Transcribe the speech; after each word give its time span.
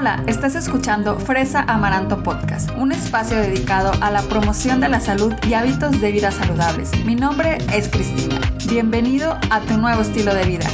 Hola, 0.00 0.24
estás 0.26 0.54
escuchando 0.54 1.18
Fresa 1.18 1.60
Amaranto 1.60 2.22
Podcast, 2.22 2.70
un 2.78 2.90
espacio 2.90 3.36
dedicado 3.36 3.92
a 4.00 4.10
la 4.10 4.22
promoción 4.22 4.80
de 4.80 4.88
la 4.88 4.98
salud 4.98 5.34
y 5.46 5.52
hábitos 5.52 6.00
de 6.00 6.10
vida 6.10 6.30
saludables. 6.30 6.90
Mi 7.04 7.14
nombre 7.14 7.58
es 7.74 7.90
Cristina. 7.90 8.40
Bienvenido 8.66 9.38
a 9.50 9.60
tu 9.60 9.76
nuevo 9.76 10.00
estilo 10.00 10.34
de 10.34 10.44
vida. 10.46 10.66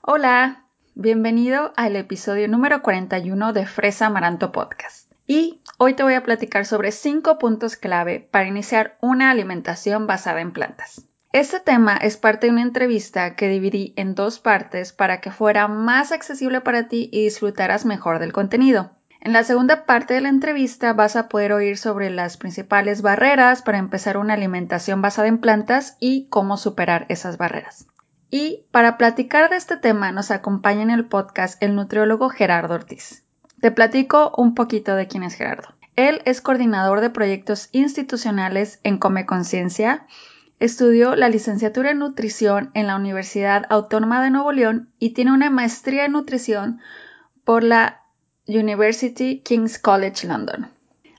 Hola, 0.00 0.64
bienvenido 0.94 1.74
al 1.76 1.96
episodio 1.96 2.48
número 2.48 2.80
41 2.80 3.52
de 3.52 3.66
Fresa 3.66 4.06
Amaranto 4.06 4.52
Podcast. 4.52 5.12
Y 5.26 5.60
hoy 5.76 5.92
te 5.92 6.02
voy 6.02 6.14
a 6.14 6.22
platicar 6.22 6.64
sobre 6.64 6.92
5 6.92 7.38
puntos 7.38 7.76
clave 7.76 8.26
para 8.30 8.48
iniciar 8.48 8.96
una 9.02 9.30
alimentación 9.30 10.06
basada 10.06 10.40
en 10.40 10.52
plantas. 10.52 11.11
Este 11.32 11.60
tema 11.60 11.96
es 11.96 12.18
parte 12.18 12.46
de 12.46 12.52
una 12.52 12.60
entrevista 12.60 13.36
que 13.36 13.48
dividí 13.48 13.94
en 13.96 14.14
dos 14.14 14.38
partes 14.38 14.92
para 14.92 15.22
que 15.22 15.30
fuera 15.30 15.66
más 15.66 16.12
accesible 16.12 16.60
para 16.60 16.88
ti 16.88 17.08
y 17.10 17.24
disfrutaras 17.24 17.86
mejor 17.86 18.18
del 18.18 18.34
contenido. 18.34 18.90
En 19.18 19.32
la 19.32 19.42
segunda 19.42 19.86
parte 19.86 20.12
de 20.12 20.20
la 20.20 20.28
entrevista 20.28 20.92
vas 20.92 21.16
a 21.16 21.30
poder 21.30 21.54
oír 21.54 21.78
sobre 21.78 22.10
las 22.10 22.36
principales 22.36 23.00
barreras 23.00 23.62
para 23.62 23.78
empezar 23.78 24.18
una 24.18 24.34
alimentación 24.34 25.00
basada 25.00 25.28
en 25.28 25.38
plantas 25.38 25.96
y 26.00 26.26
cómo 26.28 26.58
superar 26.58 27.06
esas 27.08 27.38
barreras. 27.38 27.86
Y 28.30 28.66
para 28.70 28.98
platicar 28.98 29.48
de 29.48 29.56
este 29.56 29.78
tema 29.78 30.12
nos 30.12 30.30
acompaña 30.30 30.82
en 30.82 30.90
el 30.90 31.06
podcast 31.06 31.62
el 31.62 31.74
nutriólogo 31.74 32.28
Gerardo 32.28 32.74
Ortiz. 32.74 33.24
Te 33.62 33.70
platico 33.70 34.34
un 34.36 34.54
poquito 34.54 34.96
de 34.96 35.06
quién 35.06 35.22
es 35.22 35.34
Gerardo. 35.34 35.68
Él 35.96 36.20
es 36.26 36.42
coordinador 36.42 37.00
de 37.00 37.08
proyectos 37.08 37.70
institucionales 37.72 38.80
en 38.82 38.98
Come 38.98 39.24
Conciencia, 39.24 40.06
Estudió 40.62 41.16
la 41.16 41.28
licenciatura 41.28 41.90
en 41.90 41.98
nutrición 41.98 42.70
en 42.74 42.86
la 42.86 42.94
Universidad 42.94 43.64
Autónoma 43.68 44.22
de 44.22 44.30
Nuevo 44.30 44.52
León 44.52 44.92
y 45.00 45.10
tiene 45.10 45.32
una 45.32 45.50
maestría 45.50 46.04
en 46.04 46.12
nutrición 46.12 46.78
por 47.42 47.64
la 47.64 48.02
University 48.46 49.40
King's 49.40 49.80
College 49.80 50.24
London. 50.28 50.68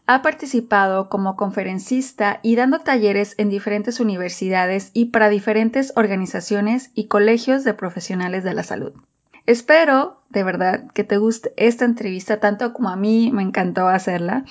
Ha 0.05 0.21
participado 0.21 1.09
como 1.09 1.35
conferencista 1.35 2.39
y 2.41 2.55
dando 2.55 2.79
talleres 2.79 3.35
en 3.37 3.49
diferentes 3.49 3.99
universidades 3.99 4.91
y 4.93 5.07
para 5.07 5.27
diferentes 5.27 5.91
organizaciones 5.97 6.91
y 6.93 7.09
colegios 7.09 7.65
de 7.65 7.73
profesionales 7.73 8.45
de 8.45 8.53
la 8.53 8.63
salud. 8.63 8.93
Espero, 9.45 10.21
de 10.29 10.43
verdad, 10.45 10.89
que 10.93 11.03
te 11.03 11.17
guste 11.17 11.51
esta 11.57 11.83
entrevista 11.83 12.39
tanto 12.39 12.71
como 12.71 12.87
a 12.87 12.95
mí 12.95 13.29
me 13.33 13.43
encantó 13.43 13.89
hacerla. 13.89 14.45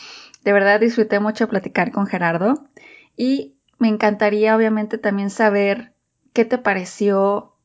De 0.44 0.52
verdad 0.52 0.80
disfruté 0.80 1.18
mucho 1.18 1.48
platicar 1.48 1.92
con 1.92 2.06
Gerardo 2.06 2.68
y 3.16 3.54
me 3.82 3.88
encantaría 3.88 4.54
obviamente 4.54 4.96
también 4.96 5.28
saber 5.28 5.92
qué 6.32 6.44
te 6.44 6.56
pareció, 6.56 7.56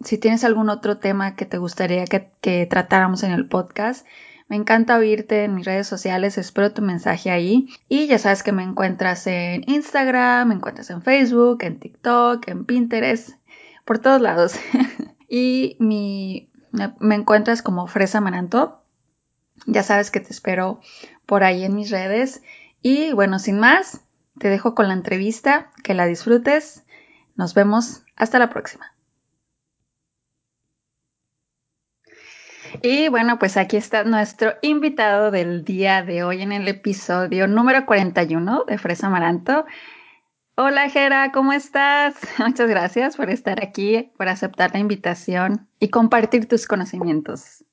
si 0.00 0.18
tienes 0.18 0.42
algún 0.42 0.68
otro 0.68 0.98
tema 0.98 1.36
que 1.36 1.46
te 1.46 1.58
gustaría 1.58 2.04
que, 2.06 2.66
tratáramos 2.68 3.22
en 3.22 3.30
el 3.30 3.46
podcast. 3.46 4.04
Me 4.48 4.56
encanta 4.56 4.98
oírte 4.98 5.44
en 5.44 5.54
mis 5.54 5.64
redes 5.64 5.86
sociales, 5.86 6.38
espero 6.38 6.72
tu 6.72 6.82
mensaje 6.82 7.30
ahí. 7.30 7.68
Y 7.88 8.08
ya 8.08 8.18
sabes 8.18 8.42
que 8.42 8.50
me 8.50 8.64
encuentras 8.64 9.28
en 9.28 9.62
Instagram, 9.70 10.48
me 10.48 10.54
encuentras 10.56 10.90
en 10.90 11.02
Facebook, 11.02 11.58
en 11.62 11.78
TikTok, 11.78 12.48
en 12.48 12.64
Pinterest, 12.64 13.30
por 13.84 14.00
todos 14.00 14.20
lados. 14.20 14.54
y 15.28 15.76
me 15.78 17.14
encuentras 17.14 17.62
como 17.62 17.86
Fresa 17.86 18.20
Mananto. 18.20 18.82
Ya 19.66 19.84
sabes 19.84 20.10
que 20.10 20.18
te 20.18 20.32
espero 20.32 20.80
por 21.26 21.44
ahí 21.44 21.62
en 21.62 21.76
mis 21.76 21.92
redes. 21.92 22.42
Y 22.82 23.12
bueno, 23.12 23.38
sin 23.38 23.60
más, 23.60 24.00
te 24.40 24.48
dejo 24.48 24.74
con 24.74 24.88
la 24.88 24.94
entrevista, 24.94 25.70
que 25.84 25.92
la 25.94 26.06
disfrutes. 26.06 26.82
Nos 27.36 27.54
vemos. 27.54 28.02
Hasta 28.16 28.38
la 28.38 28.48
próxima. 28.48 28.94
Y 32.82 33.08
bueno, 33.08 33.38
pues 33.38 33.56
aquí 33.56 33.76
está 33.76 34.04
nuestro 34.04 34.54
invitado 34.62 35.30
del 35.30 35.64
día 35.64 36.02
de 36.02 36.22
hoy 36.22 36.40
en 36.42 36.52
el 36.52 36.68
episodio 36.68 37.48
número 37.48 37.84
41 37.84 38.64
de 38.66 38.78
Fresa 38.78 39.08
Amaranto. 39.08 39.66
Hola 40.54 40.88
Jera, 40.88 41.32
¿cómo 41.32 41.52
estás? 41.52 42.14
Muchas 42.38 42.68
gracias 42.68 43.16
por 43.16 43.28
estar 43.28 43.62
aquí, 43.62 44.10
por 44.16 44.28
aceptar 44.28 44.72
la 44.72 44.78
invitación 44.78 45.68
y 45.78 45.88
compartir 45.88 46.48
tus 46.48 46.66
conocimientos. 46.66 47.64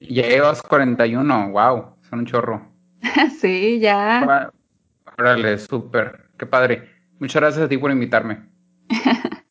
Ya 0.00 0.26
llevas 0.26 0.62
41, 0.62 1.50
wow, 1.50 1.96
son 2.08 2.20
un 2.20 2.26
chorro. 2.26 2.72
sí, 3.40 3.80
ya. 3.80 4.50
Órale, 5.18 5.58
súper, 5.58 6.28
qué 6.38 6.46
padre. 6.46 6.90
Muchas 7.18 7.40
gracias 7.40 7.64
a 7.64 7.68
ti 7.68 7.78
por 7.78 7.90
invitarme. 7.90 8.48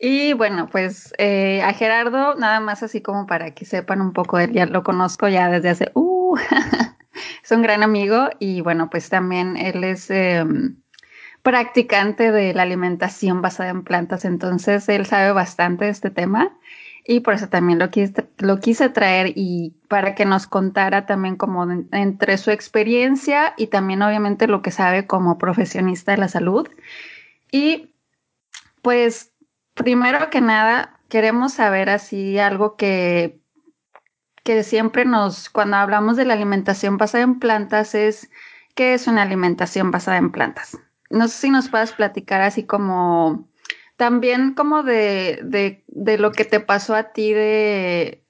y 0.00 0.32
bueno, 0.32 0.68
pues 0.70 1.14
eh, 1.18 1.62
a 1.62 1.72
Gerardo, 1.72 2.34
nada 2.34 2.60
más 2.60 2.82
así 2.82 3.00
como 3.00 3.26
para 3.26 3.54
que 3.54 3.64
sepan 3.64 4.00
un 4.00 4.12
poco 4.12 4.38
él, 4.38 4.52
ya 4.52 4.66
lo 4.66 4.82
conozco 4.82 5.28
ya 5.28 5.48
desde 5.48 5.68
hace, 5.68 5.92
uh, 5.94 6.36
es 7.44 7.50
un 7.50 7.62
gran 7.62 7.82
amigo 7.82 8.30
y 8.40 8.60
bueno, 8.62 8.90
pues 8.90 9.08
también 9.08 9.56
él 9.56 9.84
es 9.84 10.10
em, 10.10 10.76
practicante 11.42 12.32
de 12.32 12.52
la 12.52 12.62
alimentación 12.62 13.42
basada 13.42 13.70
en 13.70 13.84
plantas, 13.84 14.24
entonces 14.24 14.88
él 14.88 15.06
sabe 15.06 15.32
bastante 15.32 15.84
de 15.84 15.92
este 15.92 16.10
tema 16.10 16.58
y 17.10 17.18
por 17.18 17.34
eso 17.34 17.48
también 17.48 17.80
lo 17.80 17.90
quise, 17.90 18.30
lo 18.38 18.60
quise 18.60 18.88
traer 18.88 19.32
y 19.34 19.74
para 19.88 20.14
que 20.14 20.24
nos 20.24 20.46
contara 20.46 21.06
también 21.06 21.34
como 21.34 21.66
entre 21.90 22.38
su 22.38 22.52
experiencia 22.52 23.52
y 23.56 23.66
también 23.66 24.02
obviamente 24.02 24.46
lo 24.46 24.62
que 24.62 24.70
sabe 24.70 25.08
como 25.08 25.36
profesionista 25.36 26.12
de 26.12 26.18
la 26.18 26.28
salud. 26.28 26.68
Y 27.50 27.96
pues 28.80 29.32
primero 29.74 30.30
que 30.30 30.40
nada 30.40 31.00
queremos 31.08 31.54
saber 31.54 31.90
así 31.90 32.38
algo 32.38 32.76
que, 32.76 33.40
que 34.44 34.62
siempre 34.62 35.04
nos, 35.04 35.50
cuando 35.50 35.78
hablamos 35.78 36.16
de 36.16 36.26
la 36.26 36.34
alimentación 36.34 36.96
basada 36.96 37.24
en 37.24 37.40
plantas 37.40 37.96
es, 37.96 38.30
¿qué 38.76 38.94
es 38.94 39.08
una 39.08 39.22
alimentación 39.22 39.90
basada 39.90 40.18
en 40.18 40.30
plantas? 40.30 40.78
No 41.10 41.26
sé 41.26 41.38
si 41.38 41.50
nos 41.50 41.70
puedas 41.70 41.92
platicar 41.92 42.40
así 42.40 42.62
como 42.62 43.49
también 44.00 44.54
como 44.54 44.82
de, 44.82 45.40
de, 45.42 45.84
de, 45.88 46.16
lo 46.16 46.32
que 46.32 46.46
te 46.46 46.58
pasó 46.58 46.94
a 46.94 47.12
ti 47.12 47.34
de 47.34 48.24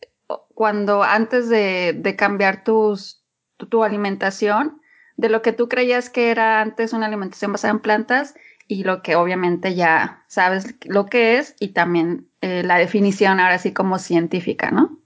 cuando 0.53 1.05
antes 1.05 1.49
de, 1.49 1.93
de 1.97 2.17
cambiar 2.17 2.65
tus, 2.65 3.23
tu, 3.57 3.85
alimentación, 3.85 4.81
de 5.17 5.29
lo 5.29 5.43
que 5.43 5.53
tú 5.53 5.69
creías 5.69 6.11
que 6.11 6.33
era 6.33 6.61
antes 6.61 6.93
una 6.93 7.07
alimentación 7.07 7.53
basada 7.53 7.71
en 7.71 7.79
plantas 7.79 8.35
y 8.67 8.83
lo 8.83 9.01
que 9.01 9.15
obviamente 9.15 9.77
ya 9.77 10.25
sabes 10.27 10.75
lo 10.87 11.07
que 11.07 11.39
es 11.39 11.55
y 11.61 11.69
también 11.69 12.27
eh, 12.41 12.65
la 12.65 12.77
definición 12.77 13.39
ahora 13.39 13.59
sí 13.59 13.73
como 13.73 14.01
científica, 14.01 14.73
¿no? 14.73 14.99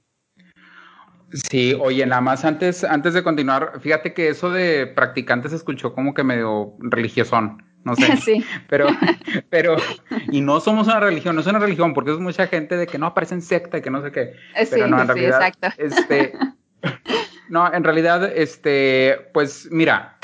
Sí, 1.51 1.75
oye, 1.79 2.07
nada 2.07 2.23
más 2.23 2.43
antes, 2.47 2.85
antes 2.85 3.13
de 3.13 3.23
continuar, 3.23 3.81
fíjate 3.83 4.15
que 4.15 4.31
eso 4.31 4.51
de 4.51 4.87
practicantes 4.87 5.51
se 5.51 5.59
escuchó 5.59 5.93
como 5.93 6.15
que 6.15 6.25
medio 6.25 6.73
religiosón 6.79 7.63
no 7.85 7.95
sé. 7.95 8.17
Sí. 8.25 8.45
Pero, 8.69 8.87
pero, 9.51 9.77
y 10.31 10.41
no 10.41 10.61
somos 10.61 10.87
una 10.87 11.01
religión, 11.01 11.35
no 11.35 11.43
es 11.43 11.47
una 11.47 11.59
religión, 11.59 11.95
porque 11.95 12.13
es 12.13 12.19
mucha 12.19 12.47
gente 12.47 12.77
de 12.77 12.87
que 12.87 12.99
no 12.99 13.07
aparece 13.07 13.35
en 13.35 13.43
secta 13.43 13.79
y 13.79 13.83
que 13.83 13.91
no 13.91 14.03
sé 14.03 14.11
qué. 14.13 14.35
Eh, 14.57 14.67
pero 14.71 14.87
no, 14.89 15.01
en 15.01 15.09
realidad, 15.09 15.47
exacto. 15.47 15.69
este, 15.79 16.33
no, 17.49 17.73
en 17.73 17.85
realidad, 17.85 18.25
este, 18.35 19.29
pues 19.33 19.69
mira, 19.71 20.19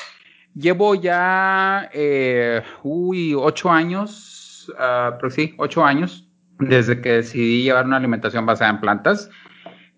llevo 0.55 0.95
ya, 0.95 1.91
eh, 1.93 2.63
uy, 2.83 3.35
ocho 3.35 3.71
años, 3.71 4.73
uh, 4.75 5.17
pero 5.17 5.31
sí, 5.31 5.55
ocho 5.59 5.85
años, 5.85 6.27
desde 6.59 7.01
que 7.01 7.13
decidí 7.13 7.63
llevar 7.63 7.87
una 7.87 7.97
alimentación 7.97 8.47
basada 8.47 8.71
en 8.71 8.81
plantas. 8.81 9.31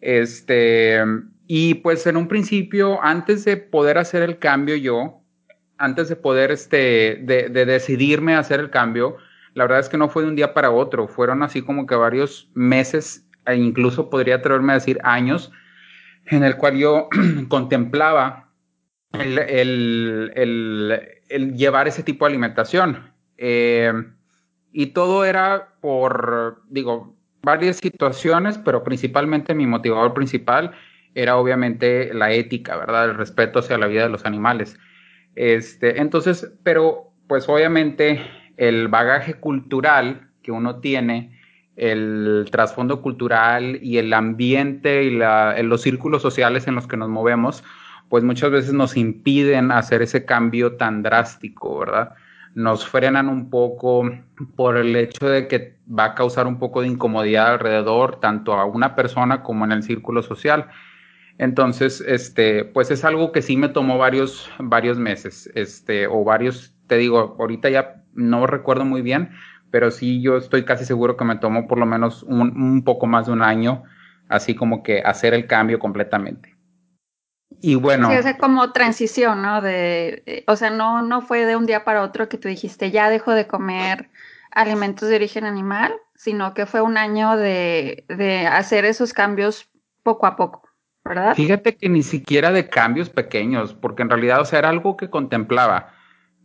Este, 0.01 1.01
y 1.47 1.75
pues 1.75 2.07
en 2.07 2.17
un 2.17 2.29
principio, 2.29 3.03
antes 3.03 3.45
de 3.45 3.57
poder 3.57 3.99
hacer 3.99 4.23
el 4.23 4.39
cambio 4.39 4.77
yo, 4.77 5.22
antes 5.83 6.09
de 6.09 6.15
poder, 6.15 6.53
este, 6.53 7.19
de, 7.23 7.49
decidirme 7.51 8.37
a 8.37 8.39
hacer 8.39 8.61
el 8.61 8.71
cambio, 8.71 9.17
la 9.55 9.65
verdad 9.65 9.81
es 9.81 9.89
que 9.89 9.99
no 9.99 10.09
fue 10.09 10.23
de 10.23 10.29
un 10.29 10.37
día 10.37 10.55
para 10.55 10.71
otro, 10.71 11.09
fueron 11.09 11.43
así 11.43 11.61
como 11.61 11.87
que 11.87 11.97
varios 11.97 12.49
meses, 12.55 13.29
e 13.47 13.57
incluso 13.57 14.09
podría 14.09 14.37
atreverme 14.37 14.73
a 14.73 14.77
decir 14.77 15.01
años, 15.03 15.51
en 16.27 16.45
el 16.45 16.57
cual 16.57 16.77
yo 16.77 17.09
contemplaba 17.49 18.49
el, 19.13 20.31
llevar 21.57 21.89
ese 21.89 22.05
tipo 22.05 22.25
de 22.25 22.31
alimentación. 22.31 23.13
Eh, 23.37 23.93
y 24.71 24.87
todo 24.87 25.25
era 25.25 25.75
por, 25.81 26.63
digo, 26.69 27.17
varias 27.43 27.79
situaciones, 27.79 28.57
pero 28.57 28.85
principalmente 28.85 29.53
mi 29.53 29.67
motivador 29.67 30.15
principal 30.15 30.71
era 31.17 31.37
obviamente 31.37 32.15
la 32.15 32.31
ética, 32.31 32.77
¿verdad? 32.77 33.07
El 33.07 33.17
respeto 33.17 33.59
hacia 33.59 33.79
la 33.79 33.89
vida 33.89 34.05
de 34.05 34.11
los 34.11 34.25
animales. 34.25 34.79
Este, 35.35 36.01
entonces, 36.01 36.53
pero 36.63 37.13
pues 37.27 37.49
obviamente 37.49 38.21
el 38.57 38.89
bagaje 38.89 39.35
cultural 39.35 40.29
que 40.43 40.53
uno 40.53 40.81
tiene, 40.81 41.41
el 41.77 42.47
trasfondo 42.51 43.01
cultural 43.01 43.79
y 43.83 43.99
el 43.99 44.13
ambiente 44.13 45.05
y 45.05 45.11
los 45.11 45.83
círculos 45.83 46.21
sociales 46.21 46.67
en 46.67 46.75
los 46.75 46.87
que 46.87 46.97
nos 46.97 47.09
movemos, 47.09 47.65
pues 48.09 48.23
muchas 48.25 48.51
veces 48.51 48.75
nos 48.75 48.97
impiden 48.97 49.71
hacer 49.71 50.03
ese 50.03 50.27
cambio 50.27 50.77
tan 50.77 51.03
drástico, 51.03 51.79
¿verdad? 51.79 52.15
nos 52.55 52.87
frenan 52.87 53.29
un 53.29 53.51
poco 53.51 54.11
por 54.57 54.77
el 54.77 54.95
hecho 54.97 55.29
de 55.29 55.49
que 55.49 55.77
va 55.89 56.07
a 56.07 56.15
causar 56.15 56.47
un 56.47 56.59
poco 56.59 56.83
de 56.83 56.89
incomodidad 56.89 57.53
alrededor, 57.53 58.21
tanto 58.21 58.55
a 58.55 58.65
una 58.65 58.95
persona 58.95 59.43
como 59.43 59.65
en 59.65 59.73
el 59.73 59.83
círculo 59.83 60.23
social. 60.23 60.69
Entonces, 61.39 62.03
este, 62.07 62.65
pues 62.65 62.91
es 62.91 63.05
algo 63.05 63.33
que 63.33 63.43
sí 63.43 63.57
me 63.57 63.69
tomó 63.69 63.99
varios, 63.99 64.51
varios 64.59 64.99
meses, 64.99 65.51
este, 65.55 66.07
o 66.07 66.25
varios, 66.25 66.75
te 66.87 66.97
digo, 66.97 67.37
ahorita 67.39 67.71
ya 67.71 68.05
no 68.15 68.47
recuerdo 68.47 68.85
muy 68.85 69.03
bien, 69.03 69.31
pero 69.71 69.91
sí 69.91 70.23
yo 70.23 70.37
estoy 70.37 70.65
casi 70.65 70.85
seguro 70.85 71.17
que 71.17 71.25
me 71.25 71.37
tomó 71.37 71.67
por 71.67 71.79
lo 71.79 71.87
menos 71.87 72.23
un, 72.23 72.83
poco 72.85 73.07
más 73.07 73.27
de 73.27 73.33
un 73.33 73.43
año, 73.43 73.83
así 74.29 74.55
como 74.55 74.83
que 74.83 75.01
hacer 75.01 75.35
el 75.35 75.47
cambio 75.47 75.79
completamente. 75.79 76.57
Y 77.61 77.77
bueno. 77.77 78.11
Sí, 78.11 78.17
o 78.17 78.23
sea, 78.23 78.37
como 78.39 78.73
transición, 78.73 79.43
¿no? 79.43 79.61
De, 79.63 80.23
eh, 80.27 80.45
o 80.47 80.57
sea, 80.57 80.71
no, 80.71 81.03
no 81.03 81.23
fue 81.23 81.47
de 81.47 81.57
un 81.57 81.67
día 81.67 81.85
para 81.85 82.03
otro 82.03 82.29
que 82.29 82.39
tú 82.39 82.49
dijiste, 82.49 82.91
ya 82.91 83.09
dejo 83.09 83.33
de 83.33 83.47
comer 83.47 84.11
alimentos 84.51 85.09
de 85.09 85.17
origen 85.17 85.45
animal, 85.45 85.95
sino 86.15 86.55
que 86.55 86.67
fue 86.67 86.83
un 86.83 86.99
año 86.99 87.37
de, 87.37 88.05
de 88.09 88.47
hacer 88.47 88.85
esos 88.85 89.13
cambios 89.13 89.71
poco 90.03 90.27
a 90.27 90.37
poco, 90.37 90.69
¿verdad? 91.05 91.35
Fíjate 91.35 91.77
que 91.77 91.89
ni 91.89 92.03
siquiera 92.03 92.53
de 92.53 92.69
cambios 92.69 93.11
pequeños, 93.11 93.75
porque 93.75 94.03
en 94.03 94.11
realidad, 94.11 94.41
o 94.41 94.45
sea, 94.45 94.61
era 94.61 94.69
algo 94.69 94.97
que 94.97 95.11
contemplaba. 95.11 95.95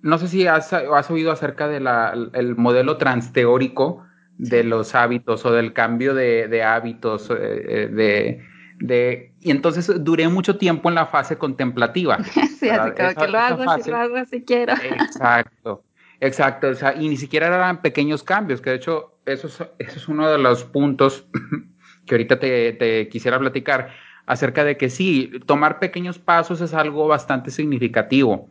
No 0.02 0.18
sé 0.18 0.28
si 0.28 0.48
has, 0.48 0.72
has 0.74 1.12
oído 1.12 1.32
acerca 1.32 1.68
del 1.68 2.56
modelo 2.56 2.98
transteórico 2.98 4.06
de 4.38 4.64
los 4.64 4.94
hábitos 4.94 5.46
o 5.46 5.52
del 5.52 5.74
cambio 5.74 6.14
de, 6.14 6.48
de 6.48 6.64
hábitos, 6.64 7.30
eh, 7.32 7.36
eh 7.40 7.88
de 7.92 8.42
de, 8.80 9.34
y 9.42 9.52
entonces 9.52 9.92
duré 10.04 10.28
mucho 10.28 10.58
tiempo 10.58 10.90
en 10.90 10.96
la 10.96 11.08
fase 11.08 11.38
contemplativa. 11.38 12.18
sí, 12.60 12.70
así 12.70 12.92
como 12.92 13.16
que 13.16 13.28
lo 13.28 13.40
hago, 13.40 13.84
si 13.84 13.90
lo 13.90 13.98
hago, 13.98 14.26
si 14.26 14.44
quiero. 14.44 14.74
Exacto, 14.74 15.84
exacto. 16.20 16.70
O 16.70 16.76
sea, 16.76 16.96
y 16.96 17.10
ni 17.10 17.18
siquiera 17.18 17.48
eran 17.48 17.82
pequeños 17.82 18.24
cambios, 18.24 18.62
que 18.62 18.72
de 18.72 18.76
hecho 18.78 19.20
eso 19.26 19.48
es, 19.48 19.56
eso 19.80 19.98
es 19.98 20.08
uno 20.08 20.30
de 20.30 20.38
los 20.38 20.64
puntos 20.64 21.28
que 22.06 22.16
ahorita 22.16 22.40
te, 22.40 22.74
te 22.74 23.10
quisiera 23.10 23.40
platicar 23.40 23.90
acerca 24.28 24.64
de 24.64 24.78
que 24.78 24.90
sí, 24.90 25.32
tomar 25.48 25.80
pequeños 25.80 26.20
pasos 26.20 26.62
es 26.62 26.74
algo 26.76 27.08
bastante 27.08 27.50
significativo. 27.50 28.48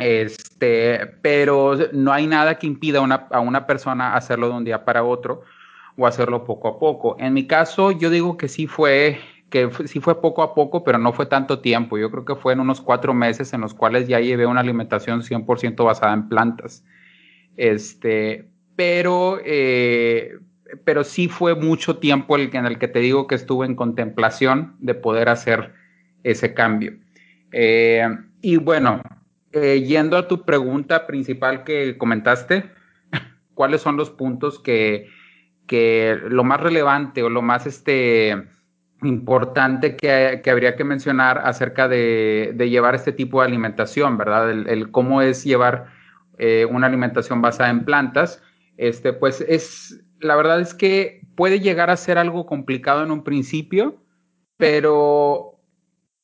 Este, 0.00 1.06
pero 1.22 1.76
no 1.92 2.12
hay 2.12 2.26
nada 2.26 2.58
que 2.58 2.66
impida 2.66 3.00
una, 3.00 3.26
a 3.30 3.40
una 3.40 3.66
persona 3.66 4.14
hacerlo 4.16 4.48
de 4.48 4.54
un 4.54 4.64
día 4.64 4.84
para 4.84 5.04
otro 5.04 5.42
o 5.96 6.06
hacerlo 6.06 6.44
poco 6.44 6.68
a 6.68 6.78
poco. 6.78 7.16
En 7.18 7.34
mi 7.34 7.46
caso, 7.46 7.90
yo 7.90 8.08
digo 8.08 8.36
que 8.36 8.48
sí 8.48 8.66
fue 8.66 9.18
que 9.50 9.70
sí 9.86 10.00
fue 10.00 10.20
poco 10.20 10.42
a 10.42 10.54
poco, 10.54 10.82
pero 10.82 10.98
no 10.98 11.12
fue 11.12 11.26
tanto 11.26 11.60
tiempo. 11.60 11.98
Yo 11.98 12.10
creo 12.10 12.24
que 12.24 12.34
fue 12.34 12.52
en 12.52 12.60
unos 12.60 12.80
cuatro 12.80 13.14
meses 13.14 13.52
en 13.52 13.60
los 13.60 13.74
cuales 13.74 14.08
ya 14.08 14.20
llevé 14.20 14.46
una 14.46 14.60
alimentación 14.60 15.22
100% 15.22 15.84
basada 15.84 16.12
en 16.14 16.28
plantas. 16.28 16.84
Este, 17.56 18.48
pero, 18.74 19.38
eh, 19.44 20.38
pero 20.84 21.04
sí 21.04 21.28
fue 21.28 21.54
mucho 21.54 21.98
tiempo 21.98 22.36
el, 22.36 22.54
en 22.54 22.66
el 22.66 22.78
que 22.78 22.88
te 22.88 23.00
digo 23.00 23.26
que 23.26 23.34
estuve 23.34 23.66
en 23.66 23.74
contemplación 23.74 24.76
de 24.78 24.94
poder 24.94 25.28
hacer 25.28 25.74
ese 26.22 26.54
cambio. 26.54 26.94
Eh, 27.52 28.06
y 28.40 28.56
bueno, 28.56 29.02
eh, 29.52 29.82
yendo 29.82 30.16
a 30.16 30.28
tu 30.28 30.44
pregunta 30.44 31.06
principal 31.06 31.64
que 31.64 31.96
comentaste, 31.96 32.70
¿cuáles 33.54 33.80
son 33.80 33.96
los 33.96 34.10
puntos 34.10 34.58
que, 34.58 35.08
que 35.66 36.18
lo 36.28 36.44
más 36.44 36.60
relevante 36.60 37.22
o 37.22 37.30
lo 37.30 37.42
más 37.42 37.66
este, 37.66 38.48
importante 39.02 39.96
que, 39.96 40.50
habría 40.50 40.76
que 40.76 40.84
mencionar 40.84 41.38
acerca 41.44 41.88
de, 41.88 42.54
llevar 42.58 42.94
este 42.94 43.12
tipo 43.12 43.40
de 43.40 43.48
alimentación, 43.48 44.16
¿verdad? 44.16 44.50
El, 44.50 44.90
cómo 44.90 45.22
es 45.22 45.44
llevar 45.44 45.86
eh, 46.38 46.66
una 46.68 46.86
alimentación 46.86 47.40
basada 47.40 47.70
en 47.70 47.84
plantas, 47.84 48.42
este, 48.76 49.12
pues 49.12 49.40
es, 49.40 50.02
la 50.26 50.36
verdad 50.36 50.60
es 50.60 50.74
que 50.74 51.22
puede 51.34 51.60
llegar 51.60 51.90
a 51.90 51.96
ser 51.96 52.18
algo 52.18 52.46
complicado 52.46 53.02
en 53.02 53.10
un 53.10 53.24
principio, 53.24 53.96
pero 54.56 55.60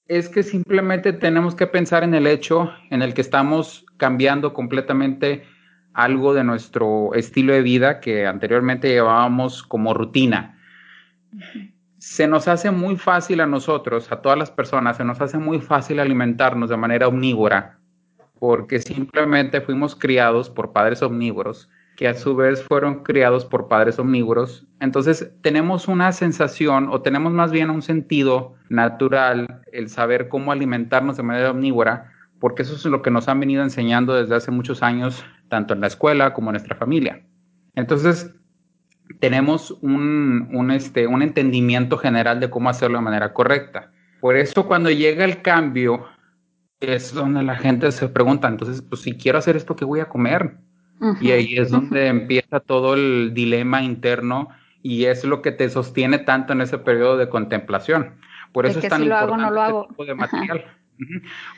es 0.09 0.29
que 0.29 0.43
simplemente 0.43 1.13
tenemos 1.13 1.55
que 1.55 1.67
pensar 1.67 2.05
en 2.05 2.15
el 2.15 2.27
hecho 2.27 2.71
en 2.91 3.03
el 3.03 3.15
que 3.15 3.21
estamos 3.21 3.87
cambiando 3.97 4.53
completamente 4.53 5.45
algo 5.95 6.35
de 6.35 6.45
nuestro 6.45 7.15
estilo 7.15 7.53
de 7.53 7.63
vida 7.63 8.01
que 8.01 8.27
anteriormente 8.27 8.89
llevábamos 8.89 9.63
como 9.63 9.95
rutina. 9.95 10.59
Se 11.99 12.27
nos 12.27 12.49
hace 12.49 12.71
muy 12.71 12.97
fácil 12.97 13.41
a 13.41 13.47
nosotros, 13.47 14.11
a 14.11 14.21
todas 14.21 14.39
las 14.39 14.51
personas, 14.51 14.97
se 14.97 15.05
nos 15.05 15.21
hace 15.21 15.39
muy 15.39 15.61
fácil 15.61 16.01
alimentarnos 16.01 16.71
de 16.71 16.77
manera 16.77 17.09
omnívora, 17.09 17.79
porque 18.39 18.81
simplemente 18.81 19.61
fuimos 19.61 19.95
criados 19.95 20.51
por 20.51 20.73
padres 20.73 21.03
omnívoros, 21.03 21.71
que 22.03 22.09
a 22.09 22.15
su 22.15 22.35
vez 22.35 22.65
fueron 22.65 23.05
criados 23.05 23.45
por 23.45 23.69
padres 23.69 23.97
omnívoros. 23.97 24.67
Entonces 24.81 25.31
tenemos 25.41 25.87
una 25.87 26.11
sensación 26.11 26.89
o 26.91 27.01
tenemos 27.01 27.33
más 27.33 27.53
bien 27.53 27.71
un 27.71 27.81
sentido 27.81 28.57
natural 28.69 29.63
el 29.71 29.89
saber 29.89 30.29
cómo 30.29 30.51
alimentarnos 30.51 31.17
de 31.17 31.23
manera 31.23 31.53
omnívora, 31.53 32.11
porque 32.41 32.63
eso 32.63 32.75
es 32.75 32.85
lo 32.87 33.03
que 33.03 33.13
nos 33.13 33.29
han 33.29 33.39
venido 33.39 33.63
enseñando 33.63 34.15
desde 34.15 34.35
hace 34.35 34.51
muchos 34.51 34.83
años, 34.83 35.25
tanto 35.49 35.75
en 35.75 35.81
la 35.81 35.87
escuela 35.87 36.35
como 36.35 36.51
en 36.51 36.55
nuestra 36.55 36.75
familia. 36.75 37.25
Entonces, 37.77 38.35
tenemos 39.21 39.71
un, 39.81 40.49
un, 40.53 40.73
este, 40.73 41.07
un 41.07 41.23
entendimiento 41.23 41.99
general 41.99 42.41
de 42.41 42.51
cómo 42.51 42.69
hacerlo 42.69 42.99
de 42.99 43.05
manera 43.05 43.33
correcta. 43.33 43.93
Por 44.21 44.35
eso 44.35 44.67
cuando 44.67 44.91
llega 44.91 45.25
el 45.25 45.41
cambio, 45.41 46.05
es 46.81 47.15
donde 47.15 47.45
la 47.45 47.55
gente 47.55 47.93
se 47.93 48.09
pregunta, 48.09 48.49
entonces, 48.49 48.83
pues 48.83 49.03
si 49.03 49.17
quiero 49.17 49.39
hacer 49.39 49.55
esto, 49.55 49.77
¿qué 49.77 49.85
voy 49.85 50.01
a 50.01 50.09
comer? 50.09 50.57
Y 51.21 51.31
ahí 51.33 51.57
es 51.57 51.71
donde 51.71 52.07
empieza 52.07 52.61
todo 52.61 52.95
el 52.95 53.33
dilema 53.35 53.83
interno 53.83 54.49
y 54.83 55.07
es 55.07 55.25
lo 55.25 55.43
que 55.43 55.53
te 55.53 55.69
sostiene 55.69 56.19
tanto 56.19 56.53
en 56.53 56.61
ese 56.61 56.79
periodo 56.79 57.17
de 57.17 57.29
contemplación. 57.29 58.17
Por 58.53 58.67
eso 58.67 58.79
es, 58.81 58.89
tan 58.89 59.03
importante 59.03 59.51
lo 59.51 59.61
hago, 59.61 59.81
este 59.83 59.89
tipo 59.91 60.05
de 60.05 60.15
material. 60.15 60.65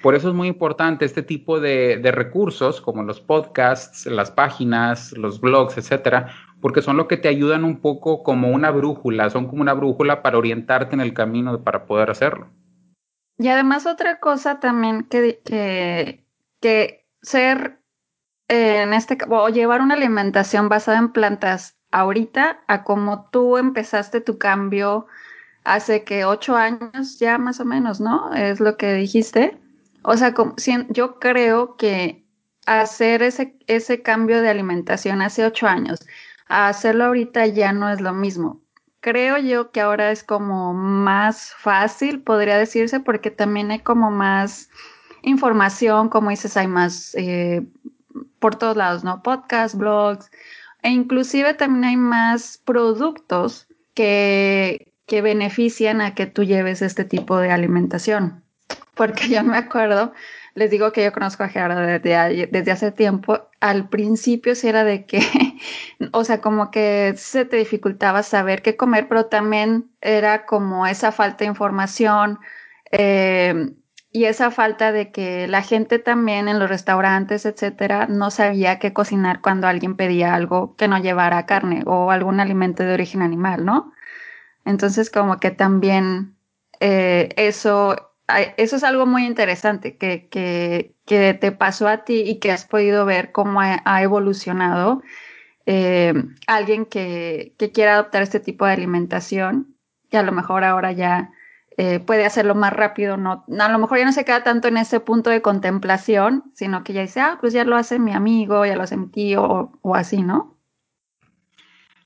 Por 0.02 0.14
eso 0.14 0.28
es 0.28 0.34
muy 0.34 0.48
importante 0.48 1.04
este 1.04 1.22
tipo 1.22 1.60
de, 1.60 1.98
de, 1.98 2.12
recursos 2.12 2.80
como 2.80 3.02
los 3.02 3.20
podcasts, 3.20 4.06
las 4.06 4.30
páginas, 4.30 5.12
los 5.12 5.40
blogs, 5.40 5.76
etcétera, 5.76 6.32
porque 6.60 6.80
son 6.80 6.96
lo 6.96 7.08
que 7.08 7.18
te 7.18 7.28
ayudan 7.28 7.64
un 7.64 7.80
poco 7.80 8.22
como 8.22 8.48
una 8.48 8.70
brújula, 8.70 9.28
son 9.28 9.48
como 9.48 9.60
una 9.60 9.74
brújula 9.74 10.22
para 10.22 10.38
orientarte 10.38 10.94
en 10.94 11.00
el 11.00 11.12
camino 11.12 11.62
para 11.62 11.84
poder 11.84 12.10
hacerlo. 12.10 12.48
Y 13.36 13.48
además 13.48 13.86
otra 13.86 14.20
cosa 14.20 14.60
también 14.60 15.04
que, 15.04 15.40
que, 15.44 16.24
que 16.60 17.06
ser 17.20 17.83
en 18.48 18.92
este 18.94 19.18
o 19.28 19.48
llevar 19.48 19.80
una 19.80 19.94
alimentación 19.94 20.68
basada 20.68 20.98
en 20.98 21.12
plantas 21.12 21.76
ahorita 21.90 22.60
a 22.66 22.84
como 22.84 23.28
tú 23.30 23.56
empezaste 23.56 24.20
tu 24.20 24.38
cambio 24.38 25.06
hace 25.64 26.04
que 26.04 26.24
ocho 26.24 26.56
años 26.56 27.18
ya 27.18 27.38
más 27.38 27.60
o 27.60 27.64
menos, 27.64 28.00
¿no? 28.00 28.34
Es 28.34 28.60
lo 28.60 28.76
que 28.76 28.92
dijiste. 28.94 29.58
O 30.02 30.16
sea, 30.16 30.34
como, 30.34 30.54
yo 30.90 31.18
creo 31.18 31.76
que 31.76 32.26
hacer 32.66 33.22
ese, 33.22 33.56
ese 33.66 34.02
cambio 34.02 34.42
de 34.42 34.50
alimentación 34.50 35.22
hace 35.22 35.44
ocho 35.44 35.66
años 35.66 36.00
hacerlo 36.48 37.04
ahorita 37.04 37.46
ya 37.46 37.72
no 37.72 37.88
es 37.90 38.00
lo 38.00 38.12
mismo. 38.12 38.60
Creo 39.00 39.38
yo 39.38 39.70
que 39.70 39.80
ahora 39.80 40.10
es 40.10 40.24
como 40.24 40.72
más 40.72 41.52
fácil, 41.58 42.22
podría 42.22 42.56
decirse, 42.56 43.00
porque 43.00 43.30
también 43.30 43.70
hay 43.70 43.80
como 43.80 44.10
más 44.10 44.70
información, 45.22 46.08
como 46.08 46.30
dices, 46.30 46.56
hay 46.56 46.68
más 46.68 47.14
eh, 47.14 47.66
por 48.38 48.56
todos 48.56 48.76
lados, 48.76 49.04
¿no? 49.04 49.22
Podcasts, 49.22 49.76
blogs, 49.76 50.30
e 50.82 50.90
inclusive 50.90 51.54
también 51.54 51.84
hay 51.84 51.96
más 51.96 52.60
productos 52.64 53.66
que, 53.94 54.92
que 55.06 55.22
benefician 55.22 56.00
a 56.00 56.14
que 56.14 56.26
tú 56.26 56.44
lleves 56.44 56.82
este 56.82 57.04
tipo 57.04 57.38
de 57.38 57.50
alimentación. 57.50 58.42
Porque 58.94 59.28
yo 59.28 59.42
me 59.42 59.56
acuerdo 59.56 60.12
les 60.54 60.70
digo 60.70 60.92
que 60.92 61.04
yo 61.04 61.12
conozco 61.12 61.42
a 61.42 61.48
Gerardo 61.48 61.80
desde, 61.80 62.46
desde 62.46 62.70
hace 62.70 62.92
tiempo. 62.92 63.48
Al 63.60 63.88
principio 63.88 64.54
sí 64.54 64.68
era 64.68 64.84
de 64.84 65.04
que, 65.04 65.20
o 66.12 66.24
sea, 66.24 66.40
como 66.40 66.70
que 66.70 67.14
se 67.16 67.44
te 67.44 67.56
dificultaba 67.56 68.22
saber 68.22 68.62
qué 68.62 68.76
comer, 68.76 69.08
pero 69.08 69.26
también 69.26 69.90
era 70.00 70.46
como 70.46 70.86
esa 70.86 71.10
falta 71.12 71.38
de 71.38 71.46
información 71.46 72.38
eh, 72.92 73.72
y 74.16 74.26
esa 74.26 74.52
falta 74.52 74.92
de 74.92 75.10
que 75.10 75.48
la 75.48 75.60
gente 75.60 75.98
también 75.98 76.46
en 76.46 76.60
los 76.60 76.68
restaurantes, 76.68 77.44
etcétera, 77.46 78.06
no 78.06 78.30
sabía 78.30 78.78
qué 78.78 78.92
cocinar 78.92 79.40
cuando 79.40 79.66
alguien 79.66 79.96
pedía 79.96 80.36
algo 80.36 80.76
que 80.76 80.86
no 80.86 80.98
llevara 80.98 81.46
carne 81.46 81.82
o 81.84 82.12
algún 82.12 82.38
alimento 82.38 82.84
de 82.84 82.94
origen 82.94 83.22
animal, 83.22 83.64
¿no? 83.64 83.92
Entonces, 84.64 85.10
como 85.10 85.40
que 85.40 85.50
también 85.50 86.36
eh, 86.78 87.30
eso 87.36 88.14
eso 88.56 88.76
es 88.76 88.84
algo 88.84 89.04
muy 89.04 89.26
interesante 89.26 89.96
que, 89.96 90.28
que, 90.28 90.94
que, 91.06 91.34
te 91.34 91.50
pasó 91.50 91.88
a 91.88 92.04
ti 92.04 92.22
y 92.24 92.38
que 92.38 92.52
has 92.52 92.64
podido 92.66 93.04
ver 93.04 93.32
cómo 93.32 93.60
ha, 93.60 94.02
evolucionado 94.02 95.02
eh, 95.66 96.14
alguien 96.46 96.86
que, 96.86 97.54
que, 97.58 97.72
quiera 97.72 97.94
adoptar 97.94 98.22
este 98.22 98.38
tipo 98.38 98.64
de 98.64 98.74
alimentación 98.74 99.76
y 100.08 100.16
a 100.16 100.22
lo 100.22 100.30
mejor 100.30 100.62
ahora 100.62 100.92
ya 100.92 101.32
eh, 101.76 101.98
puede 101.98 102.24
hacerlo 102.24 102.54
más 102.54 102.72
rápido, 102.72 103.16
no, 103.16 103.44
a 103.58 103.68
lo 103.68 103.78
mejor 103.80 103.98
ya 103.98 104.04
no 104.04 104.12
se 104.12 104.24
queda 104.24 104.44
tanto 104.44 104.68
en 104.68 104.76
ese 104.76 105.00
punto 105.00 105.30
de 105.30 105.42
contemplación, 105.42 106.44
sino 106.54 106.84
que 106.84 106.92
ya 106.92 107.02
dice, 107.02 107.20
ah, 107.20 107.38
pues 107.40 107.52
ya 107.52 107.64
lo 107.64 107.74
hace 107.74 107.98
mi 107.98 108.12
amigo, 108.12 108.64
ya 108.64 108.76
lo 108.76 108.82
hace 108.82 108.96
mi 108.96 109.08
tío 109.08 109.72
o, 109.82 109.94
así, 109.96 110.22
¿no? 110.22 110.56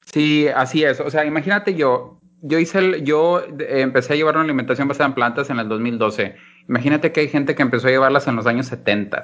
Sí, 0.07 0.49
así 0.49 0.85
es. 0.85 1.01
O 1.01 1.11
sea, 1.11 1.27
imagínate 1.27 1.75
yo, 1.75 2.19
yo 2.41 2.59
hice 2.59 2.79
el, 2.79 3.05
yo 3.05 3.43
empecé 3.59 4.15
a 4.15 4.17
llevar 4.17 4.37
una 4.37 4.45
alimentación 4.45 4.89
basada 4.89 5.09
en 5.09 5.15
plantas 5.15 5.51
en 5.51 5.59
el 5.59 5.69
2012. 5.69 6.35
Imagínate 6.67 7.13
que 7.13 7.21
hay 7.21 7.29
gente 7.29 7.55
que 7.55 7.61
empezó 7.61 7.89
a 7.89 7.91
llevarlas 7.91 8.27
en 8.27 8.37
los 8.37 8.47
años 8.47 8.69
70. 8.69 9.23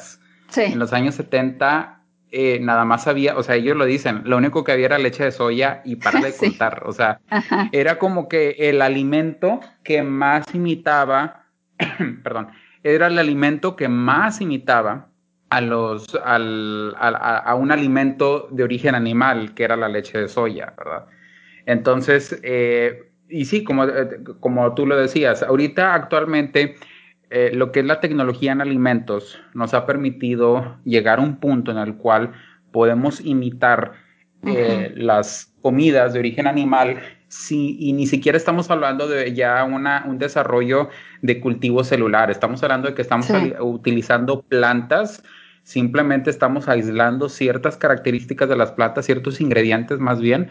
Sí. 0.51 0.63
En 0.63 0.79
los 0.79 0.93
años 0.93 1.15
70 1.15 2.04
eh, 2.31 2.59
nada 2.61 2.85
más 2.85 3.07
había, 3.07 3.37
o 3.37 3.43
sea, 3.43 3.55
ellos 3.55 3.77
lo 3.77 3.85
dicen, 3.85 4.23
lo 4.25 4.37
único 4.37 4.65
que 4.65 4.73
había 4.73 4.87
era 4.87 4.99
leche 4.99 5.25
de 5.25 5.33
soya 5.33 5.83
y 5.85 5.97
para 5.97 6.21
de 6.21 6.37
contar, 6.37 6.83
o 6.85 6.93
sea, 6.93 7.21
era 7.73 7.99
como 7.99 8.29
que 8.29 8.57
el 8.59 8.83
alimento 8.83 9.61
que 9.83 10.03
más 10.03 10.55
imitaba, 10.55 11.47
perdón, 12.23 12.49
era 12.83 13.07
el 13.07 13.19
alimento 13.19 13.77
que 13.77 13.89
más 13.89 14.41
imitaba 14.41 15.09
a 15.51 15.61
los, 15.61 16.15
al, 16.25 16.95
a, 16.99 17.55
un 17.55 17.71
alimento 17.71 18.49
de 18.51 18.65
origen 18.65 18.95
animal, 18.95 19.55
que 19.55 19.65
era 19.65 19.77
la 19.77 19.89
leche 19.89 20.19
de 20.19 20.29
soya, 20.29 20.75
¿verdad? 20.77 21.07
Entonces, 21.67 22.39
eh, 22.43 23.11
y 23.29 23.45
sí, 23.45 23.65
como, 23.65 23.85
eh, 23.85 24.19
como 24.41 24.75
tú 24.75 24.87
lo 24.87 24.97
decías, 24.97 25.43
ahorita 25.43 25.95
actualmente 25.95 26.77
eh, 27.31 27.51
lo 27.55 27.73
que 27.73 27.81
es 27.81 27.87
la 27.87 28.01
tecnología 28.01 28.53
en 28.53 28.61
alimentos 28.61 29.41
nos 29.55 29.75
ha 29.75 29.87
permitido 29.87 30.77
llegar 30.85 31.19
a 31.19 31.23
un 31.23 31.37
punto 31.37 31.71
en 31.71 31.79
el 31.79 31.97
cual 31.97 32.33
podemos 32.71 33.21
imitar 33.21 33.93
eh, 34.47 34.93
las 34.97 35.55
comidas 35.63 36.13
de 36.13 36.19
origen 36.19 36.47
animal 36.47 36.99
sí, 37.29 37.77
y 37.81 37.93
ni 37.95 38.07
siquiera 38.07 38.37
estamos 38.37 38.71
hablando 38.71 39.09
de 39.09 39.33
ya 39.33 39.65
una, 39.65 40.05
un 40.07 40.19
desarrollo 40.19 40.91
de 41.23 41.41
cultivo 41.41 41.83
celular, 41.83 42.31
estamos 42.31 42.63
hablando 42.63 42.89
de 42.89 42.95
que 42.95 43.03
estamos 43.03 43.27
utilizando 43.61 44.43
plantas, 44.43 45.23
simplemente 45.63 46.31
estamos 46.31 46.69
aislando 46.69 47.29
ciertas 47.29 47.77
características 47.79 48.49
de 48.49 48.57
las 48.57 48.73
plantas, 48.73 49.07
ciertos 49.07 49.41
ingredientes 49.41 49.99
más 49.99 50.21
bien, 50.21 50.51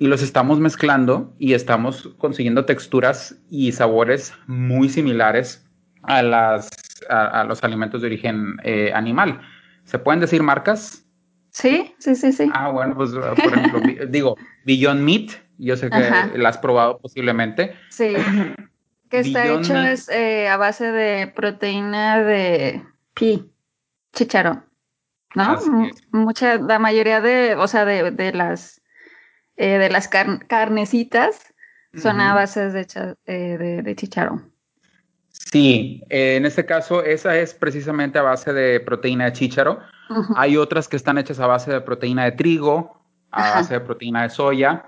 y 0.00 0.06
los 0.06 0.22
estamos 0.22 0.58
mezclando 0.58 1.34
y 1.38 1.52
estamos 1.52 2.14
consiguiendo 2.18 2.64
texturas 2.64 3.38
y 3.50 3.72
sabores 3.72 4.32
muy 4.46 4.88
similares 4.88 5.63
a, 6.06 6.22
las, 6.22 6.70
a, 7.08 7.44
los 7.44 7.62
alimentos 7.64 8.00
de 8.00 8.06
origen 8.08 8.56
eh, 8.62 8.92
animal. 8.94 9.40
¿Se 9.84 9.98
pueden 9.98 10.20
decir 10.20 10.42
marcas? 10.42 11.04
Sí, 11.50 11.94
sí, 11.98 12.16
sí, 12.16 12.32
sí. 12.32 12.50
Ah, 12.52 12.70
bueno, 12.70 12.94
pues 12.94 13.10
por 13.12 13.38
ejemplo, 13.38 13.80
digo, 14.08 14.36
Beyond 14.64 15.00
Meat, 15.02 15.30
yo 15.58 15.76
sé 15.76 15.88
que 15.90 16.38
la 16.38 16.48
has 16.48 16.58
probado 16.58 16.98
posiblemente. 16.98 17.76
Sí. 17.90 18.14
Que 19.10 19.20
está 19.20 19.46
hecho 19.46 19.76
es 19.76 20.08
eh, 20.08 20.48
a 20.48 20.56
base 20.56 20.90
de 20.90 21.28
proteína 21.28 22.20
de 22.24 22.82
pi, 23.12 23.52
chicharrón. 24.12 24.64
¿No? 25.36 25.56
Mucha, 26.10 26.56
la 26.56 26.80
mayoría 26.80 27.20
de, 27.20 27.54
o 27.54 27.68
sea, 27.68 27.84
de, 27.84 28.10
de 28.10 28.32
las 28.32 28.82
eh, 29.56 29.78
de 29.78 29.88
las 29.88 30.08
carnecitas 30.08 31.54
son 31.94 32.20
a 32.20 32.34
base 32.34 32.70
de, 32.70 32.86
de, 33.24 33.82
de. 33.82 33.94
Sí, 35.34 36.02
eh, 36.10 36.36
en 36.36 36.46
este 36.46 36.64
caso 36.64 37.02
esa 37.02 37.36
es 37.36 37.54
precisamente 37.54 38.18
a 38.18 38.22
base 38.22 38.52
de 38.52 38.80
proteína 38.80 39.26
de 39.26 39.32
chícharo. 39.32 39.80
Hay 40.36 40.56
otras 40.56 40.86
que 40.86 40.96
están 40.96 41.18
hechas 41.18 41.40
a 41.40 41.46
base 41.46 41.72
de 41.72 41.80
proteína 41.80 42.24
de 42.24 42.32
trigo, 42.32 43.00
a 43.30 43.56
base 43.56 43.74
de 43.74 43.80
proteína 43.80 44.22
de 44.22 44.30
soya. 44.30 44.84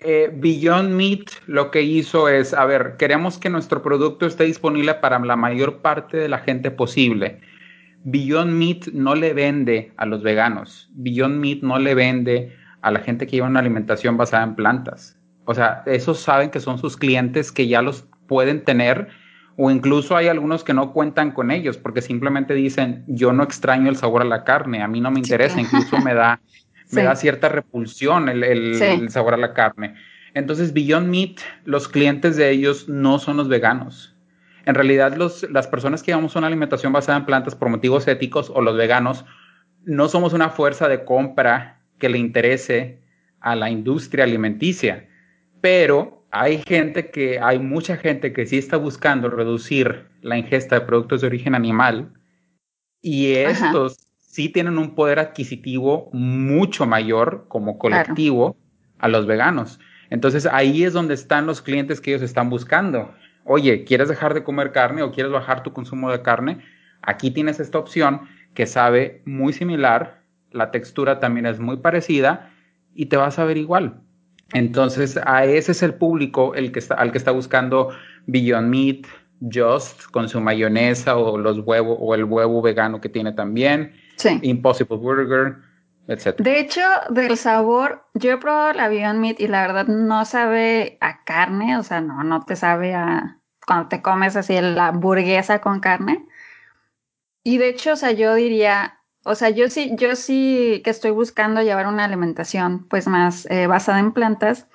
Eh, 0.00 0.30
Beyond 0.32 0.90
Meat 0.90 1.30
lo 1.46 1.72
que 1.72 1.82
hizo 1.82 2.28
es, 2.28 2.54
a 2.54 2.64
ver, 2.64 2.96
queremos 2.96 3.38
que 3.38 3.50
nuestro 3.50 3.82
producto 3.82 4.26
esté 4.26 4.44
disponible 4.44 4.94
para 4.94 5.18
la 5.18 5.36
mayor 5.36 5.78
parte 5.78 6.16
de 6.16 6.28
la 6.28 6.38
gente 6.38 6.70
posible. 6.70 7.40
Beyond 8.04 8.52
Meat 8.52 8.86
no 8.92 9.16
le 9.16 9.34
vende 9.34 9.92
a 9.96 10.06
los 10.06 10.22
veganos. 10.22 10.88
Beyond 10.92 11.40
Meat 11.40 11.62
no 11.62 11.78
le 11.78 11.94
vende 11.94 12.56
a 12.82 12.92
la 12.92 13.00
gente 13.00 13.26
que 13.26 13.36
lleva 13.36 13.48
una 13.48 13.60
alimentación 13.60 14.16
basada 14.16 14.44
en 14.44 14.54
plantas. 14.54 15.18
O 15.46 15.54
sea, 15.54 15.82
esos 15.86 16.20
saben 16.20 16.50
que 16.50 16.60
son 16.60 16.78
sus 16.78 16.96
clientes 16.96 17.50
que 17.50 17.66
ya 17.66 17.82
los 17.82 18.04
pueden 18.28 18.64
tener 18.64 19.08
o 19.60 19.72
incluso 19.72 20.16
hay 20.16 20.28
algunos 20.28 20.62
que 20.62 20.72
no 20.72 20.92
cuentan 20.92 21.32
con 21.32 21.50
ellos 21.50 21.78
porque 21.78 22.00
simplemente 22.00 22.54
dicen, 22.54 23.02
yo 23.08 23.32
no 23.32 23.42
extraño 23.42 23.90
el 23.90 23.96
sabor 23.96 24.22
a 24.22 24.24
la 24.24 24.44
carne, 24.44 24.82
a 24.82 24.86
mí 24.86 25.00
no 25.00 25.10
me 25.10 25.18
interesa, 25.18 25.60
incluso 25.60 25.98
me 25.98 26.14
da, 26.14 26.40
me 26.92 27.02
da 27.02 27.16
cierta 27.16 27.48
repulsión 27.48 28.28
el, 28.28 29.10
sabor 29.10 29.34
a 29.34 29.36
la 29.36 29.54
carne. 29.54 29.96
Entonces, 30.32 30.72
Beyond 30.72 31.08
Meat, 31.08 31.40
los 31.64 31.88
clientes 31.88 32.36
de 32.36 32.50
ellos 32.50 32.88
no 32.88 33.18
son 33.18 33.36
los 33.36 33.48
veganos. 33.48 34.14
En 34.64 34.76
realidad, 34.76 35.16
los, 35.16 35.50
las 35.50 35.66
personas 35.66 36.04
que 36.04 36.12
llevamos 36.12 36.36
una 36.36 36.46
alimentación 36.46 36.92
basada 36.92 37.18
en 37.18 37.26
plantas 37.26 37.56
por 37.56 37.68
motivos 37.68 38.06
éticos 38.06 38.52
o 38.54 38.62
los 38.62 38.76
veganos, 38.76 39.24
no 39.84 40.08
somos 40.08 40.34
una 40.34 40.50
fuerza 40.50 40.86
de 40.86 41.04
compra 41.04 41.82
que 41.98 42.08
le 42.08 42.18
interese 42.18 43.02
a 43.40 43.56
la 43.56 43.70
industria 43.70 44.22
alimenticia, 44.22 45.08
pero 45.60 46.17
hay 46.30 46.62
gente 46.66 47.10
que, 47.10 47.40
hay 47.40 47.58
mucha 47.58 47.96
gente 47.96 48.32
que 48.32 48.46
sí 48.46 48.58
está 48.58 48.76
buscando 48.76 49.30
reducir 49.30 50.06
la 50.20 50.36
ingesta 50.36 50.78
de 50.78 50.86
productos 50.86 51.20
de 51.20 51.26
origen 51.26 51.54
animal 51.54 52.12
y 53.00 53.32
estos 53.32 54.08
sí 54.18 54.48
tienen 54.48 54.78
un 54.78 54.94
poder 54.94 55.18
adquisitivo 55.18 56.10
mucho 56.12 56.86
mayor 56.86 57.46
como 57.48 57.78
colectivo 57.78 58.56
a 58.98 59.08
los 59.08 59.26
veganos. 59.26 59.80
Entonces 60.10 60.46
ahí 60.46 60.84
es 60.84 60.92
donde 60.92 61.14
están 61.14 61.46
los 61.46 61.62
clientes 61.62 62.00
que 62.00 62.10
ellos 62.10 62.22
están 62.22 62.50
buscando. 62.50 63.14
Oye, 63.44 63.84
¿quieres 63.84 64.08
dejar 64.08 64.34
de 64.34 64.44
comer 64.44 64.72
carne 64.72 65.02
o 65.02 65.12
quieres 65.12 65.32
bajar 65.32 65.62
tu 65.62 65.72
consumo 65.72 66.10
de 66.10 66.22
carne? 66.22 66.58
Aquí 67.02 67.30
tienes 67.30 67.60
esta 67.60 67.78
opción 67.78 68.22
que 68.54 68.66
sabe 68.66 69.22
muy 69.24 69.52
similar, 69.52 70.22
la 70.50 70.70
textura 70.70 71.20
también 71.20 71.46
es 71.46 71.58
muy 71.60 71.78
parecida 71.78 72.50
y 72.94 73.06
te 73.06 73.16
va 73.16 73.26
a 73.26 73.30
saber 73.30 73.56
igual. 73.56 74.02
Entonces, 74.52 75.18
a 75.26 75.44
ese 75.44 75.72
es 75.72 75.82
el 75.82 75.94
público 75.94 76.54
el 76.54 76.72
que 76.72 76.78
está, 76.78 76.94
al 76.94 77.12
que 77.12 77.18
está 77.18 77.32
buscando 77.32 77.90
Beyond 78.26 78.68
Meat, 78.68 79.06
Just, 79.52 80.04
con 80.10 80.28
su 80.28 80.40
mayonesa 80.40 81.16
o 81.16 81.38
los 81.38 81.60
huevos, 81.60 81.96
o 82.00 82.14
el 82.14 82.24
huevo 82.24 82.60
vegano 82.62 83.00
que 83.00 83.08
tiene 83.08 83.32
también. 83.32 83.94
Impossible 84.42 84.96
Burger, 84.96 85.56
etc. 86.08 86.36
De 86.38 86.58
hecho, 86.58 86.80
del 87.10 87.36
sabor, 87.36 88.04
yo 88.14 88.32
he 88.32 88.38
probado 88.38 88.72
la 88.72 88.88
Beyond 88.88 89.20
Meat 89.20 89.40
y 89.40 89.46
la 89.46 89.62
verdad 89.62 89.86
no 89.86 90.24
sabe 90.24 90.98
a 91.00 91.22
carne, 91.24 91.76
o 91.76 91.82
sea, 91.82 92.00
no, 92.00 92.24
no 92.24 92.44
te 92.44 92.56
sabe 92.56 92.94
a 92.94 93.38
cuando 93.68 93.88
te 93.88 94.00
comes 94.00 94.34
así 94.34 94.58
la 94.60 94.88
hamburguesa 94.88 95.60
con 95.60 95.80
carne. 95.80 96.26
Y 97.44 97.58
de 97.58 97.68
hecho, 97.68 97.92
o 97.92 97.96
sea, 97.96 98.12
yo 98.12 98.34
diría, 98.34 98.97
o 99.28 99.34
sea, 99.34 99.50
yo 99.50 99.68
sí, 99.68 99.92
yo 99.96 100.16
sí 100.16 100.80
que 100.82 100.90
estoy 100.90 101.10
buscando 101.10 101.60
llevar 101.62 101.86
una 101.86 102.04
alimentación 102.04 102.88
pues 102.88 103.06
más 103.06 103.46
eh, 103.50 103.66
basada 103.66 103.98
en 103.98 104.12
plantas. 104.12 104.66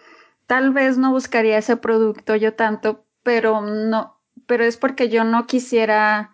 Tal 0.46 0.72
vez 0.72 0.98
no 1.00 1.12
buscaría 1.12 1.58
ese 1.58 1.76
producto 1.76 2.36
yo 2.36 2.54
tanto, 2.54 3.04
pero 3.24 3.62
no, 3.62 4.20
pero 4.46 4.64
es 4.64 4.78
porque 4.78 5.10
yo 5.10 5.24
no 5.24 5.48
quisiera, 5.48 6.32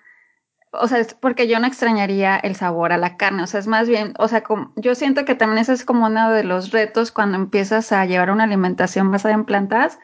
o 0.71 0.87
sea, 0.89 0.99
es 0.99 1.13
porque 1.13 1.47
yo 1.47 1.59
no 1.59 1.67
extrañaría 1.67 2.35
el 2.35 2.57
sabor 2.57 2.91
a 2.91 2.97
la 2.97 3.15
carne. 3.15 3.43
O 3.43 3.47
sea, 3.47 3.61
es 3.61 3.67
más 3.67 3.87
bien, 3.87 4.13
o 4.19 4.27
sea, 4.27 4.43
como, 4.43 4.73
yo 4.75 4.95
siento 4.95 5.23
que 5.23 5.35
también 5.35 5.59
ese 5.59 5.71
es 5.71 5.85
como 5.85 6.07
uno 6.07 6.29
de 6.31 6.43
los 6.43 6.71
retos 6.71 7.13
cuando 7.13 7.37
empiezas 7.37 7.93
a 7.93 8.05
llevar 8.05 8.31
una 8.31 8.43
alimentación 8.43 9.11
basada 9.11 9.33
en 9.33 9.45
plantas, 9.45 9.97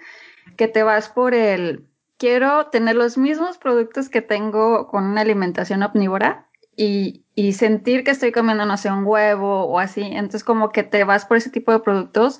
que 0.56 0.70
te 0.70 0.84
vas 0.84 1.10
por 1.10 1.34
el, 1.34 1.90
quiero 2.18 2.68
tener 2.68 2.96
los 2.96 3.18
mismos 3.18 3.58
productos 3.58 4.08
que 4.08 4.22
tengo 4.22 4.88
con 4.88 5.04
una 5.04 5.20
alimentación 5.20 5.84
omnívora 5.84 6.48
y, 6.78 7.25
y 7.36 7.54
sentir 7.54 8.04
que 8.04 8.12
estoy 8.12 8.32
comiendo, 8.32 8.66
no 8.66 8.78
sé, 8.78 8.90
un 8.90 9.06
huevo 9.06 9.66
o 9.66 9.80
así. 9.80 10.02
Entonces 10.02 10.44
como 10.44 10.72
que 10.72 10.84
te 10.84 11.04
vas 11.04 11.26
por 11.26 11.38
ese 11.38 11.50
tipo 11.50 11.72
de 11.74 11.80
productos 11.80 12.40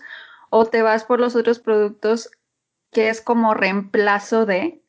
o 0.50 0.66
te 0.66 0.82
vas 0.82 1.04
por 1.04 1.20
los 1.20 1.36
otros 1.36 1.60
productos 1.60 2.32
que 2.92 3.10
es 3.10 3.20
como 3.20 3.54
reemplazo 3.54 4.46
de, 4.46 4.82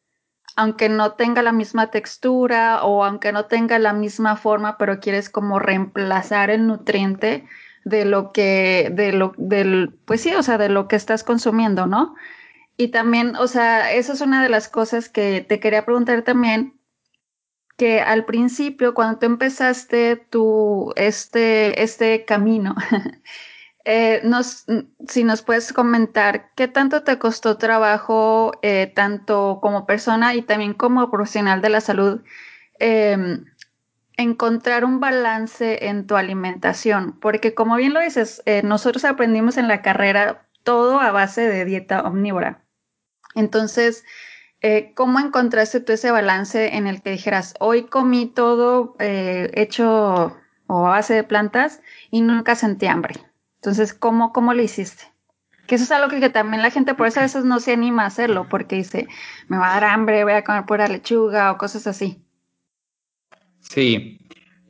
aunque 0.55 0.89
no 0.89 1.13
tenga 1.15 1.43
la 1.43 1.53
misma 1.53 1.91
textura 1.91 2.85
o 2.85 3.05
aunque 3.05 3.33
no 3.33 3.47
tenga 3.47 3.81
la 3.81 3.93
misma 3.93 4.37
forma, 4.37 4.79
pero 4.79 5.01
quieres 5.01 5.29
como 5.29 5.59
reemplazar 5.59 6.51
el 6.51 6.69
nutriente 6.69 7.45
de 7.85 8.05
lo 8.05 8.33
que, 8.33 8.91
de 8.93 9.13
lo, 9.13 9.33
del, 9.37 9.99
pues 10.07 10.21
sí, 10.21 10.33
o 10.35 10.43
sea, 10.43 10.57
de 10.57 10.69
lo 10.69 10.87
que 10.87 10.97
estás 10.97 11.25
consumiendo, 11.25 11.87
¿no? 11.87 12.15
Y 12.77 12.89
también, 12.89 13.37
o 13.37 13.49
sea, 13.49 13.93
eso 13.93 14.13
es 14.13 14.21
una 14.21 14.43
de 14.43 14.49
las 14.49 14.69
cosas 14.69 15.09
que 15.09 15.45
te 15.49 15.61
quería 15.61 15.85
preguntar 15.85 16.23
también, 16.23 16.79
que 17.77 18.01
al 18.01 18.25
principio, 18.25 18.95
cuando 18.95 19.19
tú 19.19 19.27
empezaste 19.27 20.17
tu, 20.17 20.93
este, 20.97 21.83
este 21.83 22.25
camino, 22.25 22.75
eh, 23.85 24.21
nos, 24.25 24.65
si 25.09 25.25
nos 25.25 25.43
puedes 25.43 25.73
comentar 25.73 26.51
qué 26.57 26.69
tanto 26.69 27.03
te 27.05 27.19
costó 27.19 27.59
trabajo, 27.59 28.53
eh, 28.63 28.93
tanto 28.95 29.61
como 29.63 29.87
persona 29.87 30.35
y 30.35 30.43
también 30.43 30.75
como 30.75 31.11
profesional 31.11 31.61
de 31.61 31.71
la 31.71 31.81
salud, 31.81 32.23
em, 32.79 33.45
encontrar 34.17 34.85
un 34.85 35.01
balance 35.01 35.87
en 35.89 36.07
tu 36.07 36.17
alimentación, 36.17 37.19
porque 37.21 37.55
como 37.55 37.77
bien 37.77 37.93
lo 37.95 38.01
dices, 38.01 38.43
eh, 38.47 38.63
nosotros 38.65 39.05
aprendimos 39.05 39.59
en 39.59 39.69
la 39.69 39.83
carrera 39.83 40.49
todo 40.63 41.01
a 41.01 41.13
base 41.13 41.43
de 41.49 41.65
dieta 41.65 42.03
omnívora. 42.03 42.65
Entonces, 43.35 44.05
Eh, 44.63 44.93
¿Cómo 44.95 45.21
encontraste 45.21 45.81
tú 45.81 45.93
ese 45.93 46.11
balance 46.11 46.77
en 46.77 46.87
el 46.87 47.03
que 47.03 47.11
dijeras, 47.11 47.55
hoy 47.61 47.85
comí 47.85 48.27
todo 48.27 48.97
eh, 48.99 49.51
hecho 49.55 50.37
o 50.67 50.87
a 50.87 50.91
base 50.91 51.15
de 51.15 51.25
plantas 51.25 51.83
y 52.11 52.23
nunca 52.23 52.55
sentí 52.55 52.87
hambre? 52.87 53.15
Entonces, 53.57 53.93
¿cómo, 53.93 54.33
cómo 54.33 54.55
lo 54.55 54.63
hiciste? 54.63 55.05
Que 55.67 55.75
eso 55.75 55.85
es 55.85 55.91
algo 55.91 56.09
que, 56.09 56.31
también 56.31 56.63
la 56.63 56.71
gente 56.71 56.95
por 56.95 57.07
eso 57.07 57.21
a 57.21 57.25
veces 57.25 57.45
no 57.45 57.61
se 57.61 57.73
anima 57.73 58.05
a 58.05 58.07
hacerlo, 58.07 58.47
porque 58.49 58.77
dice, 58.77 59.09
me 59.49 59.59
va 59.59 59.73
a 59.73 59.81
dar 59.81 59.93
hambre, 59.93 60.25
voy 60.25 60.35
a 60.35 60.45
comer 60.45 60.65
pura 60.65 60.89
lechuga 60.89 61.51
o 61.53 61.59
cosas 61.59 61.87
así. 61.87 62.23
Sí. 63.61 64.21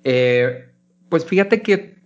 Eh, 0.05 0.73
pues 1.11 1.27
fíjate 1.27 1.63
que 1.63 2.03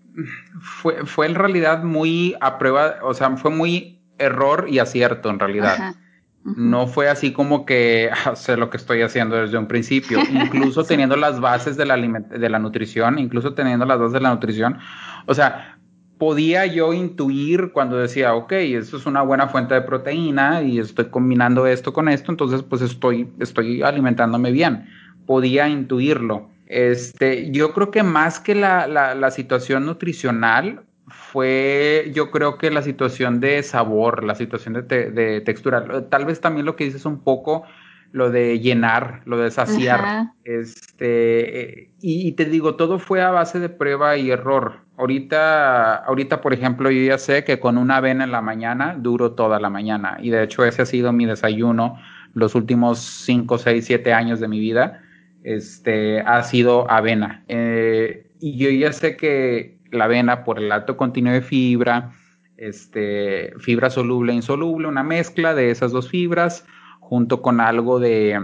fue, 0.60 1.06
fue 1.06 1.26
en 1.26 1.37
realidad 1.37 1.84
muy 1.84 2.37
a 2.40 2.58
prueba, 2.58 2.96
o 3.02 3.14
sea, 3.14 3.37
fue 3.37 3.50
muy 3.50 4.02
error 4.18 4.66
y 4.68 4.80
acierto 4.80 5.30
en 5.30 5.38
realidad. 5.38 5.94
No 6.42 6.87
fue 6.87 7.09
así 7.09 7.32
como 7.32 7.66
que 7.66 8.11
ah, 8.26 8.35
sé 8.35 8.56
lo 8.56 8.70
que 8.70 8.76
estoy 8.76 9.02
haciendo 9.02 9.37
desde 9.37 9.59
un 9.59 9.66
principio, 9.66 10.18
incluso 10.30 10.85
teniendo 10.85 11.16
las 11.16 11.40
bases 11.40 11.76
de 11.76 11.87
la, 11.87 11.97
de 11.97 12.49
la 12.49 12.59
nutrición, 12.59 13.18
incluso 13.18 13.54
teniendo 13.54 13.85
las 13.87 13.99
bases 13.99 14.14
de 14.14 14.20
la 14.20 14.30
nutrición. 14.30 14.78
O 15.26 15.35
sea, 15.35 15.78
podía 16.20 16.66
yo 16.66 16.92
intuir 16.92 17.73
cuando 17.73 17.97
decía, 17.97 18.35
ok, 18.35 18.52
eso 18.52 18.99
es 18.99 19.06
una 19.06 19.23
buena 19.23 19.49
fuente 19.49 19.73
de 19.73 19.80
proteína 19.80 20.62
y 20.62 20.78
estoy 20.78 21.06
combinando 21.06 21.66
esto 21.66 21.94
con 21.94 22.11
esto, 22.11 22.30
entonces 22.30 22.62
pues 22.62 22.82
estoy, 22.82 23.32
estoy 23.40 23.82
alimentándome 23.82 24.52
bien. 24.52 24.87
Podía 25.25 25.66
intuirlo. 25.68 26.50
Este, 26.66 27.50
yo 27.50 27.73
creo 27.73 27.90
que 27.90 28.02
más 28.02 28.38
que 28.38 28.54
la, 28.54 28.87
la, 28.87 29.30
situación 29.30 29.87
nutricional 29.87 30.85
fue, 31.11 32.11
yo 32.14 32.31
creo 32.31 32.59
que 32.59 32.71
la 32.71 32.83
situación 32.83 33.40
de 33.40 33.62
sabor, 33.62 34.25
la 34.25 34.35
situación 34.35 34.75
de, 34.75 35.11
de 35.11 35.40
textura. 35.43 36.09
Tal 36.09 36.25
vez 36.25 36.40
también 36.40 36.67
lo 36.67 36.76
que 36.76 36.85
dices 36.85 37.05
un 37.05 37.23
poco 37.23 37.64
lo 38.12 38.31
de 38.31 38.59
llenar, 38.61 39.23
lo 39.25 39.38
de 39.38 39.50
saciar. 39.50 40.33
Este, 40.45 41.90
y, 42.00 42.33
te 42.33 42.45
digo, 42.45 42.75
todo 42.75 42.99
fue 42.99 43.23
a 43.23 43.31
base 43.31 43.61
de 43.61 43.69
prueba 43.69 44.17
y 44.17 44.31
error. 44.31 44.81
Ahorita, 44.97 45.97
ahorita, 45.97 46.40
por 46.40 46.52
ejemplo, 46.52 46.90
yo 46.90 47.02
ya 47.02 47.19
sé 47.19 47.45
que 47.45 47.61
con 47.61 47.79
una 47.79 47.99
avena 47.99 48.25
en 48.25 48.33
la 48.33 48.43
mañana 48.43 48.97
duro 48.99 49.33
toda 49.33 49.61
la 49.61 49.71
mañana. 49.71 50.19
Y 50.21 50.31
de 50.31 50.43
hecho, 50.43 50.64
ese 50.64 50.83
ha 50.83 50.87
sido 50.87 51.12
mi 51.12 51.26
desayuno 51.26 51.99
los 52.35 52.55
últimos 52.55 52.99
5, 52.99 53.59
6, 53.59 53.85
7 53.85 54.12
años 54.12 54.40
de 54.40 54.49
mi 54.49 54.59
vida. 54.59 55.02
Este, 55.45 56.21
ha 56.21 56.43
sido 56.43 56.90
avena. 56.90 57.45
Eh, 57.49 58.31
y 58.40 58.57
yo 58.57 58.71
ya 58.71 58.93
sé 58.93 59.17
que 59.17 59.79
la 59.90 60.04
avena, 60.04 60.44
por 60.44 60.59
el 60.59 60.70
alto 60.73 60.97
contenido 60.97 61.35
de 61.35 61.42
fibra, 61.42 62.12
este, 62.56 63.52
fibra 63.59 63.90
soluble 63.90 64.32
e 64.32 64.37
insoluble, 64.37 64.88
una 64.88 65.02
mezcla 65.02 65.54
de 65.54 65.70
esas 65.70 65.92
dos 65.92 66.09
fibras, 66.09 66.66
junto 67.00 67.42
con 67.42 67.61
algo 67.61 67.99
de, 67.99 68.38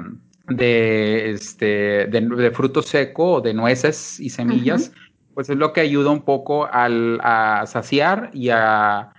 de, 0.49 1.31
este, 1.31 2.07
de, 2.07 2.51
fruto 2.53 2.83
seco 2.83 3.35
o 3.35 3.41
de 3.41 3.55
nueces 3.55 4.19
y 4.19 4.31
semillas, 4.31 4.93
pues 5.35 5.51
es 5.51 5.57
lo 5.57 5.73
que 5.73 5.83
ayuda 5.83 6.11
un 6.11 6.23
poco 6.23 6.67
al, 6.67 7.21
a 7.23 7.65
saciar 7.67 8.31
y 8.33 8.49
a, 8.49 9.13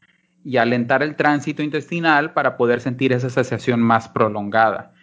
y 0.43 0.57
alentar 0.57 1.03
el 1.03 1.15
tránsito 1.15 1.61
intestinal 1.61 2.33
para 2.33 2.57
poder 2.57 2.81
sentir 2.81 3.13
esa 3.13 3.29
saciación 3.29 3.81
más 3.81 4.09
prolongada. 4.09 4.93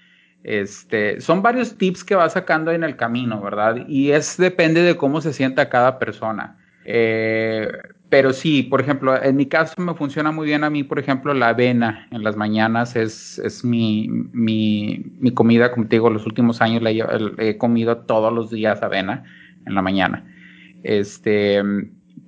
Este, 0.43 1.21
son 1.21 1.41
varios 1.41 1.79
tips 1.79 2.05
que 2.05 2.15
va 2.15 2.29
sacando 2.29 2.71
en 2.73 2.85
el 2.85 2.97
camino, 2.97 3.41
¿verdad? 3.41 3.87
Y 3.89 4.11
es 4.11 4.37
depende 4.37 4.83
de 4.83 4.97
cómo 4.97 5.21
se 5.21 5.33
sienta 5.33 5.69
cada 5.71 5.99
persona. 5.99 6.59
Eh, 6.85 7.69
pero 8.11 8.33
sí, 8.33 8.63
por 8.63 8.81
ejemplo, 8.81 9.21
en 9.21 9.35
mi 9.35 9.47
caso 9.47 9.75
me 9.81 9.95
funciona 9.95 10.31
muy 10.31 10.47
bien 10.47 10.63
a 10.63 10.71
mí, 10.71 10.85
por 10.85 10.99
ejemplo, 10.99 11.35
la 11.35 11.49
avena 11.49 12.07
en 12.13 12.23
las 12.23 12.37
mañanas 12.37 12.95
es, 12.95 13.41
es 13.41 13.65
mi, 13.65 14.09
mi, 14.09 15.05
mi, 15.19 15.33
comida, 15.33 15.73
como 15.73 15.89
te 15.89 15.97
digo, 15.97 16.11
los 16.11 16.25
últimos 16.27 16.61
años 16.61 16.83
la 16.83 16.91
he, 16.91 17.59
comido 17.59 17.97
todos 17.99 18.33
los 18.33 18.51
días 18.51 18.83
avena 18.83 19.25
en 19.67 19.75
la 19.75 19.83
mañana. 19.83 20.25
Este, 20.85 21.61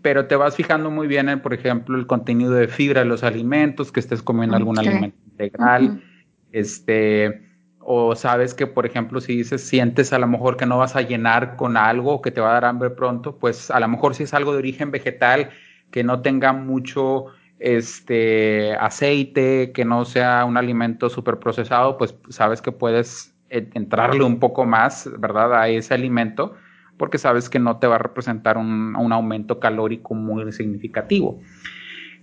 pero 0.02 0.26
te 0.26 0.34
vas 0.34 0.56
fijando 0.56 0.90
muy 0.90 1.06
bien 1.06 1.28
en, 1.28 1.40
por 1.40 1.54
ejemplo, 1.54 1.96
el 1.96 2.06
contenido 2.06 2.52
de 2.52 2.66
fibra 2.66 3.02
de 3.02 3.06
los 3.06 3.22
alimentos, 3.22 3.92
que 3.92 4.00
estés 4.00 4.22
comiendo 4.22 4.56
algún 4.56 4.78
alimento 4.78 5.18
integral. 5.30 6.02
Este, 6.50 7.45
o 7.88 8.16
sabes 8.16 8.52
que, 8.52 8.66
por 8.66 8.84
ejemplo, 8.84 9.20
si 9.20 9.36
dices, 9.36 9.62
sientes 9.62 10.12
a 10.12 10.18
lo 10.18 10.26
mejor 10.26 10.56
que 10.56 10.66
no 10.66 10.76
vas 10.76 10.96
a 10.96 11.02
llenar 11.02 11.54
con 11.54 11.76
algo 11.76 12.20
que 12.20 12.32
te 12.32 12.40
va 12.40 12.50
a 12.50 12.54
dar 12.54 12.64
hambre 12.64 12.90
pronto, 12.90 13.38
pues 13.38 13.70
a 13.70 13.78
lo 13.78 13.86
mejor 13.86 14.16
si 14.16 14.24
es 14.24 14.34
algo 14.34 14.50
de 14.50 14.58
origen 14.58 14.90
vegetal, 14.90 15.50
que 15.92 16.02
no 16.02 16.20
tenga 16.20 16.52
mucho 16.52 17.26
este 17.60 18.74
aceite, 18.74 19.70
que 19.70 19.84
no 19.84 20.04
sea 20.04 20.44
un 20.44 20.56
alimento 20.56 21.08
súper 21.08 21.38
procesado, 21.38 21.96
pues 21.96 22.16
sabes 22.28 22.60
que 22.60 22.72
puedes 22.72 23.36
entrarle 23.50 24.24
un 24.24 24.40
poco 24.40 24.64
más, 24.64 25.08
¿verdad? 25.20 25.54
A 25.54 25.68
ese 25.68 25.94
alimento, 25.94 26.54
porque 26.96 27.18
sabes 27.18 27.48
que 27.48 27.60
no 27.60 27.78
te 27.78 27.86
va 27.86 27.94
a 27.94 27.98
representar 27.98 28.58
un, 28.58 28.96
aumento 29.12 29.60
calórico 29.60 30.12
muy 30.12 30.50
significativo. 30.50 31.38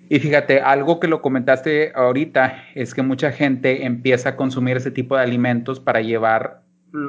Y 0.09 0.19
fíjate, 0.19 0.61
algo 0.61 0.99
que 0.99 1.07
lo 1.07 1.21
comentaste 1.21 1.91
ahorita 1.95 2.65
es 2.75 2.93
que 2.93 3.01
mucha 3.01 3.31
gente 3.31 3.85
empieza 3.85 4.29
a 4.29 4.35
consumir 4.35 4.77
ese 4.77 4.91
tipo 4.91 5.15
de 5.15 5.23
alimentos 5.23 5.79
para 5.79 6.01
llevar 6.01 6.63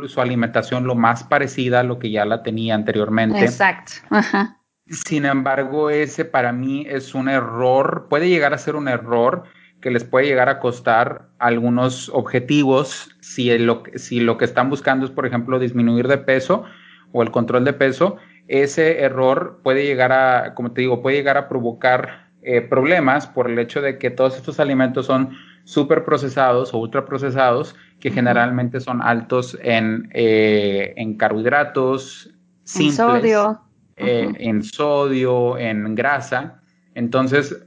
su 0.06 0.20
alimentación 0.20 0.86
lo 0.86 0.94
más 0.94 1.24
parecida 1.24 1.80
a 1.80 1.82
lo 1.82 1.98
que 1.98 2.10
ya 2.10 2.24
la 2.24 2.42
tenía 2.42 2.74
anteriormente. 2.74 3.40
Exacto. 3.40 3.92
Ajá. 4.10 4.60
Sin 4.86 5.24
embargo, 5.24 5.90
ese 5.90 6.24
para 6.24 6.52
mí 6.52 6.86
es 6.88 7.14
un 7.14 7.28
error, 7.28 8.06
puede 8.08 8.28
llegar 8.28 8.52
a 8.54 8.58
ser 8.58 8.76
un 8.76 8.88
error 8.88 9.44
que 9.80 9.90
les 9.90 10.04
puede 10.04 10.26
llegar 10.26 10.48
a 10.48 10.60
costar 10.60 11.28
algunos 11.38 12.08
objetivos 12.10 13.14
si 13.20 13.56
lo, 13.58 13.82
si 13.96 14.20
lo 14.20 14.38
que 14.38 14.46
están 14.46 14.70
buscando 14.70 15.04
es, 15.04 15.12
por 15.12 15.26
ejemplo, 15.26 15.58
disminuir 15.58 16.08
de 16.08 16.18
peso 16.18 16.64
o 17.12 17.22
el 17.22 17.30
control 17.30 17.64
de 17.64 17.74
peso. 17.74 18.16
Ese 18.48 19.00
error 19.00 19.60
puede 19.62 19.84
llegar 19.84 20.12
a, 20.12 20.54
como 20.54 20.72
te 20.72 20.82
digo, 20.82 21.02
puede 21.02 21.16
llegar 21.16 21.36
a 21.36 21.48
provocar 21.48 22.23
eh, 22.46 22.60
problemas 22.60 23.26
por 23.26 23.50
el 23.50 23.58
hecho 23.58 23.80
de 23.80 23.98
que 23.98 24.10
todos 24.10 24.36
estos 24.36 24.60
alimentos 24.60 25.06
son 25.06 25.30
súper 25.64 26.04
procesados 26.04 26.74
o 26.74 26.78
ultra 26.78 27.06
procesados, 27.06 27.74
que 28.00 28.10
generalmente 28.10 28.80
son 28.80 29.00
altos 29.00 29.56
en, 29.62 30.10
eh, 30.12 30.92
en 30.96 31.16
carbohidratos, 31.16 32.34
simples, 32.64 32.96
sodio. 32.96 33.60
Eh, 33.96 34.30
en 34.38 34.62
sodio, 34.62 35.56
en 35.56 35.94
grasa. 35.94 36.60
Entonces, 36.94 37.64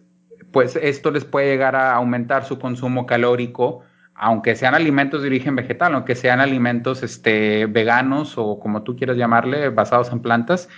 pues 0.52 0.76
esto 0.76 1.10
les 1.10 1.26
puede 1.26 1.48
llegar 1.48 1.76
a 1.76 1.96
aumentar 1.96 2.46
su 2.46 2.60
consumo 2.60 3.08
calórico, 3.08 3.82
aunque 4.14 4.56
sean 4.56 4.76
alimentos 4.76 5.24
de 5.24 5.28
origen 5.30 5.56
vegetal, 5.56 5.96
aunque 5.96 6.14
sean 6.14 6.40
alimentos 6.40 7.02
este, 7.02 7.66
veganos 7.66 8.36
o 8.38 8.60
como 8.60 8.84
tú 8.84 8.96
quieras 8.96 9.18
llamarle, 9.18 9.70
basados 9.70 10.12
en 10.12 10.20
plantas, 10.20 10.70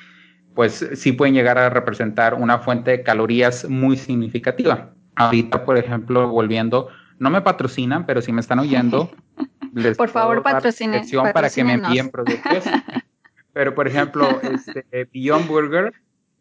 pues 0.60 0.86
sí 0.96 1.14
pueden 1.14 1.34
llegar 1.34 1.58
a 1.58 1.70
representar 1.70 2.34
una 2.34 2.60
fuente 2.60 2.92
de 2.92 3.02
calorías 3.02 3.70
muy 3.70 3.96
significativa. 3.96 4.90
Ahorita, 5.16 5.64
por 5.64 5.78
ejemplo, 5.78 6.28
volviendo, 6.28 6.90
no 7.18 7.30
me 7.30 7.42
patrocinan, 7.42 8.06
pero 8.06 8.22
si 8.22 8.34
me 8.34 8.42
están 8.42 8.60
oyendo, 8.60 9.10
les 9.74 9.96
por 9.96 10.10
favor 10.10 10.44
patrocinen 10.44 11.06
para 11.32 11.50
que 11.50 11.64
me 11.64 11.76
envíen 11.76 12.10
productos. 12.10 12.66
Pero, 13.54 13.74
por 13.74 13.88
ejemplo, 13.88 14.28
este, 14.42 15.08
Beyond 15.14 15.48
Burger 15.48 15.94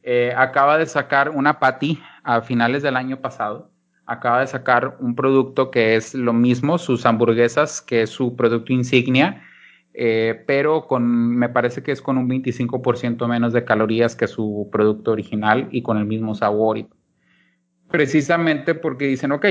eh, 0.02 0.34
acaba 0.36 0.78
de 0.78 0.86
sacar 0.86 1.30
una 1.30 1.60
patty 1.60 2.02
a 2.24 2.40
finales 2.40 2.82
del 2.82 2.96
año 2.96 3.20
pasado. 3.20 3.70
Acaba 4.04 4.40
de 4.40 4.48
sacar 4.48 4.96
un 4.98 5.14
producto 5.14 5.70
que 5.70 5.94
es 5.94 6.12
lo 6.12 6.32
mismo, 6.32 6.78
sus 6.78 7.06
hamburguesas, 7.06 7.80
que 7.80 8.02
es 8.02 8.10
su 8.10 8.34
producto 8.34 8.72
insignia, 8.72 9.44
eh, 10.00 10.44
pero 10.46 10.86
con, 10.86 11.34
me 11.36 11.48
parece 11.48 11.82
que 11.82 11.90
es 11.90 12.00
con 12.00 12.18
un 12.18 12.28
25% 12.28 13.26
menos 13.26 13.52
de 13.52 13.64
calorías 13.64 14.14
que 14.14 14.28
su 14.28 14.68
producto 14.70 15.10
original 15.10 15.66
y 15.72 15.82
con 15.82 15.98
el 15.98 16.04
mismo 16.04 16.36
sabor. 16.36 16.86
Precisamente 17.90 18.76
porque 18.76 19.06
dicen, 19.06 19.32
ok, 19.32 19.46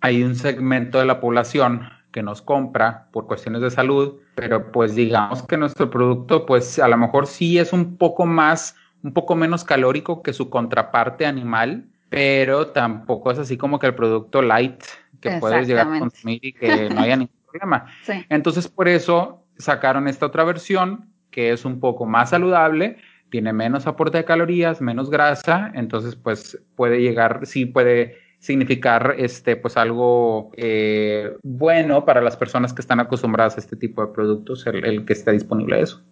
hay 0.00 0.24
un 0.24 0.34
segmento 0.34 0.98
de 0.98 1.06
la 1.06 1.20
población 1.20 1.82
que 2.10 2.24
nos 2.24 2.42
compra 2.42 3.06
por 3.12 3.28
cuestiones 3.28 3.62
de 3.62 3.70
salud, 3.70 4.16
pero 4.34 4.72
pues 4.72 4.96
digamos 4.96 5.44
que 5.44 5.56
nuestro 5.56 5.88
producto 5.88 6.46
pues 6.46 6.80
a 6.80 6.88
lo 6.88 6.96
mejor 6.96 7.28
sí 7.28 7.60
es 7.60 7.72
un 7.72 7.96
poco 7.96 8.26
más, 8.26 8.74
un 9.04 9.12
poco 9.12 9.36
menos 9.36 9.62
calórico 9.62 10.20
que 10.20 10.32
su 10.32 10.50
contraparte 10.50 11.26
animal, 11.26 11.86
pero 12.08 12.68
tampoco 12.68 13.30
es 13.30 13.38
así 13.38 13.56
como 13.56 13.78
que 13.78 13.86
el 13.86 13.94
producto 13.94 14.42
light 14.42 14.82
que 15.20 15.38
puedes 15.38 15.68
llegar 15.68 15.92
a 15.92 16.00
consumir 16.00 16.40
y 16.42 16.52
que 16.54 16.90
no 16.90 17.02
haya 17.02 17.16
ningún 17.18 17.36
problema. 17.52 17.86
Entonces 18.28 18.66
por 18.66 18.88
eso 18.88 19.45
sacaron 19.58 20.08
esta 20.08 20.26
otra 20.26 20.44
versión 20.44 21.12
que 21.30 21.52
es 21.52 21.64
un 21.64 21.80
poco 21.80 22.06
más 22.06 22.30
saludable, 22.30 22.96
tiene 23.30 23.52
menos 23.52 23.86
aporte 23.86 24.18
de 24.18 24.24
calorías, 24.24 24.80
menos 24.80 25.10
grasa, 25.10 25.70
entonces 25.74 26.16
pues 26.16 26.58
puede 26.76 27.02
llegar, 27.02 27.40
sí 27.44 27.66
puede 27.66 28.16
significar 28.38 29.16
este, 29.18 29.56
pues 29.56 29.76
algo 29.76 30.50
eh, 30.56 31.36
bueno 31.42 32.04
para 32.04 32.20
las 32.20 32.36
personas 32.36 32.72
que 32.72 32.80
están 32.80 33.00
acostumbradas 33.00 33.56
a 33.56 33.60
este 33.60 33.76
tipo 33.76 34.06
de 34.06 34.12
productos, 34.12 34.66
el, 34.66 35.04
que 35.04 35.12
esté 35.12 35.32
disponible 35.32 35.80
eso. 35.80 36.02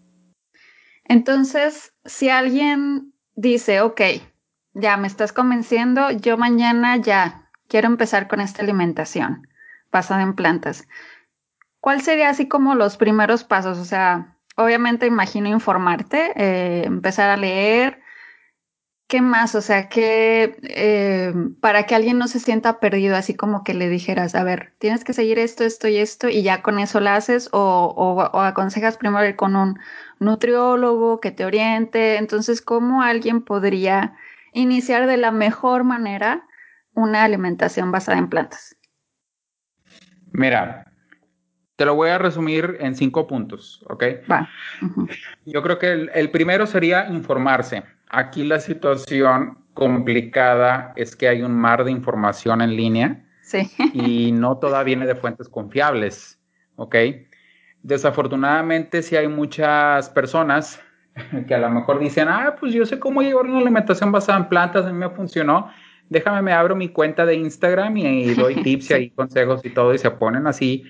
Entonces, 1.05 1.95
si 2.05 2.31
alguien 2.31 3.13
dice, 3.35 3.81
ok, 3.81 4.01
ya 4.73 4.97
me 4.97 5.07
estás 5.07 5.33
convenciendo, 5.33 6.11
yo 6.11 6.37
mañana 6.37 6.97
ya 6.97 7.51
quiero 7.69 7.87
empezar 7.87 8.27
con 8.27 8.41
esta 8.41 8.63
alimentación 8.63 9.47
basada 9.93 10.23
en 10.23 10.35
plantas, 10.35 10.89
¿cuál 11.85 12.01
sería 12.01 12.31
así 12.31 12.49
como 12.49 12.75
los 12.75 12.97
primeros 12.97 13.45
pasos? 13.45 13.77
O 13.77 13.85
sea, 13.85 14.39
obviamente 14.57 15.07
imagino 15.07 15.51
informarte, 15.51 16.33
eh, 16.35 16.85
empezar 16.87 17.29
a 17.29 17.37
leer. 17.37 18.01
¿Qué 19.07 19.21
más? 19.21 19.55
O 19.55 19.61
sea, 19.61 19.91
que 19.91 20.57
eh, 20.63 21.35
para 21.61 21.83
que 21.83 21.95
alguien 21.95 22.17
no 22.17 22.27
se 22.27 22.41
sienta 22.41 22.81
perdido, 22.81 23.17
así 23.17 23.35
como 23.35 23.65
que 23.65 23.75
le 23.75 23.91
dijeras, 23.91 24.35
a 24.35 24.45
ver, 24.45 24.73
tienes 24.79 25.05
que 25.05 25.13
seguir 25.13 25.39
esto, 25.39 25.63
esto 25.63 25.87
y 25.87 25.99
esto, 25.99 26.31
y 26.31 26.43
ya 26.43 26.63
con 26.63 26.79
eso 26.79 27.01
lo 27.01 27.11
haces, 27.11 27.51
o, 27.53 27.93
o 27.95 28.41
aconsejas 28.41 28.97
primero 28.97 29.29
ir 29.29 29.37
con 29.37 29.55
un 29.55 29.79
nutriólogo 30.21 31.21
que 31.21 31.33
te 31.33 31.45
oriente. 31.45 32.17
Entonces, 32.17 32.63
¿cómo 32.63 33.03
alguien 33.03 33.43
podría 33.43 34.17
iniciar 34.55 35.07
de 35.07 35.19
la 35.19 35.33
mejor 35.33 35.85
manera 35.85 36.47
una 36.95 37.25
alimentación 37.25 37.93
basada 37.93 38.17
en 38.17 38.31
plantas? 38.31 38.75
Mira, 40.33 40.87
te 41.77 41.85
lo 41.85 41.95
voy 41.95 42.11
a 42.11 42.19
resumir 42.19 42.77
en 42.81 42.95
cinco 42.95 43.27
puntos, 43.27 43.85
¿ok? 43.89 44.05
Va. 44.31 44.49
Yo 45.45 45.63
creo 45.63 45.79
que 45.79 46.09
el, 46.13 46.31
primero 46.31 46.67
sería 46.67 47.09
informarse. 47.09 47.83
Aquí 48.09 48.45
la 48.45 48.61
situación 48.61 49.59
complicada 49.75 50.93
es 50.95 51.17
que 51.17 51.29
hay 51.29 51.43
un 51.43 51.53
mar 51.53 51.85
de 51.85 51.91
información 51.91 52.61
en 52.61 52.77
línea 52.77 53.25
sí. 53.43 53.69
y 53.93 54.31
no 54.31 54.59
toda 54.59 54.85
viene 54.85 55.07
de 55.07 55.17
fuentes 55.17 55.49
confiables, 55.49 56.39
¿ok? 56.77 56.97
Desafortunadamente, 57.83 59.03
sí 59.03 59.17
hay 59.17 59.27
muchas 59.27 60.09
personas 60.11 60.81
que 61.49 61.55
a 61.55 61.59
lo 61.59 61.71
mejor 61.71 61.99
dicen, 61.99 62.29
ah, 62.29 62.55
pues 62.59 62.73
yo 62.73 62.87
sé 62.87 63.01
cómo 63.01 63.21
llevar 63.21 63.47
una 63.47 63.59
alimentación 63.59 64.13
basada 64.13 64.39
en 64.39 64.49
plantas, 64.49 64.87
a 64.87 64.93
mí 64.93 64.99
me 64.99 65.11
funcionó, 65.11 65.71
déjame, 66.09 66.41
me 66.41 66.53
abro 66.53 66.77
mi 66.77 66.89
cuenta 66.89 67.27
de 67.27 67.35
Instagram 67.35 67.97
y, 67.97 68.35
doy 68.35 68.55
tips 68.63 68.93
y 68.93 69.11
consejos 69.11 69.65
y 69.65 69.71
todo, 69.71 69.93
y 69.93 69.99
se 69.99 70.13
ponen 70.13 70.47
así 70.47 70.85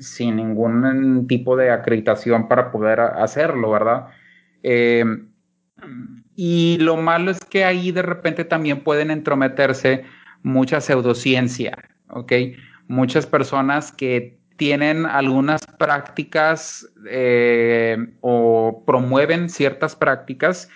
sin 0.00 0.36
ningún 0.36 1.26
tipo 1.28 1.56
de 1.56 1.70
acreditación 1.70 2.48
para 2.48 2.72
poder 2.72 3.00
hacerlo, 3.00 3.70
¿verdad? 3.70 4.08
Eh, 4.62 5.04
y 6.34 6.78
lo 6.80 6.96
malo 6.96 7.30
es 7.30 7.40
que 7.40 7.64
ahí 7.64 7.92
de 7.92 8.02
repente 8.02 8.44
también 8.44 8.82
pueden 8.82 9.10
entrometerse 9.10 10.04
mucha 10.42 10.80
pseudociencia, 10.80 11.76
¿ok? 12.08 12.32
Muchas 12.88 13.26
personas 13.26 13.92
que 13.92 14.40
tienen 14.56 15.06
algunas 15.06 15.60
prácticas 15.78 16.86
eh, 17.08 17.96
o 18.20 18.82
promueven 18.86 19.48
ciertas 19.48 19.96
prácticas 19.96 20.68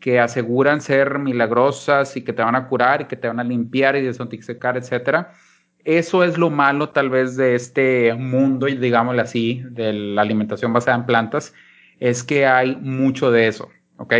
que 0.00 0.20
aseguran 0.20 0.80
ser 0.80 1.18
milagrosas 1.18 2.16
y 2.16 2.22
que 2.22 2.32
te 2.32 2.42
van 2.42 2.54
a 2.54 2.68
curar 2.68 3.02
y 3.02 3.04
que 3.06 3.16
te 3.16 3.28
van 3.28 3.40
a 3.40 3.44
limpiar 3.44 3.96
y 3.96 4.02
desintoxicar, 4.02 4.76
etcétera. 4.76 5.32
Eso 5.88 6.22
es 6.22 6.36
lo 6.36 6.50
malo 6.50 6.90
tal 6.90 7.08
vez 7.08 7.34
de 7.36 7.54
este 7.54 8.12
mundo, 8.12 8.68
y 8.68 8.76
digámoslo 8.76 9.22
así, 9.22 9.62
de 9.70 9.94
la 9.94 10.20
alimentación 10.20 10.70
basada 10.70 10.98
en 10.98 11.06
plantas, 11.06 11.54
es 11.98 12.22
que 12.22 12.44
hay 12.44 12.76
mucho 12.76 13.30
de 13.30 13.48
eso, 13.48 13.70
¿ok? 13.96 14.12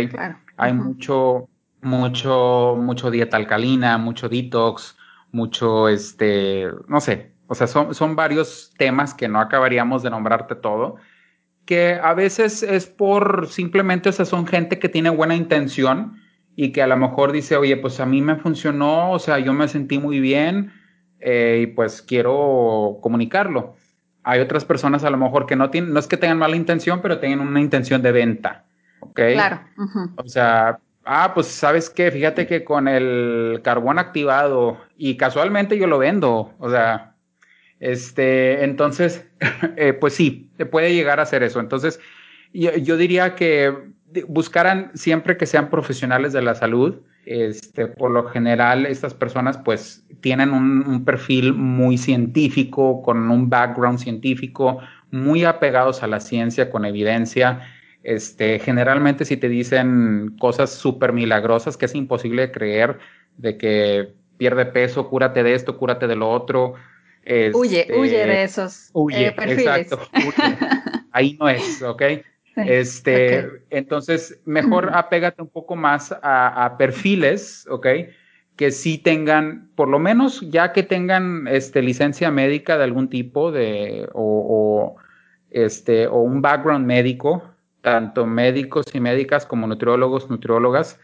Hay 0.57 0.73
mucho, 0.73 1.47
mucho, 1.83 2.75
mucho 2.75 3.11
dieta 3.11 3.37
alcalina, 3.37 3.99
mucho 3.99 4.27
detox, 4.29 4.97
mucho, 5.31 5.89
este, 5.89 6.65
no 6.87 6.99
sé, 7.01 7.33
o 7.45 7.53
sea, 7.53 7.67
son, 7.67 7.93
son 7.93 8.15
varios 8.15 8.73
temas 8.79 9.13
que 9.13 9.27
no 9.27 9.39
acabaríamos 9.39 10.01
de 10.01 10.09
nombrarte 10.09 10.55
todo, 10.55 10.95
que 11.65 11.99
a 12.01 12.15
veces 12.15 12.63
es 12.63 12.87
por 12.87 13.45
simplemente, 13.47 14.09
o 14.09 14.11
sea, 14.11 14.25
son 14.25 14.47
gente 14.47 14.79
que 14.79 14.89
tiene 14.89 15.11
buena 15.11 15.35
intención 15.35 16.19
y 16.55 16.71
que 16.71 16.81
a 16.81 16.87
lo 16.87 16.97
mejor 16.97 17.31
dice, 17.31 17.57
oye, 17.57 17.77
pues 17.77 17.99
a 17.99 18.07
mí 18.07 18.23
me 18.23 18.37
funcionó, 18.37 19.11
o 19.11 19.19
sea, 19.19 19.37
yo 19.37 19.53
me 19.53 19.67
sentí 19.67 19.99
muy 19.99 20.19
bien 20.19 20.78
eh, 21.19 21.61
y 21.63 21.67
pues 21.67 22.01
quiero 22.01 22.99
comunicarlo. 23.01 23.75
Hay 24.23 24.39
otras 24.39 24.65
personas 24.65 25.03
a 25.03 25.09
lo 25.09 25.17
mejor 25.17 25.45
que 25.45 25.55
no 25.55 25.69
tienen, 25.69 25.93
no 25.93 25.99
es 25.99 26.07
que 26.07 26.17
tengan 26.17 26.37
mala 26.37 26.55
intención, 26.55 27.01
pero 27.01 27.19
tienen 27.19 27.39
una 27.39 27.61
intención 27.61 28.01
de 28.01 28.11
venta, 28.11 28.65
¿ok? 28.99 29.19
Claro. 29.33 29.61
O 30.17 30.27
sea, 30.27 30.79
ah, 31.05 31.31
pues 31.33 31.47
sabes 31.47 31.89
qué, 31.89 32.11
fíjate 32.11 32.45
que 32.45 32.63
con 32.63 32.87
el 32.87 33.61
carbón 33.63 33.97
activado 33.97 34.77
y 34.97 35.17
casualmente 35.17 35.77
yo 35.77 35.87
lo 35.87 35.97
vendo, 35.97 36.53
o 36.59 36.69
sea, 36.69 37.15
este, 37.79 38.63
entonces, 38.63 39.25
eh, 39.77 39.93
pues 39.93 40.13
sí, 40.13 40.51
te 40.57 40.65
puede 40.65 40.93
llegar 40.93 41.19
a 41.19 41.23
hacer 41.23 41.43
eso. 41.43 41.59
Entonces, 41.59 41.99
yo, 42.53 42.97
diría 42.97 43.35
que 43.35 43.73
buscaran 44.27 44.91
siempre 44.95 45.37
que 45.37 45.45
sean 45.45 45.69
profesionales 45.69 46.33
de 46.33 46.41
la 46.41 46.55
salud. 46.55 46.95
Este, 47.25 47.87
por 47.87 48.11
lo 48.11 48.27
general, 48.29 48.85
estas 48.85 49.13
personas 49.13 49.57
pues 49.57 50.03
tienen 50.21 50.51
un, 50.51 51.05
perfil 51.05 51.53
muy 51.53 51.97
científico, 51.97 53.01
con 53.03 53.29
un 53.29 53.49
background 53.49 53.99
científico, 53.99 54.79
muy 55.11 55.43
apegados 55.43 56.01
a 56.01 56.07
la 56.07 56.19
ciencia, 56.19 56.71
con 56.71 56.85
evidencia. 56.85 57.61
Este, 58.03 58.59
generalmente 58.59 59.25
si 59.25 59.37
te 59.37 59.49
dicen 59.49 60.35
cosas 60.39 60.71
súper 60.71 61.13
milagrosas 61.13 61.77
que 61.77 61.85
es 61.85 61.95
imposible 61.95 62.43
de 62.47 62.51
creer, 62.51 62.99
de 63.37 63.57
que 63.57 64.13
pierde 64.37 64.65
peso, 64.65 65.09
cúrate 65.09 65.43
de 65.43 65.53
esto, 65.53 65.77
cúrate 65.77 66.07
de 66.07 66.15
lo 66.15 66.29
otro, 66.29 66.75
huye, 67.53 67.81
este, 67.81 67.99
huye 67.99 68.25
de 68.25 68.43
esos 68.43 68.89
huye, 68.93 69.27
eh, 69.27 69.35
Exacto, 69.37 69.99
Ahí 71.11 71.37
no 71.39 71.49
es, 71.49 71.81
¿ok? 71.81 72.03
Este, 72.55 73.63
entonces, 73.69 74.39
mejor 74.45 74.91
apégate 74.93 75.41
un 75.41 75.49
poco 75.49 75.75
más 75.75 76.15
a, 76.21 76.75
perfiles, 76.77 77.67
¿ok? 77.69 77.87
Que 78.55 78.71
sí 78.71 78.97
tengan, 78.97 79.69
por 79.75 79.87
lo 79.87 79.99
menos 79.99 80.41
ya 80.49 80.73
que 80.73 80.83
tengan 80.83 81.47
este, 81.47 81.81
licencia 81.81 82.31
médica 82.31 82.77
de 82.77 82.83
algún 82.83 83.09
tipo 83.09 83.51
de, 83.51 84.09
o, 84.13 84.95
este, 85.51 86.07
o 86.07 86.19
un 86.19 86.41
background 86.41 86.85
médico, 86.85 87.43
tanto 87.81 88.25
médicos 88.25 88.85
y 88.93 88.99
médicas 88.99 89.45
como 89.45 89.67
nutriólogos, 89.67 90.29
nutriólogas, 90.29 90.99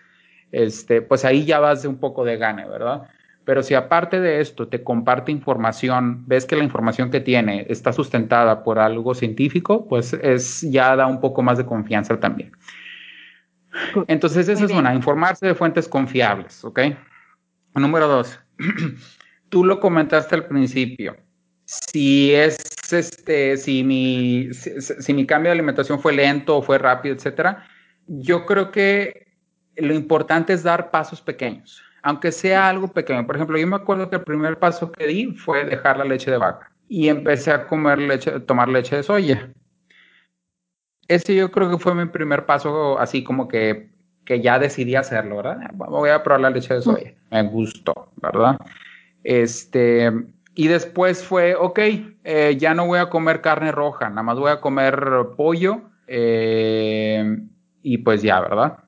este, 0.51 1.01
pues 1.01 1.25
ahí 1.25 1.45
ya 1.45 1.59
vas 1.59 1.81
de 1.83 1.87
un 1.87 1.97
poco 1.97 2.25
de 2.25 2.37
gane, 2.37 2.67
¿verdad? 2.67 3.09
Pero 3.45 3.61
si 3.61 3.75
aparte 3.75 4.19
de 4.19 4.41
esto 4.41 4.67
te 4.67 4.83
comparte 4.83 5.31
información, 5.31 6.23
ves 6.27 6.45
que 6.45 6.55
la 6.55 6.63
información 6.63 7.11
que 7.11 7.21
tiene 7.21 7.67
está 7.69 7.93
sustentada 7.93 8.63
por 8.63 8.79
algo 8.79 9.13
científico, 9.13 9.87
pues 9.87 10.13
es 10.13 10.61
ya 10.61 10.95
da 10.95 11.05
un 11.05 11.21
poco 11.21 11.43
más 11.43 11.59
de 11.59 11.65
confianza 11.65 12.19
también. 12.19 12.51
Entonces, 14.07 14.49
esa 14.49 14.65
es 14.65 14.71
una, 14.71 14.95
informarse 14.95 15.45
de 15.45 15.53
fuentes 15.53 15.87
confiables, 15.87 16.63
¿ok? 16.65 16.79
Número 17.75 18.07
dos, 18.07 18.39
tú 19.49 19.63
lo 19.63 19.79
comentaste 19.79 20.33
al 20.33 20.47
principio. 20.47 21.15
Si 21.65 22.33
es 22.33 22.57
este, 22.91 23.57
si 23.57 23.83
mi, 23.83 24.49
si 24.53 25.13
mi 25.13 25.25
cambio 25.25 25.49
de 25.49 25.53
alimentación 25.53 25.99
fue 25.99 26.13
lento 26.13 26.57
o 26.57 26.61
fue 26.63 26.77
rápido, 26.77 27.13
etcétera, 27.13 27.67
yo 28.07 28.45
creo 28.45 28.71
que 28.71 29.27
lo 29.75 29.93
importante 29.93 30.53
es 30.53 30.63
dar 30.63 30.89
pasos 30.89 31.21
pequeños 31.21 31.83
aunque 32.05 32.31
sea 32.31 32.69
algo 32.69 32.87
pequeño. 32.87 33.25
Por 33.25 33.35
ejemplo, 33.35 33.57
yo 33.57 33.65
me 33.65 33.75
acuerdo 33.75 34.09
que 34.09 34.17
el 34.17 34.21
primer 34.21 34.59
paso 34.59 34.91
que 34.91 35.07
di 35.07 35.33
fue 35.33 35.65
dejar 35.65 35.97
la 35.97 36.05
leche 36.05 36.29
de 36.29 36.37
vaca 36.37 36.71
y 36.87 37.09
empecé 37.09 37.51
a 37.51 37.65
comer 37.65 37.97
leche, 37.97 38.39
tomar 38.41 38.69
leche 38.69 38.97
de 38.97 39.03
soya. 39.03 39.51
Ese 41.07 41.35
yo 41.35 41.49
creo 41.49 41.69
que 41.71 41.79
fue 41.79 41.95
mi 41.95 42.05
primer 42.05 42.45
paso, 42.45 42.99
así 42.99 43.23
como 43.23 43.47
que, 43.47 43.89
que 44.23 44.39
ya 44.39 44.59
decidí 44.59 44.95
hacerlo, 44.95 45.37
¿verdad? 45.37 45.71
Voy 45.73 46.11
a 46.11 46.21
probar 46.21 46.41
la 46.41 46.49
leche 46.51 46.75
de 46.75 46.83
soya. 46.83 47.13
Me 47.31 47.41
gustó, 47.41 48.11
¿verdad? 48.21 48.59
Este, 49.23 50.11
y 50.53 50.67
después 50.67 51.23
fue, 51.23 51.55
ok, 51.55 51.79
eh, 52.23 52.55
ya 52.59 52.75
no 52.75 52.85
voy 52.85 52.99
a 52.99 53.09
comer 53.09 53.41
carne 53.41 53.71
roja, 53.71 54.09
nada 54.09 54.21
más 54.21 54.37
voy 54.37 54.51
a 54.51 54.61
comer 54.61 54.99
pollo. 55.35 55.81
Eh, 56.05 57.35
y 57.81 57.97
pues 57.97 58.21
ya, 58.21 58.41
¿verdad? 58.41 58.84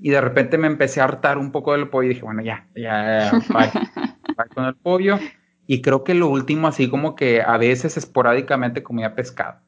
Y 0.00 0.10
de 0.10 0.20
repente 0.20 0.58
me 0.58 0.66
empecé 0.66 1.00
a 1.00 1.04
hartar 1.04 1.38
un 1.38 1.52
poco 1.52 1.72
del 1.72 1.88
pollo 1.88 2.06
y 2.06 2.14
dije, 2.14 2.22
bueno, 2.22 2.42
ya, 2.42 2.66
ya, 2.74 3.30
bye, 3.48 4.48
con 4.54 4.64
el 4.64 4.74
pollo. 4.74 5.18
Y 5.66 5.82
creo 5.82 6.04
que 6.04 6.14
lo 6.14 6.28
último, 6.28 6.66
así 6.66 6.88
como 6.88 7.14
que 7.14 7.42
a 7.42 7.56
veces 7.58 7.96
esporádicamente 7.96 8.82
comía 8.82 9.14
pescado. 9.14 9.60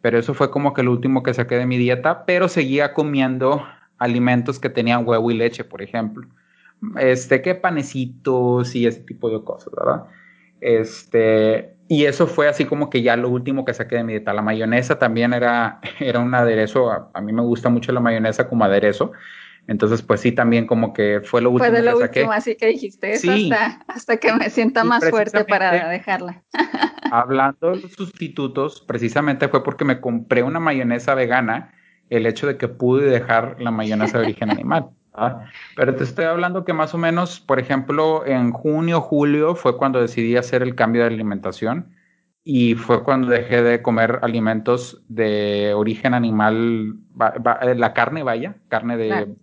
Pero 0.00 0.18
eso 0.18 0.34
fue 0.34 0.50
como 0.50 0.74
que 0.74 0.82
lo 0.82 0.90
último 0.90 1.22
que 1.22 1.34
saqué 1.34 1.56
de 1.56 1.66
mi 1.66 1.78
dieta, 1.78 2.24
pero 2.24 2.48
seguía 2.48 2.92
comiendo 2.92 3.64
alimentos 3.98 4.58
que 4.58 4.68
tenían 4.68 5.06
huevo 5.06 5.30
y 5.30 5.34
leche, 5.34 5.64
por 5.64 5.82
ejemplo. 5.82 6.26
Este, 6.98 7.40
que 7.40 7.54
panecitos 7.54 8.74
y 8.74 8.86
ese 8.86 9.00
tipo 9.00 9.30
de 9.30 9.44
cosas, 9.44 9.72
¿verdad? 9.76 10.04
Este, 10.60 11.76
y 11.88 12.06
eso 12.06 12.26
fue 12.26 12.48
así 12.48 12.64
como 12.64 12.90
que 12.90 13.02
ya 13.02 13.16
lo 13.16 13.28
último 13.28 13.64
que 13.64 13.74
saqué 13.74 13.96
de 13.96 14.04
mi 14.04 14.14
dieta. 14.14 14.32
La 14.32 14.42
mayonesa 14.42 14.98
también 14.98 15.34
era, 15.34 15.80
era 16.00 16.20
un 16.20 16.34
aderezo, 16.34 16.90
a, 16.90 17.10
a 17.14 17.20
mí 17.20 17.32
me 17.32 17.42
gusta 17.42 17.68
mucho 17.68 17.92
la 17.92 18.00
mayonesa 18.00 18.48
como 18.48 18.64
aderezo, 18.64 19.12
entonces, 19.66 20.02
pues 20.02 20.20
sí, 20.20 20.32
también 20.32 20.66
como 20.66 20.92
que 20.92 21.22
fue 21.24 21.40
lo 21.40 21.50
último 21.50 21.70
fue 21.70 21.76
de 21.76 21.90
lo 21.90 21.98
último, 21.98 22.32
así 22.32 22.54
que 22.56 22.66
dijiste 22.66 23.12
eso 23.12 23.32
hasta, 23.88 24.18
que 24.18 24.32
me 24.34 24.50
sienta 24.50 24.84
más 24.84 25.08
fuerte 25.08 25.44
para 25.44 25.88
dejarla. 25.88 26.42
hablando 27.10 27.70
de 27.70 27.80
los 27.80 27.92
sustitutos, 27.92 28.84
precisamente 28.86 29.48
fue 29.48 29.62
porque 29.62 29.84
me 29.84 30.00
compré 30.00 30.42
una 30.42 30.60
mayonesa 30.60 31.14
vegana, 31.14 31.72
el 32.10 32.26
hecho 32.26 32.46
de 32.46 32.56
que 32.56 32.68
pude 32.68 33.08
dejar 33.08 33.56
la 33.60 33.70
mayonesa 33.70 34.18
de 34.18 34.24
origen 34.24 34.50
animal. 34.50 34.90
Pero 35.76 35.94
te 35.94 36.02
estoy 36.02 36.24
hablando 36.24 36.64
que 36.64 36.72
más 36.72 36.92
o 36.92 36.98
menos, 36.98 37.38
por 37.38 37.60
ejemplo, 37.60 38.26
en 38.26 38.50
junio, 38.50 39.00
julio 39.00 39.54
fue 39.54 39.76
cuando 39.76 40.00
decidí 40.00 40.36
hacer 40.36 40.62
el 40.62 40.74
cambio 40.74 41.02
de 41.02 41.08
alimentación. 41.08 41.94
y 42.46 42.74
fue 42.74 43.02
cuando 43.04 43.28
dejé 43.28 43.62
de 43.62 43.80
comer 43.80 44.18
alimentos 44.20 45.02
de 45.08 45.72
origen 45.74 46.12
animal, 46.12 46.96
eh, 47.62 47.74
la 47.74 47.94
carne, 47.94 48.22
vaya, 48.22 48.56
carne 48.68 48.98
de, 48.98 49.34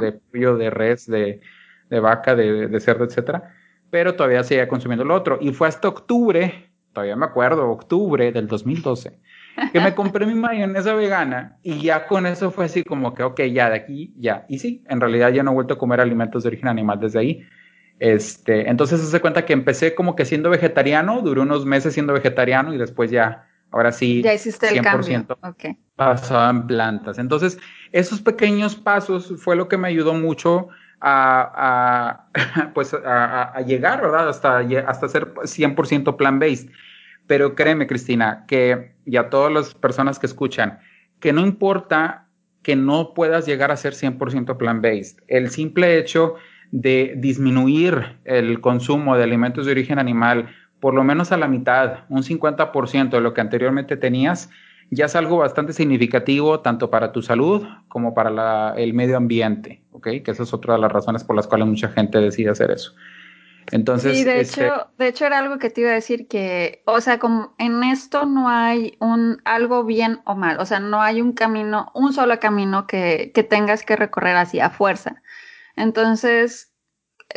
de 0.00 0.12
pollo, 0.12 0.56
de 0.56 0.70
res, 0.70 1.06
de, 1.06 1.40
de 1.88 2.00
vaca, 2.00 2.34
de, 2.34 2.68
de, 2.68 2.80
cerdo, 2.80 3.04
etcétera, 3.04 3.54
pero 3.90 4.14
todavía 4.14 4.44
seguía 4.44 4.68
consumiendo 4.68 5.04
lo 5.04 5.14
otro. 5.14 5.38
Y 5.40 5.52
fue 5.52 5.68
hasta 5.68 5.88
octubre, 5.88 6.70
todavía 6.92 7.16
me 7.16 7.26
acuerdo, 7.26 7.68
octubre 7.68 8.32
del 8.32 8.46
2012, 8.46 9.18
que 9.72 9.80
me 9.80 9.94
compré 9.94 10.26
mi 10.26 10.34
mayonesa 10.34 10.94
vegana 10.94 11.58
y 11.62 11.80
ya 11.80 12.06
con 12.06 12.26
eso 12.26 12.50
fue 12.50 12.66
así 12.66 12.84
como 12.84 13.14
que, 13.14 13.22
ok, 13.22 13.40
ya 13.52 13.70
de 13.70 13.76
aquí, 13.76 14.14
ya. 14.16 14.46
Y 14.48 14.58
sí, 14.58 14.84
en 14.88 15.00
realidad 15.00 15.30
ya 15.32 15.42
no 15.42 15.50
he 15.52 15.54
vuelto 15.54 15.74
a 15.74 15.78
comer 15.78 16.00
alimentos 16.00 16.42
de 16.42 16.48
origen 16.48 16.68
animal 16.68 17.00
desde 17.00 17.18
ahí. 17.18 17.46
Este, 17.98 18.70
entonces 18.70 18.98
se 19.00 19.06
hace 19.06 19.20
cuenta 19.20 19.44
que 19.44 19.52
empecé 19.52 19.94
como 19.94 20.16
que 20.16 20.24
siendo 20.24 20.48
vegetariano, 20.48 21.20
duré 21.20 21.42
unos 21.42 21.66
meses 21.66 21.92
siendo 21.92 22.14
vegetariano 22.14 22.72
y 22.72 22.78
después 22.78 23.10
ya, 23.10 23.46
ahora 23.70 23.92
sí, 23.92 24.22
ya 24.22 24.32
hiciste 24.32 24.68
el 24.68 24.80
cambio. 24.80 25.26
Okay. 25.42 25.76
Pasaba 26.00 26.48
en 26.48 26.66
plantas. 26.66 27.18
Entonces, 27.18 27.58
esos 27.92 28.22
pequeños 28.22 28.74
pasos 28.74 29.34
fue 29.36 29.54
lo 29.54 29.68
que 29.68 29.76
me 29.76 29.88
ayudó 29.88 30.14
mucho 30.14 30.68
a, 31.02 32.24
pues 32.74 32.94
a, 32.94 33.60
llegar, 33.66 34.00
¿verdad? 34.00 34.30
Hasta, 34.30 34.60
hasta 34.86 35.08
ser 35.08 35.34
100% 35.34 36.16
plant-based. 36.16 36.70
Pero 37.26 37.54
créeme, 37.54 37.86
Cristina, 37.86 38.46
que 38.48 38.94
y 39.04 39.18
a 39.18 39.28
todas 39.28 39.52
las 39.52 39.74
personas 39.74 40.18
que 40.18 40.24
escuchan, 40.24 40.78
que 41.20 41.34
no 41.34 41.42
importa 41.42 42.28
que 42.62 42.76
no 42.76 43.12
puedas 43.12 43.44
llegar 43.44 43.70
a 43.70 43.76
ser 43.76 43.92
100% 43.92 44.56
plant-based. 44.56 45.22
El 45.28 45.50
simple 45.50 45.98
hecho 45.98 46.36
de 46.70 47.12
disminuir 47.18 48.16
el 48.24 48.62
consumo 48.62 49.18
de 49.18 49.24
alimentos 49.24 49.66
de 49.66 49.72
origen 49.72 49.98
animal 49.98 50.48
por 50.80 50.94
lo 50.94 51.04
menos 51.04 51.30
a 51.30 51.36
la 51.36 51.46
mitad, 51.46 52.04
un 52.08 52.22
50% 52.22 53.10
de 53.10 53.20
lo 53.20 53.34
que 53.34 53.42
anteriormente 53.42 53.98
tenías, 53.98 54.50
ya 54.90 55.06
es 55.06 55.14
algo 55.14 55.38
bastante 55.38 55.72
significativo 55.72 56.60
tanto 56.60 56.90
para 56.90 57.12
tu 57.12 57.22
salud 57.22 57.66
como 57.88 58.12
para 58.12 58.74
el 58.76 58.92
medio 58.92 59.16
ambiente, 59.16 59.84
¿ok? 59.92 60.08
Que 60.24 60.30
esa 60.32 60.42
es 60.42 60.52
otra 60.52 60.74
de 60.74 60.80
las 60.80 60.90
razones 60.90 61.22
por 61.22 61.36
las 61.36 61.46
cuales 61.46 61.68
mucha 61.68 61.88
gente 61.88 62.18
decide 62.18 62.50
hacer 62.50 62.72
eso. 62.72 62.94
Entonces, 63.70 64.18
sí, 64.18 64.24
de 64.24 64.40
este 64.40 64.64
hecho, 64.64 64.88
de 64.98 65.08
hecho 65.08 65.26
era 65.26 65.38
algo 65.38 65.58
que 65.58 65.70
te 65.70 65.82
iba 65.82 65.90
a 65.90 65.94
decir 65.94 66.26
que, 66.26 66.82
o 66.86 67.00
sea, 67.00 67.20
como 67.20 67.54
en 67.58 67.84
esto 67.84 68.26
no 68.26 68.48
hay 68.48 68.96
un 68.98 69.40
algo 69.44 69.84
bien 69.84 70.20
o 70.24 70.34
mal, 70.34 70.58
o 70.58 70.66
sea, 70.66 70.80
no 70.80 71.00
hay 71.00 71.22
un 71.22 71.34
camino, 71.34 71.92
un 71.94 72.12
solo 72.12 72.40
camino 72.40 72.88
que, 72.88 73.30
que 73.32 73.44
tengas 73.44 73.84
que 73.84 73.94
recorrer 73.94 74.36
así 74.36 74.58
a 74.58 74.70
fuerza. 74.70 75.22
Entonces, 75.76 76.72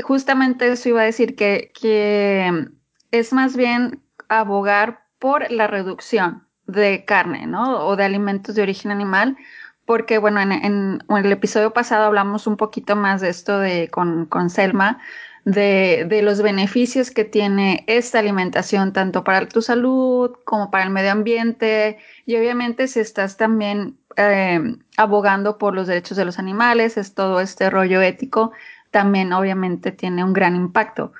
justamente 0.04 0.72
eso 0.72 0.90
iba 0.90 1.02
a 1.02 1.06
decir 1.06 1.36
que, 1.36 1.72
que 1.80 2.68
es 3.12 3.32
más 3.32 3.56
bien 3.56 4.02
abogar 4.28 5.06
por 5.20 5.52
la 5.52 5.68
reducción 5.68 6.48
de 6.74 7.06
carne, 7.06 7.48
¿no? 7.48 7.86
O 7.86 7.96
de 7.96 8.04
alimentos 8.04 8.56
de 8.56 8.62
origen 8.62 8.92
animal, 8.92 9.38
porque, 9.86 10.18
bueno, 10.18 10.42
en, 10.42 11.04
el 11.10 11.32
episodio 11.32 11.72
pasado 11.74 12.06
hablamos 12.06 12.48
un 12.48 12.58
poquito 12.58 12.96
más 12.96 13.22
de 13.22 13.30
esto 13.30 13.60
de, 13.60 13.90
con, 13.90 14.26
con 14.26 14.50
Selma, 14.50 15.00
de, 15.46 16.06
de, 16.08 16.22
los 16.22 16.42
beneficios 16.42 17.12
que 17.12 17.26
tiene 17.26 17.84
esta 17.88 18.20
alimentación, 18.20 18.94
tanto 18.94 19.24
para 19.24 19.48
tu 19.48 19.62
salud 19.62 20.32
como 20.46 20.72
para 20.72 20.86
el 20.86 20.90
medio 20.90 21.12
ambiente, 21.12 21.98
y 22.26 22.38
obviamente 22.38 22.88
si 22.88 23.02
estás 23.02 23.36
también 23.36 23.98
eh, 24.16 24.78
abogando 24.98 25.58
por 25.58 25.74
los 25.76 25.88
derechos 25.88 26.18
de 26.18 26.26
los 26.26 26.40
animales, 26.40 26.98
es 26.98 27.14
todo 27.14 27.42
este 27.42 27.70
rollo 27.70 28.02
ético, 28.02 28.52
también 28.92 29.34
obviamente 29.34 29.92
tiene 29.92 30.24
un 30.24 30.34
gran 30.34 30.56
impacto. 30.56 31.14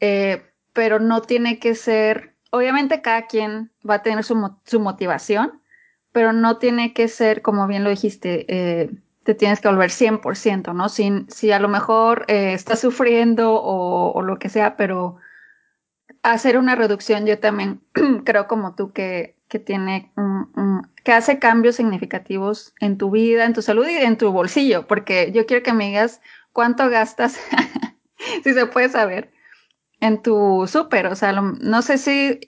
Eh, 0.00 0.42
pero 0.72 0.98
no 0.98 1.20
tiene 1.22 1.58
que 1.58 1.74
ser, 1.74 2.29
obviamente 2.50 3.02
cada 3.02 3.26
quien 3.26 3.70
va 3.88 3.96
a 3.96 4.02
tener 4.02 4.24
su, 4.24 4.56
su 4.64 4.80
motivación, 4.80 5.60
pero 6.12 6.32
no 6.32 6.58
tiene 6.58 6.92
que 6.92 7.08
ser, 7.08 7.42
como 7.42 7.66
bien 7.66 7.84
lo 7.84 7.90
dijiste, 7.90 8.46
eh, 8.48 8.90
te 9.22 9.34
tienes 9.34 9.60
que 9.60 9.68
volver 9.68 9.90
100%, 9.90 10.74
¿no? 10.74 10.88
Si, 10.88 11.52
a 11.52 11.58
lo 11.58 11.68
mejor 11.68 12.24
eh, 12.28 12.52
estás 12.52 12.80
sufriendo 12.80 13.60
o, 13.62 14.22
lo 14.22 14.38
que 14.38 14.48
sea, 14.48 14.76
pero 14.76 15.16
hacer 16.22 16.58
una 16.58 16.74
reducción, 16.74 17.26
yo 17.26 17.38
también 17.38 17.80
creo 18.24 18.48
como 18.48 18.74
tú 18.74 18.92
que, 18.92 19.36
que 19.48 19.58
tiene, 19.58 20.12
que 21.04 21.12
hace 21.12 21.38
cambios 21.38 21.76
significativos 21.76 22.74
en 22.80 22.98
tu 22.98 23.10
vida, 23.10 23.44
en 23.44 23.52
tu 23.52 23.62
salud 23.62 23.86
y 23.86 23.96
en 23.96 24.18
tu 24.18 24.32
bolsillo, 24.32 24.86
porque 24.86 25.30
yo 25.32 25.46
quiero 25.46 25.62
que 25.62 25.72
me 25.72 25.88
digas 25.88 26.20
cuánto 26.52 26.88
gastas, 26.88 27.38
si 28.42 28.52
se 28.52 28.66
puede 28.66 28.88
saber, 28.88 29.30
en 30.00 30.22
tu 30.22 30.66
súper. 30.66 31.06
O 31.06 31.14
sea, 31.14 31.32
no 31.32 31.82
sé 31.82 31.98
si 31.98 32.40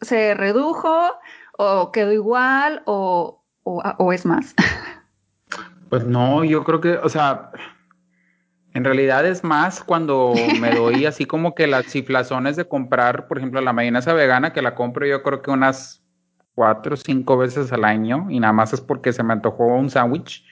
se 0.00 0.34
redujo 0.34 1.12
o 1.56 1.92
quedó 1.92 2.12
igual 2.12 2.82
o, 2.86 3.42
o, 3.62 4.12
es 4.12 4.26
más. 4.26 4.54
Pues 5.90 6.04
no, 6.06 6.42
yo 6.42 6.64
creo 6.64 6.80
que, 6.80 6.96
o 6.96 7.08
sea, 7.08 7.52
en 8.72 8.82
realidad 8.82 9.24
es 9.24 9.44
más 9.44 9.84
cuando 9.84 10.32
me 10.58 10.74
doy 10.74 11.04
así 11.06 11.24
como 11.24 11.54
que 11.54 11.68
las 11.68 11.86
ciflazones 11.86 12.56
de 12.56 12.66
comprar, 12.66 13.28
por 13.28 13.38
ejemplo, 13.38 13.60
la 13.60 13.72
mayonesa 13.72 14.12
vegana 14.12 14.52
que 14.52 14.60
la 14.60 14.74
compro 14.74 15.06
yo 15.06 15.22
creo 15.22 15.40
que 15.40 15.52
unas 15.52 16.02
cuatro 16.56 16.94
o 16.94 16.96
cinco 16.96 17.36
veces 17.36 17.72
al 17.72 17.84
año 17.84 18.26
y 18.28 18.40
nada 18.40 18.52
más 18.52 18.72
es 18.72 18.80
porque 18.80 19.12
se 19.12 19.22
me 19.22 19.34
antojó 19.34 19.66
un 19.66 19.88
sándwich 19.88 20.44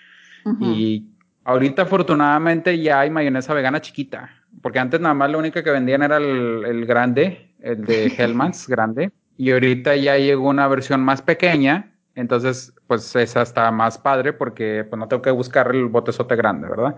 y 0.61 1.12
Ahorita 1.45 1.83
afortunadamente 1.83 2.79
ya 2.81 3.01
hay 3.01 3.11
mayonesa 3.11 3.53
vegana 3.53 3.81
chiquita, 3.81 4.31
porque 4.61 4.79
antes 4.79 5.01
nada 5.01 5.15
más 5.15 5.31
la 5.31 5.38
única 5.38 5.62
que 5.62 5.71
vendían 5.71 6.03
era 6.03 6.19
el, 6.19 6.87
grande, 6.87 7.55
el 7.61 7.85
de 7.85 8.07
Hellmann's 8.19 8.69
grande, 8.69 9.11
y 9.37 9.51
ahorita 9.53 9.97
ya 9.97 10.19
llegó 10.19 10.49
una 10.49 10.69
versión 10.69 11.03
más 11.03 11.23
pequeña, 11.23 11.93
entonces 12.15 12.75
pues 12.87 13.17
esa 13.17 13.43
está 13.43 13.71
más 13.71 13.99
padre 13.99 14.33
porque 14.33 14.85
pues 14.88 14.99
no 14.99 15.09
tengo 15.09 15.23
que 15.23 15.31
buscar 15.31 15.75
el 15.75 15.87
botezote 15.87 16.37
grande, 16.37 16.69
¿verdad? 16.69 16.97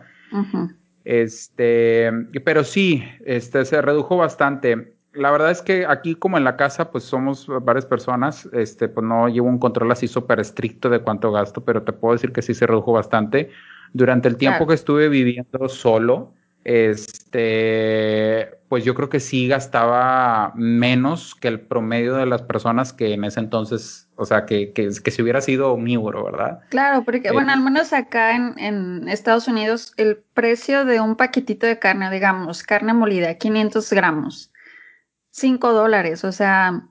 Este, 1.05 2.11
pero 2.45 2.65
sí, 2.65 3.05
este 3.25 3.65
se 3.65 3.81
redujo 3.81 4.17
bastante. 4.17 4.97
La 5.13 5.31
verdad 5.31 5.53
es 5.53 5.63
que 5.63 5.87
aquí 5.87 6.17
como 6.17 6.39
en 6.39 6.45
la 6.45 6.57
casa 6.57 6.91
pues 6.91 7.05
somos 7.05 7.47
varias 7.63 7.87
personas, 7.87 8.49
este 8.53 8.89
pues 8.89 9.07
no 9.07 9.29
llevo 9.29 9.49
un 9.49 9.59
control 9.59 9.93
así 9.93 10.09
súper 10.09 10.41
estricto 10.41 10.91
de 10.91 11.01
cuánto 11.01 11.31
gasto, 11.31 11.65
pero 11.65 11.83
te 11.83 11.93
puedo 11.93 12.15
decir 12.15 12.33
que 12.33 12.43
sí 12.43 12.53
se 12.53 12.67
redujo 12.67 12.93
bastante 12.93 13.51
durante 13.93 14.29
el 14.29 14.37
tiempo 14.37 14.67
que 14.67 14.75
estuve 14.75 15.09
viviendo 15.09 15.69
solo, 15.69 16.35
este, 16.65 18.59
pues 18.69 18.85
yo 18.85 18.95
creo 18.95 19.11
que 19.11 19.21
sí 19.21 19.47
gastaba 19.49 20.53
menos 20.57 21.35
que 21.35 21.49
el 21.49 21.61
promedio 21.61 22.15
de 22.15 22.27
las 22.27 22.43
personas 22.43 22.93
que 22.93 23.13
en 23.13 23.25
ese 23.25 23.41
entonces, 23.41 24.09
o 24.17 24.25
sea, 24.25 24.47
que, 24.47 24.73
que, 24.73 24.89
que 25.03 25.11
si 25.11 25.23
hubiera 25.23 25.43
sido 25.43 25.73
omnívoro, 25.73 26.25
¿verdad? 26.25 26.61
Claro, 26.71 27.05
porque, 27.05 27.31
bueno, 27.33 27.51
eh, 27.51 27.55
al 27.55 27.61
menos 27.61 27.93
acá 27.93 28.35
en, 28.35 28.59
en, 28.59 29.09
Estados 29.09 29.47
Unidos, 29.47 29.93
el 29.99 30.17
precio 30.33 30.85
de 30.87 31.01
un 31.01 31.17
paquetito 31.17 31.67
de 31.67 31.79
carne, 31.79 32.11
digamos, 32.11 32.63
carne 32.63 32.95
molida, 32.95 33.35
500 33.35 33.91
gramos, 33.91 34.51
5 35.31 35.73
dólares, 35.73 36.25
o 36.25 36.33
sea, 36.33 36.83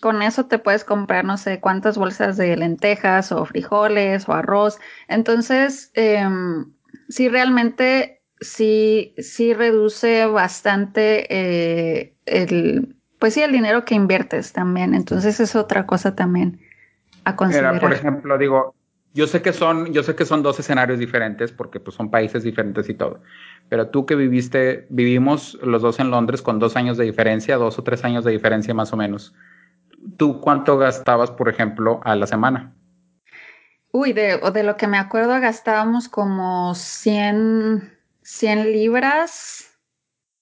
con 0.00 0.20
eso 0.20 0.46
te 0.46 0.58
puedes 0.58 0.84
comprar 0.84 1.24
no 1.24 1.38
sé 1.38 1.60
cuántas 1.60 1.96
bolsas 1.96 2.36
de 2.36 2.56
lentejas 2.56 3.30
o 3.30 3.44
frijoles 3.46 4.28
o 4.28 4.32
arroz. 4.32 4.78
Entonces, 5.06 5.92
em, 5.94 6.72
sí 7.08 7.28
realmente 7.28 8.21
sí, 8.42 9.14
sí 9.18 9.54
reduce 9.54 10.26
bastante 10.26 11.26
eh, 11.30 12.14
el, 12.26 12.96
pues 13.18 13.34
sí, 13.34 13.42
el 13.42 13.52
dinero 13.52 13.84
que 13.84 13.94
inviertes 13.94 14.52
también. 14.52 14.94
Entonces 14.94 15.40
es 15.40 15.56
otra 15.56 15.86
cosa 15.86 16.14
también 16.14 16.60
a 17.24 17.36
considerar. 17.36 17.80
por 17.80 17.92
ejemplo, 17.92 18.36
digo, 18.38 18.74
yo 19.14 19.26
sé 19.26 19.42
que 19.42 19.52
son, 19.52 19.92
yo 19.92 20.02
sé 20.02 20.14
que 20.14 20.24
son 20.24 20.42
dos 20.42 20.58
escenarios 20.58 20.98
diferentes 20.98 21.52
porque 21.52 21.80
pues 21.80 21.96
son 21.96 22.10
países 22.10 22.42
diferentes 22.42 22.88
y 22.88 22.94
todo. 22.94 23.20
Pero 23.68 23.88
tú 23.88 24.06
que 24.06 24.16
viviste, 24.16 24.86
vivimos 24.90 25.58
los 25.62 25.82
dos 25.82 26.00
en 26.00 26.10
Londres 26.10 26.42
con 26.42 26.58
dos 26.58 26.76
años 26.76 26.96
de 26.96 27.04
diferencia, 27.04 27.56
dos 27.56 27.78
o 27.78 27.84
tres 27.84 28.04
años 28.04 28.24
de 28.24 28.32
diferencia 28.32 28.74
más 28.74 28.92
o 28.92 28.96
menos. 28.96 29.34
¿Tú 30.16 30.40
cuánto 30.40 30.78
gastabas, 30.78 31.30
por 31.30 31.48
ejemplo, 31.48 32.00
a 32.04 32.16
la 32.16 32.26
semana? 32.26 32.74
Uy, 33.92 34.14
de, 34.14 34.38
de 34.38 34.62
lo 34.62 34.76
que 34.76 34.86
me 34.86 34.96
acuerdo 34.96 35.38
gastábamos 35.40 36.08
como 36.08 36.74
100, 36.74 37.92
100 38.32 38.72
libras, 38.72 39.78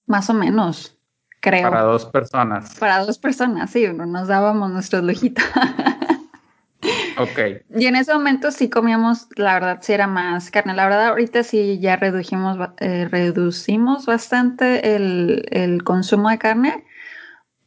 más 0.07 0.31
o 0.31 0.35
menos, 0.35 0.99
creo. 1.41 1.71
Para 1.71 1.83
dos 1.83 2.07
personas. 2.07 2.79
Para 2.79 3.05
dos 3.05 3.19
personas, 3.19 3.71
sí, 3.71 3.87
nos 3.89 4.29
dábamos 4.29 4.71
nuestros 4.71 5.03
lujitos. 5.03 5.45
ok. 7.19 7.63
Y 7.77 7.87
en 7.87 7.97
ese 7.97 8.13
momento 8.13 8.51
sí 8.51 8.71
comíamos, 8.71 9.29
la 9.37 9.55
verdad, 9.55 9.79
sí 9.83 9.93
era 9.93 10.07
más 10.07 10.51
carne. 10.51 10.75
La 10.75 10.85
verdad, 10.85 11.09
ahorita 11.09 11.43
sí 11.43 11.79
ya 11.81 11.97
redujimos, 11.97 12.59
eh, 12.79 13.09
reducimos 13.11 14.07
bastante 14.07 14.95
el, 14.95 15.47
el 15.51 15.85
consumo 15.85 16.31
de 16.31 16.39
carne 16.39 16.85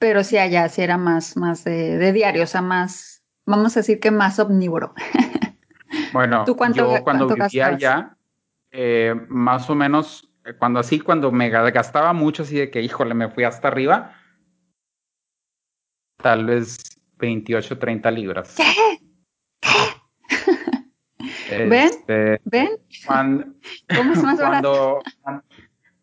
pero 0.03 0.21
sí 0.25 0.37
allá 0.37 0.67
sí 0.67 0.81
era 0.81 0.97
más, 0.97 1.37
más 1.37 1.63
de, 1.63 2.11
diario, 2.11 2.43
o 2.43 2.45
sea, 2.45 2.61
más, 2.61 3.23
vamos 3.45 3.77
a 3.77 3.79
decir 3.79 4.01
que 4.01 4.11
más 4.11 4.37
omnívoro. 4.37 4.93
Bueno, 6.11 6.43
yo 6.45 6.55
cuando 6.55 7.27
vivía 7.27 7.67
allá, 7.67 8.17
eh, 8.73 9.13
más 9.29 9.69
o 9.69 9.75
menos, 9.75 10.27
eh, 10.45 10.53
cuando 10.57 10.79
así, 10.79 10.99
cuando 10.99 11.31
me 11.31 11.49
gastaba 11.49 12.11
mucho, 12.11 12.41
así 12.41 12.57
de 12.57 12.71
que, 12.71 12.81
híjole, 12.81 13.13
me 13.13 13.29
fui 13.29 13.43
hasta 13.43 13.67
arriba, 13.67 14.15
tal 16.17 16.47
vez 16.47 16.79
28, 17.17 17.77
30 17.77 18.11
libras. 18.11 18.55
¿Qué? 18.57 18.63
¿Qué? 19.61 19.69
¿Ven? 21.67 21.73
Este, 21.73 22.41
¿Ven? 22.45 22.69
Cuando, 23.05 23.45
¿Cómo 23.95 24.13
es 24.13 24.23
más 24.23 24.39
cuando, 24.39 25.03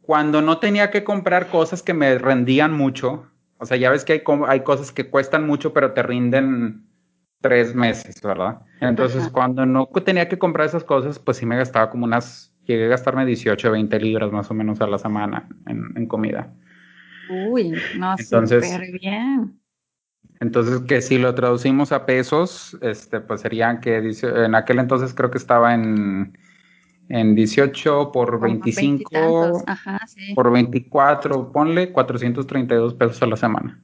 cuando 0.00 0.40
no 0.40 0.58
tenía 0.58 0.92
que 0.92 1.02
comprar 1.02 1.48
cosas 1.48 1.82
que 1.82 1.92
me 1.92 2.18
rendían 2.18 2.72
mucho, 2.72 3.28
o 3.58 3.66
sea, 3.66 3.76
ya 3.76 3.90
ves 3.90 4.04
que 4.04 4.12
hay, 4.12 4.22
hay 4.46 4.60
cosas 4.60 4.92
que 4.92 5.10
cuestan 5.10 5.44
mucho, 5.44 5.72
pero 5.72 5.92
te 5.92 6.04
rinden 6.04 6.88
tres 7.40 7.74
meses, 7.74 8.20
¿verdad? 8.22 8.60
Entonces, 8.80 9.28
cuando 9.28 9.66
no 9.66 9.86
tenía 10.04 10.28
que 10.28 10.38
comprar 10.38 10.66
esas 10.66 10.84
cosas, 10.84 11.18
pues 11.18 11.38
sí 11.38 11.46
me 11.46 11.56
gastaba 11.56 11.90
como 11.90 12.04
unas, 12.04 12.54
llegué 12.64 12.86
a 12.86 12.88
gastarme 12.88 13.26
18, 13.26 13.70
20 13.70 14.00
libras 14.00 14.30
más 14.30 14.50
o 14.50 14.54
menos 14.54 14.80
a 14.80 14.86
la 14.86 14.98
semana 14.98 15.48
en, 15.66 16.06
comida. 16.06 16.52
Uy, 17.30 17.74
no, 17.96 18.16
súper 18.18 18.92
bien. 18.92 19.58
Entonces, 20.40 20.80
que 20.80 21.00
si 21.02 21.18
lo 21.18 21.34
traducimos 21.34 21.92
a 21.92 22.06
pesos, 22.06 22.76
este, 22.80 23.20
pues 23.20 23.42
serían 23.42 23.80
que 23.80 23.98
en 23.98 24.54
aquel 24.54 24.78
entonces 24.78 25.12
creo 25.14 25.30
que 25.30 25.38
estaba 25.38 25.74
en, 25.74 26.36
en 27.08 27.34
18 27.34 28.10
por 28.12 28.40
25, 28.40 29.62
Ajá, 29.66 30.00
sí. 30.06 30.34
por 30.34 30.50
24, 30.50 31.52
ponle 31.52 31.92
432 31.92 32.94
pesos 32.94 33.22
a 33.22 33.26
la 33.26 33.36
semana. 33.36 33.82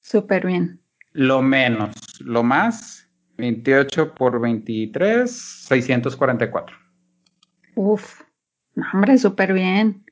Súper 0.00 0.46
bien. 0.46 0.79
Lo 1.12 1.42
menos, 1.42 1.94
lo 2.20 2.42
más, 2.42 3.08
28 3.36 4.14
por 4.14 4.40
23, 4.40 5.30
644. 5.30 6.76
Uf, 7.74 8.22
hombre, 8.92 9.18
súper 9.18 9.52
bien. 9.52 10.04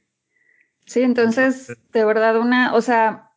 Sí, 0.86 1.02
entonces, 1.02 1.76
de 1.92 2.04
verdad, 2.04 2.38
una, 2.38 2.74
o 2.74 2.80
sea, 2.80 3.30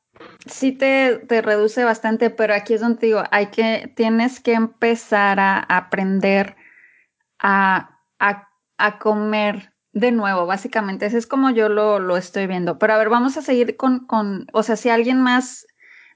sí 0.46 0.72
te, 0.72 1.18
te, 1.28 1.42
reduce 1.42 1.84
bastante, 1.84 2.30
pero 2.30 2.54
aquí 2.54 2.74
es 2.74 2.82
donde 2.82 3.08
digo, 3.08 3.24
hay 3.30 3.48
que, 3.48 3.92
tienes 3.96 4.40
que 4.40 4.54
empezar 4.54 5.40
a 5.40 5.60
aprender 5.60 6.56
a, 7.40 8.00
a, 8.20 8.50
a 8.78 9.00
comer 9.00 9.74
de 9.94 10.12
nuevo, 10.12 10.46
básicamente. 10.46 11.06
Ese 11.06 11.18
es 11.18 11.28
como 11.28 11.50
yo 11.52 11.70
lo, 11.70 12.00
lo, 12.00 12.18
estoy 12.18 12.48
viendo. 12.48 12.80
Pero 12.80 12.94
a 12.94 12.98
ver, 12.98 13.10
vamos 13.10 13.38
a 13.38 13.42
seguir 13.42 13.76
con, 13.76 14.06
con, 14.08 14.48
o 14.54 14.64
sea, 14.64 14.78
si 14.78 14.90
alguien 14.90 15.22
más 15.22 15.68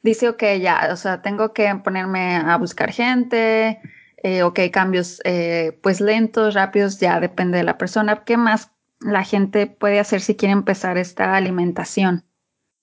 dice, 0.05 0.29
ok, 0.29 0.43
ya, 0.61 0.89
o 0.91 0.95
sea, 0.95 1.21
tengo 1.21 1.51
que 1.51 1.73
ponerme 1.83 2.35
a 2.35 2.55
buscar 2.57 2.91
gente, 2.91 3.81
eh, 4.17 4.43
ok, 4.43 4.59
cambios 4.71 5.19
eh, 5.25 5.77
pues 5.81 5.99
lentos, 5.99 6.53
rápidos, 6.53 6.99
ya 6.99 7.19
depende 7.19 7.57
de 7.57 7.63
la 7.63 7.77
persona. 7.77 8.23
¿Qué 8.23 8.37
más 8.37 8.71
la 9.01 9.23
gente 9.23 9.65
puede 9.67 9.99
hacer 9.99 10.21
si 10.21 10.35
quiere 10.35 10.53
empezar 10.53 10.97
esta 10.97 11.35
alimentación 11.35 12.23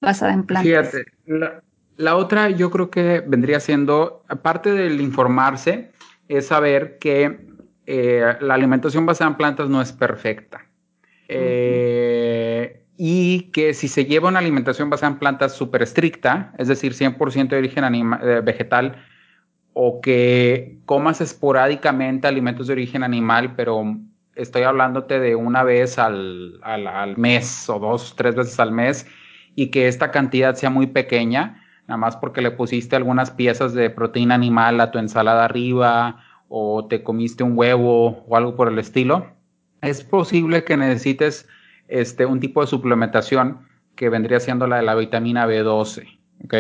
basada 0.00 0.32
en 0.32 0.44
plantas? 0.44 0.90
Fíjate, 0.90 1.12
la, 1.96 2.16
otra 2.16 2.50
yo 2.50 2.70
creo 2.70 2.90
que 2.90 3.22
vendría 3.24 3.60
siendo, 3.60 4.24
aparte 4.28 4.72
del 4.72 5.00
informarse, 5.00 5.92
es 6.26 6.48
saber 6.48 6.98
que 6.98 7.46
eh, 7.86 8.36
la 8.40 8.54
alimentación 8.54 9.06
basada 9.06 9.30
en 9.30 9.36
plantas 9.36 9.68
no 9.68 9.80
es 9.80 9.92
perfecta. 9.92 10.66
Eh, 11.28 12.81
y 13.04 13.50
que 13.50 13.74
si 13.74 13.88
se 13.88 14.04
lleva 14.04 14.28
una 14.28 14.38
alimentación 14.38 14.88
basada 14.88 15.10
en 15.10 15.18
plantas 15.18 15.56
súper 15.56 15.82
estricta, 15.82 16.52
es 16.56 16.68
decir, 16.68 16.92
100% 16.94 17.48
de 17.48 17.56
origen 17.56 17.82
eh, 17.84 18.40
vegetal, 18.44 18.94
o 19.72 20.00
que 20.00 20.78
comas 20.84 21.20
esporádicamente 21.20 22.28
alimentos 22.28 22.68
de 22.68 22.74
origen 22.74 23.02
animal, 23.02 23.56
pero 23.56 23.96
estoy 24.36 24.62
hablándote 24.62 25.18
de 25.18 25.34
una 25.34 25.64
vez 25.64 25.98
al, 25.98 26.60
al, 26.62 27.16
mes 27.16 27.68
o 27.68 27.80
dos, 27.80 28.14
tres 28.14 28.36
veces 28.36 28.60
al 28.60 28.70
mes, 28.70 29.04
y 29.56 29.72
que 29.72 29.88
esta 29.88 30.12
cantidad 30.12 30.54
sea 30.54 30.70
muy 30.70 30.86
pequeña, 30.86 31.60
nada 31.88 31.98
más 31.98 32.16
porque 32.16 32.40
le 32.40 32.52
pusiste 32.52 32.94
algunas 32.94 33.32
piezas 33.32 33.74
de 33.74 33.90
proteína 33.90 34.36
animal 34.36 34.80
a 34.80 34.92
tu 34.92 35.00
ensalada 35.00 35.44
arriba, 35.44 36.22
o 36.48 36.86
te 36.86 37.02
comiste 37.02 37.42
un 37.42 37.58
huevo 37.58 38.24
o 38.28 38.36
algo 38.36 38.54
por 38.54 38.68
el 38.68 38.78
estilo, 38.78 39.26
es 39.80 40.04
posible 40.04 40.62
que 40.62 40.76
necesites 40.76 41.48
este, 41.92 42.26
un 42.26 42.40
tipo 42.40 42.62
de 42.62 42.66
suplementación 42.66 43.66
que 43.96 44.08
vendría 44.08 44.40
siendo 44.40 44.66
la 44.66 44.76
de 44.76 44.82
la 44.82 44.94
vitamina 44.94 45.46
B12. 45.46 46.18
¿ok? 46.44 46.54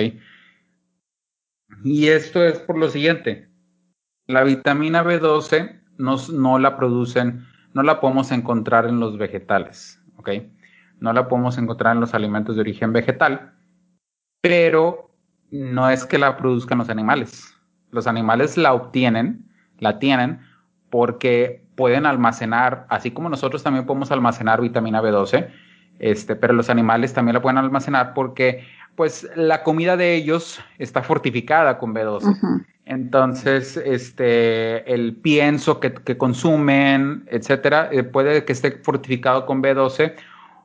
Y 1.84 2.08
esto 2.08 2.44
es 2.44 2.58
por 2.58 2.76
lo 2.76 2.88
siguiente. 2.88 3.48
La 4.26 4.44
vitamina 4.44 5.02
B12 5.02 5.80
no, 5.98 6.58
la 6.58 6.76
producen, 6.76 7.46
no 7.72 7.82
la 7.82 8.00
podemos 8.00 8.30
encontrar 8.30 8.86
en 8.86 9.00
los 9.00 9.16
vegetales. 9.16 9.98
No 11.00 11.12
la 11.12 11.26
podemos 11.26 11.58
encontrar 11.58 11.94
en 11.94 12.00
los 12.00 12.14
alimentos 12.14 12.54
de 12.54 12.60
origen 12.60 12.92
vegetal, 12.92 13.54
pero 14.40 15.10
no 15.50 15.90
es 15.90 16.04
que 16.06 16.18
la 16.18 16.36
produzcan 16.36 16.78
los 16.78 16.90
animales. 16.90 17.56
Los 17.90 18.06
animales 18.06 18.56
la 18.56 18.72
obtienen, 18.72 19.50
la 19.78 19.98
tienen, 19.98 20.40
porque 20.90 21.66
pueden 21.82 22.06
almacenar, 22.06 22.86
así 22.90 23.10
como 23.10 23.28
nosotros 23.28 23.64
también 23.64 23.86
podemos 23.86 24.12
almacenar 24.12 24.60
vitamina 24.60 25.02
B12, 25.02 25.48
este, 25.98 26.36
pero 26.36 26.52
los 26.52 26.70
animales 26.70 27.12
también 27.12 27.34
la 27.34 27.42
pueden 27.42 27.58
almacenar 27.58 28.14
porque 28.14 28.64
pues 28.94 29.28
la 29.34 29.64
comida 29.64 29.96
de 29.96 30.14
ellos 30.14 30.60
está 30.78 31.02
fortificada 31.02 31.78
con 31.78 31.92
B12. 31.92 32.64
Entonces, 32.84 33.76
este, 33.76 34.94
el 34.94 35.16
pienso 35.16 35.80
que, 35.80 36.16
consumen, 36.16 37.24
etcétera, 37.26 37.88
eh, 37.90 38.04
puede 38.04 38.44
que 38.44 38.52
esté 38.52 38.70
fortificado 38.80 39.44
con 39.44 39.60
B12 39.60 40.14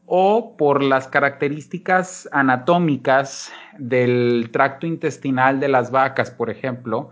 o 0.05 0.55
por 0.55 0.83
las 0.83 1.07
características 1.07 2.29
anatómicas 2.31 3.51
del 3.79 4.49
tracto 4.51 4.85
intestinal 4.85 5.59
de 5.59 5.67
las 5.69 5.89
vacas, 5.89 6.29
por 6.29 6.51
ejemplo, 6.51 7.09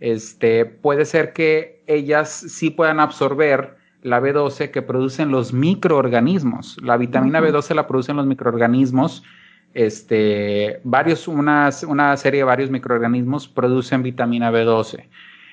este, 0.00 0.64
puede 0.64 1.04
ser 1.04 1.32
que 1.32 1.82
ellas 1.86 2.28
sí 2.30 2.70
puedan 2.70 3.00
absorber 3.00 3.76
la 4.02 4.20
B12 4.20 4.70
que 4.70 4.82
producen 4.82 5.30
los 5.30 5.52
microorganismos. 5.52 6.76
La 6.82 6.96
vitamina 6.96 7.40
B12 7.40 7.74
la 7.74 7.86
producen 7.86 8.16
los 8.16 8.26
microorganismos. 8.26 9.24
Este, 9.74 10.80
varios, 10.84 11.28
una 11.28 11.70
serie 12.16 12.40
de 12.40 12.44
varios 12.44 12.70
microorganismos 12.70 13.48
producen 13.48 14.02
vitamina 14.02 14.50
B12. 14.50 15.04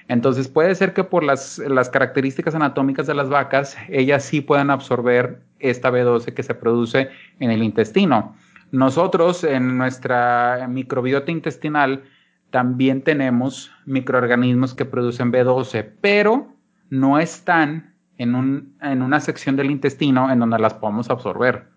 Entonces 0.07 0.47
puede 0.47 0.75
ser 0.75 0.93
que 0.93 1.03
por 1.03 1.23
las, 1.23 1.57
las, 1.57 1.89
características 1.89 2.53
anatómicas 2.53 3.07
de 3.07 3.15
las 3.15 3.29
vacas, 3.29 3.75
ellas 3.89 4.23
sí 4.23 4.41
puedan 4.41 4.69
absorber 4.69 5.41
esta 5.59 5.91
B12 5.91 6.33
que 6.33 6.43
se 6.43 6.53
produce 6.53 7.09
en 7.39 7.51
el 7.51 7.63
intestino. 7.63 8.35
Nosotros 8.71 9.43
en 9.43 9.77
nuestra 9.77 10.67
microbiota 10.69 11.31
intestinal 11.31 12.03
también 12.49 13.01
tenemos 13.01 13.71
microorganismos 13.85 14.73
que 14.73 14.85
producen 14.85 15.31
B12, 15.31 15.91
pero 16.01 16.47
no 16.89 17.19
están 17.19 17.95
en, 18.17 18.35
un, 18.35 18.75
en 18.81 19.01
una 19.01 19.19
sección 19.19 19.55
del 19.55 19.71
intestino 19.71 20.31
en 20.31 20.39
donde 20.39 20.59
las 20.59 20.73
podemos 20.73 21.09
absorber. 21.09 21.67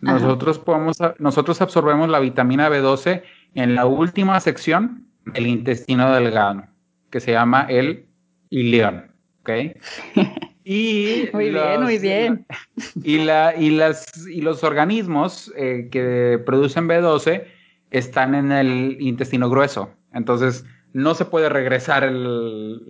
Nosotros, 0.00 0.58
podemos, 0.58 0.98
nosotros 1.18 1.60
absorbemos 1.62 2.08
la 2.08 2.20
vitamina 2.20 2.68
B12 2.68 3.22
en 3.54 3.74
la 3.74 3.86
última 3.86 4.38
sección 4.40 5.06
del 5.24 5.46
intestino 5.46 6.12
delgado, 6.12 6.64
que 7.10 7.20
se 7.20 7.32
llama 7.32 7.66
el 7.68 8.06
ileón. 8.50 9.10
¿okay? 9.40 9.74
Y 10.66 11.28
muy 11.34 11.50
bien, 11.50 11.82
muy 11.82 11.98
bien. 11.98 12.46
Y, 13.02 13.18
la, 13.18 13.54
y, 13.54 13.68
las, 13.68 14.26
y 14.26 14.40
los 14.40 14.64
organismos 14.64 15.52
eh, 15.56 15.88
que 15.92 16.42
producen 16.44 16.88
B12 16.88 17.44
están 17.98 18.34
en 18.34 18.52
el 18.52 18.96
intestino 19.00 19.48
grueso. 19.48 19.90
Entonces, 20.12 20.64
no 20.94 21.14
se 21.14 21.24
puede 21.24 21.48
regresar 21.48 22.10
los 22.10 22.80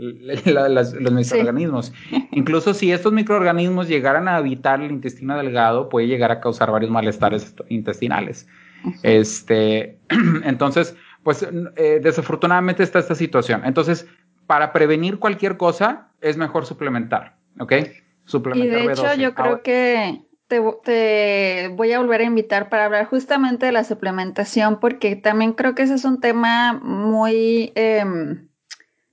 microorganismos. 1.12 1.92
Incluso 2.32 2.74
si 2.74 2.92
estos 2.92 3.12
microorganismos 3.12 3.88
llegaran 3.88 4.28
a 4.28 4.36
habitar 4.36 4.82
el 4.82 4.90
intestino 4.90 5.36
delgado, 5.38 5.88
puede 5.88 6.06
llegar 6.06 6.30
a 6.30 6.40
causar 6.40 6.70
varios 6.70 6.90
malestares 6.90 7.54
intestinales. 7.68 8.46
Este, 9.02 9.98
entonces, 10.44 10.94
pues 11.22 11.46
eh, 11.76 12.00
desafortunadamente 12.02 12.82
está 12.82 12.98
esta 12.98 13.14
situación. 13.14 13.62
Entonces, 13.64 14.06
para 14.46 14.72
prevenir 14.74 15.18
cualquier 15.18 15.56
cosa, 15.56 16.08
es 16.20 16.36
mejor 16.36 16.66
suplementar, 16.66 17.36
¿ok? 17.58 17.72
Suplementar 18.26 18.80
y 18.80 18.84
de 18.86 18.92
hecho, 18.92 19.14
yo 19.14 19.34
creo 19.34 19.62
que 19.62 20.20
te, 20.84 21.68
voy 21.74 21.92
a 21.92 21.98
volver 21.98 22.20
a 22.20 22.24
invitar 22.24 22.68
para 22.68 22.86
hablar 22.86 23.06
justamente 23.06 23.66
de 23.66 23.72
la 23.72 23.84
suplementación, 23.84 24.80
porque 24.80 25.16
también 25.16 25.52
creo 25.52 25.74
que 25.74 25.82
ese 25.82 25.94
es 25.94 26.04
un 26.04 26.20
tema 26.20 26.72
muy 26.74 27.72
em, 27.74 28.48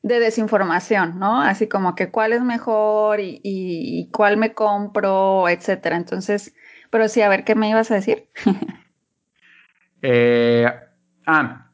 de 0.01 0.19
desinformación, 0.19 1.19
¿no? 1.19 1.41
Así 1.41 1.67
como 1.67 1.95
que 1.95 2.11
cuál 2.11 2.33
es 2.33 2.41
mejor 2.41 3.19
y, 3.21 4.09
cuál 4.11 4.37
me 4.37 4.53
compro, 4.53 5.47
etcétera. 5.49 5.97
Entonces, 5.97 6.53
pero 6.89 7.07
sí, 7.07 7.21
a 7.21 7.29
ver, 7.29 7.43
¿qué 7.43 7.55
me 7.55 7.69
ibas 7.69 7.91
a 7.91 7.95
decir? 7.95 8.27
Eh, 10.03 10.65
ah, 11.27 11.69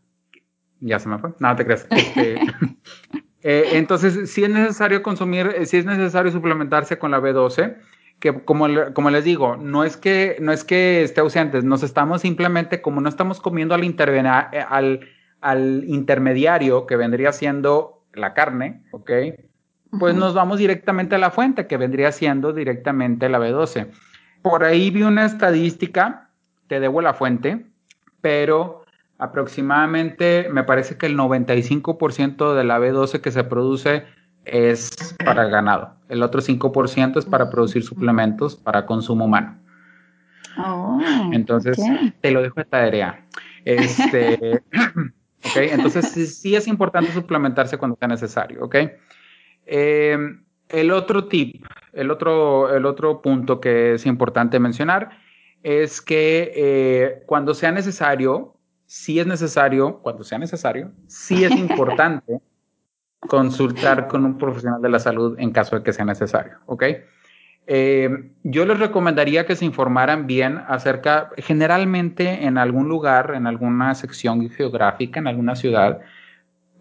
ya 0.81 0.99
se 0.99 1.07
me 1.07 1.17
fue. 1.17 1.29
No, 1.39 1.55
te 1.55 1.63
creas. 1.63 1.87
Este, 1.89 2.33
eh, 3.41 3.69
entonces, 3.71 4.29
si 4.29 4.43
es 4.43 4.49
necesario 4.49 5.01
consumir, 5.01 5.47
eh, 5.55 5.65
si 5.65 5.77
es 5.77 5.85
necesario 5.85 6.29
suplementarse 6.29 6.99
con 6.99 7.11
la 7.11 7.21
B12 7.21 7.77
que 8.19 8.43
como, 8.43 8.67
como 8.93 9.09
les 9.09 9.23
digo, 9.23 9.57
no 9.57 9.83
es 9.83 9.97
que 9.97 10.37
no 10.39 10.51
es 10.51 10.63
que 10.63 11.03
esté 11.03 11.21
ausente, 11.21 11.61
nos 11.61 11.83
estamos 11.83 12.21
simplemente 12.21 12.81
como 12.81 13.01
no 13.01 13.09
estamos 13.09 13.39
comiendo 13.39 13.75
al 13.75 13.83
intervenir 13.83 14.31
al, 14.31 15.01
al 15.41 15.83
intermediario 15.87 16.87
que 16.87 16.95
vendría 16.95 17.31
siendo 17.31 18.03
la 18.13 18.33
carne, 18.33 18.81
¿ok? 18.91 19.11
Pues 19.99 20.15
nos 20.15 20.33
vamos 20.33 20.57
directamente 20.57 21.15
a 21.15 21.19
la 21.19 21.31
fuente 21.31 21.67
que 21.67 21.77
vendría 21.77 22.11
siendo 22.11 22.53
directamente 22.53 23.29
la 23.29 23.39
B12. 23.39 23.87
Por 24.41 24.63
ahí 24.63 24.89
vi 24.89 25.03
una 25.03 25.25
estadística, 25.25 26.29
te 26.67 26.79
debo 26.79 27.01
la 27.01 27.13
fuente, 27.13 27.65
pero 28.21 28.83
aproximadamente 29.17 30.49
me 30.51 30.63
parece 30.63 30.97
que 30.97 31.05
el 31.05 31.17
95% 31.17 32.53
de 32.53 32.63
la 32.63 32.79
B12 32.79 33.21
que 33.21 33.31
se 33.31 33.43
produce 33.43 34.05
es 34.51 35.15
para 35.23 35.43
el 35.43 35.51
ganado. 35.51 35.95
El 36.09 36.23
otro 36.23 36.41
5% 36.41 37.17
es 37.17 37.25
para 37.25 37.49
producir 37.49 37.83
suplementos 37.83 38.55
para 38.55 38.85
consumo 38.85 39.25
humano. 39.25 39.59
Oh, 40.57 40.99
Entonces, 41.33 41.77
te 42.21 42.31
lo 42.31 42.41
dejo 42.41 42.59
esta 42.59 42.79
tarea. 42.79 43.25
Este, 43.65 44.63
entonces 45.55 46.37
sí, 46.37 46.55
es 46.55 46.67
importante 46.67 47.11
suplementarse 47.11 47.77
cuando 47.77 47.97
sea 47.97 48.07
necesario, 48.07 48.63
¿ok? 48.63 48.75
Em, 49.65 50.43
el 50.69 50.91
otro 50.91 51.27
tip, 51.27 51.65
el 51.93 52.11
otro, 52.11 52.73
el 52.75 52.85
otro 52.85 53.21
punto 53.21 53.59
que 53.59 53.93
es 53.93 54.05
importante 54.05 54.59
mencionar 54.59 55.09
es 55.63 56.01
que 56.01 56.51
eh, 56.55 57.23
cuando 57.25 57.53
sea 57.53 57.71
necesario, 57.71 58.55
sí 58.85 59.19
es 59.19 59.27
necesario, 59.27 59.99
cuando 59.99 60.23
sea 60.23 60.37
necesario, 60.37 60.91
sí 61.07 61.43
es 61.43 61.51
importante 61.57 62.41
consultar 63.19 64.07
con 64.07 64.25
un 64.25 64.37
profesional 64.37 64.81
de 64.81 64.89
la 64.89 64.99
salud 64.99 65.35
en 65.39 65.51
caso 65.51 65.77
de 65.77 65.83
que 65.83 65.93
sea 65.93 66.05
necesario, 66.05 66.57
¿ok? 66.65 66.83
Eh, 67.69 68.31
yo 68.43 68.65
les 68.65 68.79
recomendaría 68.79 69.45
que 69.45 69.57
se 69.57 69.65
informaran 69.65 70.25
bien 70.25 70.61
acerca, 70.67 71.31
generalmente 71.37 72.45
en 72.45 72.57
algún 72.57 72.87
lugar, 72.87 73.33
en 73.35 73.45
alguna 73.45 73.93
sección 73.93 74.49
geográfica, 74.49 75.19
en 75.19 75.27
alguna 75.27 75.55
ciudad, 75.55 75.99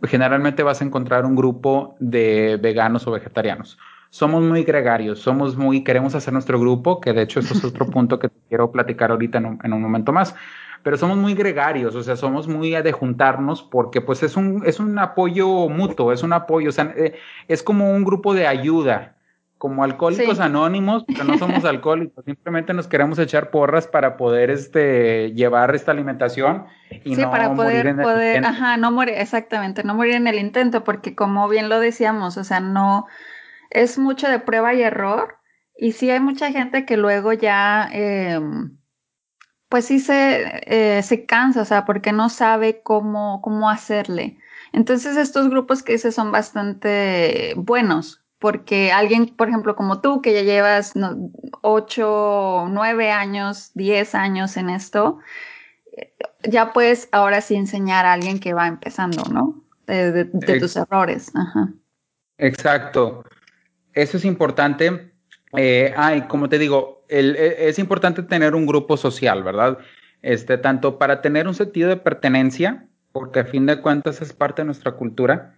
generalmente 0.04 0.62
vas 0.62 0.80
a 0.80 0.84
encontrar 0.84 1.24
un 1.24 1.34
grupo 1.34 1.96
de 1.98 2.58
veganos 2.62 3.06
o 3.08 3.10
vegetarianos. 3.10 3.78
Somos 4.10 4.44
muy 4.44 4.62
gregarios, 4.62 5.18
somos 5.18 5.56
muy, 5.56 5.82
queremos 5.82 6.14
hacer 6.14 6.32
nuestro 6.32 6.60
grupo, 6.60 7.00
que 7.00 7.12
de 7.12 7.22
hecho 7.22 7.40
eso 7.40 7.54
es 7.54 7.64
otro 7.64 7.86
punto 7.90 8.20
que 8.20 8.30
quiero 8.48 8.70
platicar 8.70 9.10
ahorita 9.10 9.38
en 9.38 9.46
un, 9.46 9.58
en 9.64 9.72
un 9.72 9.82
momento 9.82 10.12
más 10.12 10.36
pero 10.86 10.96
somos 10.96 11.16
muy 11.16 11.34
gregarios, 11.34 11.96
o 11.96 12.02
sea, 12.04 12.14
somos 12.14 12.46
muy 12.46 12.70
de 12.70 12.92
juntarnos 12.92 13.60
porque 13.60 14.00
pues 14.00 14.22
es 14.22 14.36
un, 14.36 14.62
es 14.64 14.78
un 14.78 14.96
apoyo 15.00 15.68
mutuo, 15.68 16.12
es 16.12 16.22
un 16.22 16.32
apoyo, 16.32 16.68
o 16.68 16.72
sea, 16.72 16.94
eh, 16.96 17.18
es 17.48 17.64
como 17.64 17.90
un 17.90 18.04
grupo 18.04 18.34
de 18.34 18.46
ayuda, 18.46 19.16
como 19.58 19.82
alcohólicos 19.82 20.38
anónimos, 20.38 21.04
pero 21.04 21.24
no 21.24 21.38
somos 21.38 21.64
alcohólicos, 21.64 22.24
simplemente 22.24 22.72
nos 22.72 22.86
queremos 22.86 23.18
echar 23.18 23.50
porras 23.50 23.88
para 23.88 24.16
poder 24.16 24.48
este, 24.48 25.32
llevar 25.32 25.74
esta 25.74 25.90
alimentación 25.90 26.66
y 27.02 27.16
sí, 27.16 27.22
para 27.24 27.52
poder, 27.52 27.92
morir 27.92 28.04
poder, 28.04 28.46
ajá, 28.46 28.76
no 28.76 28.92
morir, 28.92 29.14
exactamente, 29.18 29.82
no 29.82 29.96
morir 29.96 30.14
en 30.14 30.28
el 30.28 30.38
intento, 30.38 30.84
porque 30.84 31.16
como 31.16 31.48
bien 31.48 31.68
lo 31.68 31.80
decíamos, 31.80 32.36
o 32.36 32.44
sea, 32.44 32.60
no, 32.60 33.08
es 33.70 33.98
mucho 33.98 34.28
de 34.28 34.38
prueba 34.38 34.72
y 34.72 34.82
error, 34.82 35.38
y 35.76 35.90
sí 35.90 36.12
hay 36.12 36.20
mucha 36.20 36.52
gente 36.52 36.86
que 36.86 36.96
luego 36.96 37.32
ya... 37.32 37.88
Eh, 37.92 38.38
pues 39.68 39.86
sí 39.86 39.98
se, 39.98 40.62
eh, 40.66 41.02
se 41.02 41.26
cansa, 41.26 41.62
o 41.62 41.64
sea, 41.64 41.84
porque 41.84 42.12
no 42.12 42.28
sabe 42.28 42.82
cómo, 42.82 43.40
cómo 43.42 43.68
hacerle. 43.68 44.38
Entonces 44.72 45.16
estos 45.16 45.48
grupos 45.48 45.82
que 45.82 45.94
hice 45.94 46.12
son 46.12 46.30
bastante 46.32 47.54
buenos, 47.56 48.22
porque 48.38 48.92
alguien, 48.92 49.34
por 49.34 49.48
ejemplo, 49.48 49.74
como 49.74 50.00
tú, 50.00 50.22
que 50.22 50.34
ya 50.34 50.42
llevas 50.42 50.92
ocho, 51.62 52.66
nueve 52.68 53.10
años, 53.10 53.70
diez 53.74 54.14
años 54.14 54.56
en 54.56 54.70
esto, 54.70 55.18
eh, 55.96 56.12
ya 56.48 56.72
puedes 56.72 57.08
ahora 57.12 57.40
sí 57.40 57.56
enseñar 57.56 58.06
a 58.06 58.12
alguien 58.12 58.38
que 58.38 58.54
va 58.54 58.66
empezando, 58.66 59.24
¿no? 59.32 59.62
De, 59.86 60.24
tus 60.58 60.76
errores. 60.76 61.30
Ajá. 61.34 61.72
Exacto. 62.38 63.24
Eso 63.92 64.16
es 64.16 64.24
importante. 64.24 65.15
Eh, 65.52 65.92
ay, 65.96 66.22
como 66.22 66.48
te 66.48 66.58
digo, 66.58 67.04
e, 67.08 67.56
es 67.58 67.78
importante 67.78 68.22
tener 68.22 68.54
un 68.54 68.66
grupo 68.66 68.96
social, 68.96 69.42
¿verdad? 69.42 69.78
Este, 70.22 70.58
tanto 70.58 70.98
para 70.98 71.22
tener 71.22 71.46
un 71.46 71.54
sentido 71.54 71.88
de 71.88 71.96
pertenencia, 71.96 72.86
porque 73.12 73.40
a 73.40 73.44
fin 73.44 73.66
de 73.66 73.80
cuentas 73.80 74.20
es 74.22 74.32
parte 74.32 74.62
de 74.62 74.66
nuestra 74.66 74.92
cultura, 74.92 75.54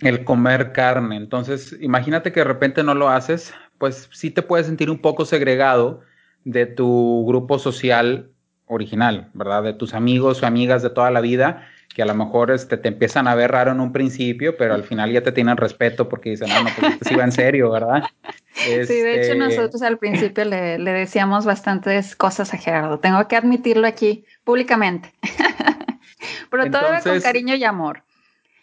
el 0.00 0.24
comer 0.24 0.72
carne. 0.72 1.16
Entonces, 1.16 1.76
imagínate 1.80 2.32
que 2.32 2.40
de 2.40 2.44
repente 2.44 2.82
no 2.82 2.94
lo 2.94 3.08
haces, 3.08 3.54
pues 3.78 4.08
sí 4.12 4.30
te 4.30 4.42
puedes 4.42 4.66
sentir 4.66 4.90
un 4.90 4.98
poco 4.98 5.24
segregado 5.24 6.00
de 6.44 6.66
tu 6.66 7.24
grupo 7.26 7.58
social 7.58 8.30
original, 8.66 9.30
¿verdad? 9.34 9.62
De 9.62 9.72
tus 9.72 9.94
amigos 9.94 10.42
o 10.42 10.46
amigas 10.46 10.82
de 10.82 10.90
toda 10.90 11.10
la 11.10 11.20
vida 11.20 11.68
que 11.94 12.02
a 12.02 12.06
lo 12.06 12.14
mejor 12.14 12.50
este, 12.50 12.76
te 12.76 12.88
empiezan 12.88 13.28
a 13.28 13.34
ver 13.34 13.52
raro 13.52 13.70
en 13.70 13.80
un 13.80 13.92
principio, 13.92 14.56
pero 14.56 14.74
al 14.74 14.82
final 14.82 15.12
ya 15.12 15.22
te 15.22 15.32
tienen 15.32 15.56
respeto 15.56 16.08
porque 16.08 16.30
dicen, 16.30 16.48
no, 16.48 16.64
no, 16.64 16.70
pues 16.76 16.92
esto 16.92 17.08
sí 17.08 17.14
va 17.14 17.24
en 17.24 17.32
serio, 17.32 17.70
¿verdad? 17.70 18.02
Sí, 18.56 18.70
de 18.70 19.14
hecho 19.14 19.32
este 19.32 19.34
nosotros 19.34 19.82
al 19.82 19.98
principio 19.98 20.44
le, 20.44 20.78
decíamos 20.78 21.44
bastantes 21.44 22.14
cosas 22.14 22.54
a 22.54 22.56
Gerardo, 22.56 23.00
tengo 23.00 23.26
que 23.26 23.34
admitirlo 23.34 23.84
aquí 23.84 24.24
públicamente, 24.44 25.12
pero 26.50 26.70
todo 26.70 26.84
con 27.02 27.20
cariño 27.20 27.56
y 27.56 27.64
amor. 27.64 28.04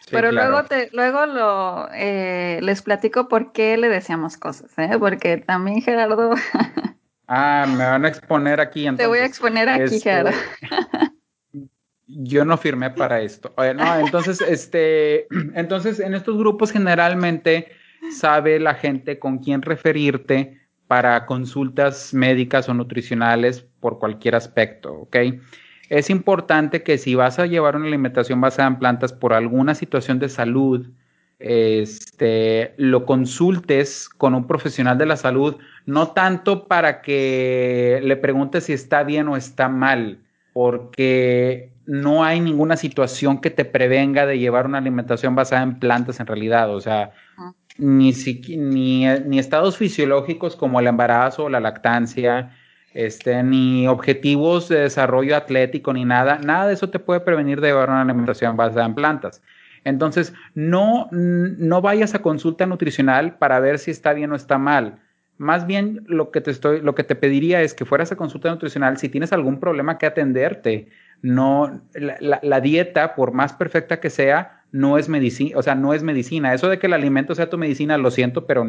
pero 0.10 0.32
luego, 0.32 0.64
te, 0.64 0.90
luego 0.94 1.26
lo, 1.26 1.90
eh, 1.94 2.60
les 2.62 2.82
platico 2.82 3.28
por 3.28 3.52
qué 3.52 3.76
le 3.76 3.90
decíamos 3.90 4.38
cosas, 4.38 4.72
¿eh? 4.78 4.92
porque 4.98 5.38
también 5.38 5.82
Gerardo... 5.82 6.36
ah, 7.28 7.66
me 7.68 7.84
van 7.84 8.06
a 8.06 8.08
exponer 8.08 8.62
aquí. 8.62 8.88
Entonces. 8.88 9.04
Te 9.04 9.08
voy 9.08 9.20
a 9.20 9.26
exponer 9.26 9.68
aquí, 9.68 9.96
este, 9.96 10.00
Gerardo 10.00 10.32
yo 12.12 12.46
no 12.46 12.58
firmé 12.58 12.90
para 12.92 13.22
esto. 13.22 13.54
No, 13.58 14.00
entonces, 14.00 14.42
este, 14.48 15.28
entonces 15.56 16.00
en 16.00 16.14
estos 16.14 16.38
grupos 16.38 16.72
generalmente 16.72 17.70
sabe 18.12 18.60
la 18.60 18.74
gente 18.76 19.20
con 19.20 19.40
quién 19.40 19.62
referirte 19.62 20.60
para 20.88 21.26
consultas 21.26 22.14
médicas 22.14 22.68
o 22.68 22.74
nutricionales 22.74 23.66
por 23.80 24.00
cualquier 24.00 24.36
aspecto, 24.36 24.94
¿ok? 24.94 25.16
Es 25.90 26.10
importante 26.10 26.84
que 26.84 26.98
si 26.98 27.16
vas 27.16 27.40
a 27.40 27.46
llevar 27.46 27.76
una 27.76 27.88
alimentación 27.88 28.42
basada 28.42 28.68
en 28.68 28.80
plantas 28.80 29.14
por 29.14 29.34
alguna 29.34 29.76
situación 29.76 30.20
de 30.20 30.30
salud, 30.30 30.90
este, 31.40 32.74
lo 32.78 33.06
consultes 33.06 34.10
con 34.10 34.36
un 34.36 34.48
profesional 34.48 34.98
de 34.98 35.06
la 35.06 35.18
salud, 35.18 35.58
no 35.86 36.10
tanto 36.10 36.68
para 36.68 37.02
que 37.02 38.00
le 38.04 38.16
preguntes 38.16 38.66
si 38.66 38.74
está 38.74 39.04
bien 39.04 39.28
o 39.28 39.36
está 39.36 39.68
mal, 39.68 40.20
porque 40.54 41.72
no 41.86 42.24
hay 42.24 42.40
ninguna 42.40 42.78
situación 42.78 43.40
que 43.40 43.50
te 43.50 43.66
prevenga 43.66 44.26
de 44.26 44.40
llevar 44.40 44.66
una 44.66 44.78
alimentación 44.78 45.36
basada 45.36 45.64
en 45.64 45.80
plantas 45.80 46.20
en 46.20 46.28
realidad, 46.28 46.74
o 46.74 46.80
sea, 46.80 47.12
ni, 47.78 48.14
ni, 48.58 49.40
estados 49.40 49.78
fisiológicos 49.78 50.56
como 50.56 50.80
el 50.80 50.88
embarazo 50.88 51.46
o 51.46 51.50
la 51.50 51.60
lactancia, 51.60 52.56
este, 52.94 53.42
ni 53.44 53.88
objetivos 53.88 54.70
de 54.70 54.82
desarrollo 54.82 55.36
atlético, 55.36 55.94
ni 55.94 56.06
nada, 56.06 56.40
nada 56.40 56.68
de 56.68 56.74
eso 56.74 56.90
te 56.90 57.00
puede 57.00 57.22
prevenir 57.22 57.62
de 57.62 57.70
llevar 57.70 57.90
una 57.90 58.02
alimentación 58.02 58.58
basada 58.58 58.86
en 58.86 58.96
plantas. 58.96 59.42
Entonces, 59.84 60.34
no, 60.54 61.08
no 61.12 61.82
vayas 61.82 62.14
a 62.14 62.22
consulta 62.22 62.66
nutricional 62.66 63.38
para 63.38 63.60
ver 63.60 63.80
si 63.80 63.92
está 63.92 64.14
bien 64.14 64.32
o 64.32 64.36
está 64.36 64.58
mal. 64.58 65.00
Más 65.42 65.66
bien 65.66 66.04
lo 66.06 66.30
que 66.30 66.40
te 66.40 66.52
estoy, 66.52 66.82
lo 66.82 66.94
que 66.94 67.04
te 67.04 67.16
pediría 67.16 67.64
es 67.64 67.74
que 67.74 67.84
fueras 67.84 68.12
a 68.12 68.16
consulta 68.16 68.52
nutricional 68.52 68.98
si 68.98 69.10
tienes 69.10 69.34
algún 69.34 69.60
problema 69.60 69.98
que 69.98 70.06
atenderte. 70.06 70.90
No, 71.24 71.82
la, 71.96 72.62
dieta, 72.62 73.16
por 73.16 73.32
más 73.32 73.52
perfecta 73.52 74.00
que 74.00 74.12
sea, 74.12 74.62
no 74.72 75.00
es 75.00 75.10
medicina, 75.10 75.58
o 75.58 75.64
sea, 75.64 75.74
no 75.74 75.96
es 75.96 76.04
medicina. 76.04 76.54
Eso 76.54 76.70
de 76.70 76.78
que 76.78 76.86
el 76.86 76.94
alimento 76.94 77.34
sea 77.34 77.50
tu 77.50 77.58
medicina, 77.58 77.98
lo 77.98 78.12
siento, 78.12 78.46
pero, 78.46 78.64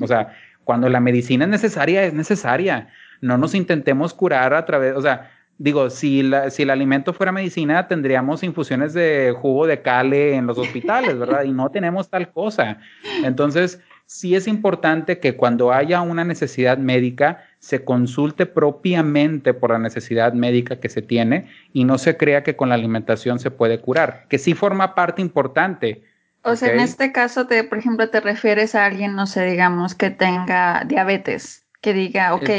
o 0.00 0.06
sea, 0.08 0.34
cuando 0.64 0.88
la 0.88 0.98
medicina 0.98 1.44
es 1.44 1.50
necesaria, 1.52 2.02
es 2.02 2.12
necesaria. 2.12 2.88
No 3.20 3.38
nos 3.38 3.54
intentemos 3.54 4.12
curar 4.12 4.52
a 4.52 4.64
través, 4.64 4.96
o 4.96 5.02
sea, 5.02 5.30
digo, 5.58 5.90
si, 5.90 6.24
la, 6.24 6.50
si 6.50 6.64
el 6.64 6.70
alimento 6.70 7.12
fuera 7.12 7.30
medicina, 7.30 7.86
tendríamos 7.86 8.42
infusiones 8.42 8.94
de 8.94 9.32
jugo 9.40 9.68
de 9.68 9.80
cale 9.80 10.34
en 10.34 10.48
los 10.48 10.58
hospitales, 10.58 11.16
¿verdad? 11.16 11.44
Y 11.44 11.52
no 11.52 11.70
tenemos 11.70 12.10
tal 12.10 12.32
cosa. 12.32 12.78
Entonces, 13.22 13.80
sí 14.10 14.34
es 14.34 14.48
importante 14.48 15.20
que 15.20 15.36
cuando 15.36 15.72
haya 15.72 16.00
una 16.00 16.24
necesidad 16.24 16.78
médica 16.78 17.44
se 17.60 17.84
consulte 17.84 18.44
propiamente 18.44 19.54
por 19.54 19.70
la 19.70 19.78
necesidad 19.78 20.32
médica 20.32 20.80
que 20.80 20.88
se 20.88 21.00
tiene 21.00 21.48
y 21.72 21.84
no 21.84 21.96
se 21.96 22.16
crea 22.16 22.42
que 22.42 22.56
con 22.56 22.70
la 22.70 22.74
alimentación 22.74 23.38
se 23.38 23.52
puede 23.52 23.80
curar, 23.80 24.26
que 24.28 24.38
sí 24.38 24.54
forma 24.54 24.96
parte 24.96 25.22
importante. 25.22 26.02
O 26.42 26.56
sea, 26.56 26.72
en 26.72 26.80
este 26.80 27.12
caso, 27.12 27.46
te, 27.46 27.62
por 27.62 27.78
ejemplo, 27.78 28.10
te 28.10 28.20
refieres 28.20 28.74
a 28.74 28.84
alguien, 28.84 29.14
no 29.14 29.28
sé, 29.28 29.44
digamos, 29.44 29.94
que 29.94 30.10
tenga 30.10 30.82
diabetes, 30.86 31.64
que 31.80 31.92
diga, 31.92 32.34
ok, 32.34 32.50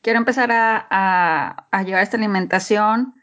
quiero 0.00 0.20
empezar 0.20 0.52
a, 0.52 1.66
a 1.72 1.82
llevar 1.82 2.04
esta 2.04 2.18
alimentación 2.18 3.14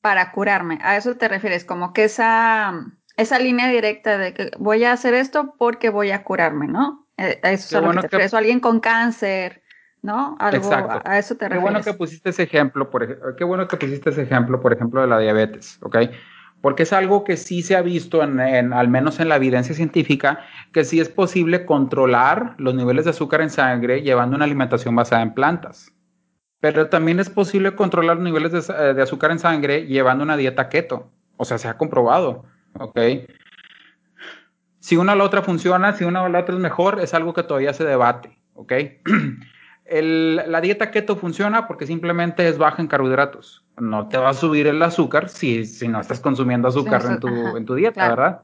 para 0.00 0.32
curarme. 0.32 0.78
A 0.80 0.96
eso 0.96 1.14
te 1.16 1.28
refieres, 1.28 1.66
como 1.66 1.92
que 1.92 2.04
esa 2.04 2.72
esa 3.20 3.38
línea 3.38 3.68
directa 3.68 4.18
de 4.18 4.34
que 4.34 4.50
voy 4.58 4.84
a 4.84 4.92
hacer 4.92 5.14
esto 5.14 5.54
porque 5.58 5.90
voy 5.90 6.10
a 6.10 6.24
curarme, 6.24 6.66
¿no? 6.66 7.06
Eh, 7.16 7.38
eso 7.42 7.78
es 7.78 7.94
lo 7.94 8.02
que 8.02 8.08
te 8.08 8.36
alguien 8.36 8.60
con 8.60 8.80
cáncer, 8.80 9.62
¿no? 10.02 10.36
Algo 10.38 10.70
a 11.04 11.18
eso 11.18 11.36
te 11.36 11.48
refieres. 11.48 11.64
Qué 11.64 11.72
bueno 11.72 11.84
que 11.84 11.94
pusiste 11.94 12.30
ese 12.30 12.44
ejemplo, 12.44 12.90
por, 12.90 13.36
qué 13.36 13.44
bueno 13.44 13.68
que 13.68 13.76
pusiste 13.76 14.10
ese 14.10 14.22
ejemplo, 14.22 14.60
por 14.60 14.72
ejemplo, 14.72 15.02
de 15.02 15.06
la 15.06 15.18
diabetes, 15.18 15.78
¿ok? 15.82 15.96
Porque 16.62 16.82
es 16.82 16.92
algo 16.92 17.24
que 17.24 17.36
sí 17.36 17.62
se 17.62 17.76
ha 17.76 17.82
visto, 17.82 18.22
en, 18.22 18.72
al 18.72 18.88
menos 18.88 19.20
en 19.20 19.28
la 19.28 19.36
evidencia 19.36 19.74
científica, 19.74 20.40
que 20.72 20.84
sí 20.84 21.00
es 21.00 21.08
posible 21.08 21.64
controlar 21.64 22.54
los 22.58 22.74
niveles 22.74 23.04
de 23.04 23.10
azúcar 23.10 23.40
en 23.40 23.50
sangre 23.50 24.02
llevando 24.02 24.36
una 24.36 24.44
alimentación 24.44 24.94
basada 24.94 25.22
en 25.22 25.34
plantas. 25.34 25.92
Pero 26.60 26.88
también 26.90 27.18
es 27.18 27.30
posible 27.30 27.74
controlar 27.74 28.16
los 28.16 28.24
niveles 28.24 28.52
de, 28.52 28.74
eh, 28.74 28.94
de 28.94 29.02
azúcar 29.02 29.30
en 29.30 29.38
sangre 29.38 29.86
llevando 29.86 30.24
una 30.24 30.36
dieta 30.36 30.68
keto. 30.68 31.10
O 31.38 31.46
sea, 31.46 31.56
se 31.56 31.68
ha 31.68 31.78
comprobado, 31.78 32.44
¿ok? 32.78 32.98
Si 34.80 34.96
una 34.96 35.12
o 35.12 35.16
la 35.16 35.24
otra 35.24 35.42
funciona, 35.42 35.92
si 35.92 36.04
una 36.04 36.22
o 36.22 36.28
la 36.28 36.40
otra 36.40 36.54
es 36.54 36.60
mejor, 36.60 37.00
es 37.00 37.14
algo 37.14 37.34
que 37.34 37.42
todavía 37.42 37.72
se 37.72 37.84
debate, 37.84 38.38
¿ok? 38.54 38.72
la 39.90 40.60
dieta 40.60 40.90
keto 40.90 41.16
funciona 41.16 41.66
porque 41.66 41.86
simplemente 41.86 42.48
es 42.48 42.58
baja 42.58 42.80
en 42.80 42.88
carbohidratos. 42.88 43.64
No 43.78 44.08
te 44.08 44.18
va 44.18 44.30
a 44.30 44.34
subir 44.34 44.66
el 44.66 44.82
azúcar 44.82 45.28
si, 45.28 45.64
si 45.64 45.88
no 45.88 46.00
estás 46.00 46.20
consumiendo 46.20 46.68
azúcar 46.68 47.02
en, 47.06 47.18
tu, 47.18 47.56
en, 47.56 47.64
tu, 47.64 47.74
dieta, 47.74 48.08
¿verdad? 48.08 48.42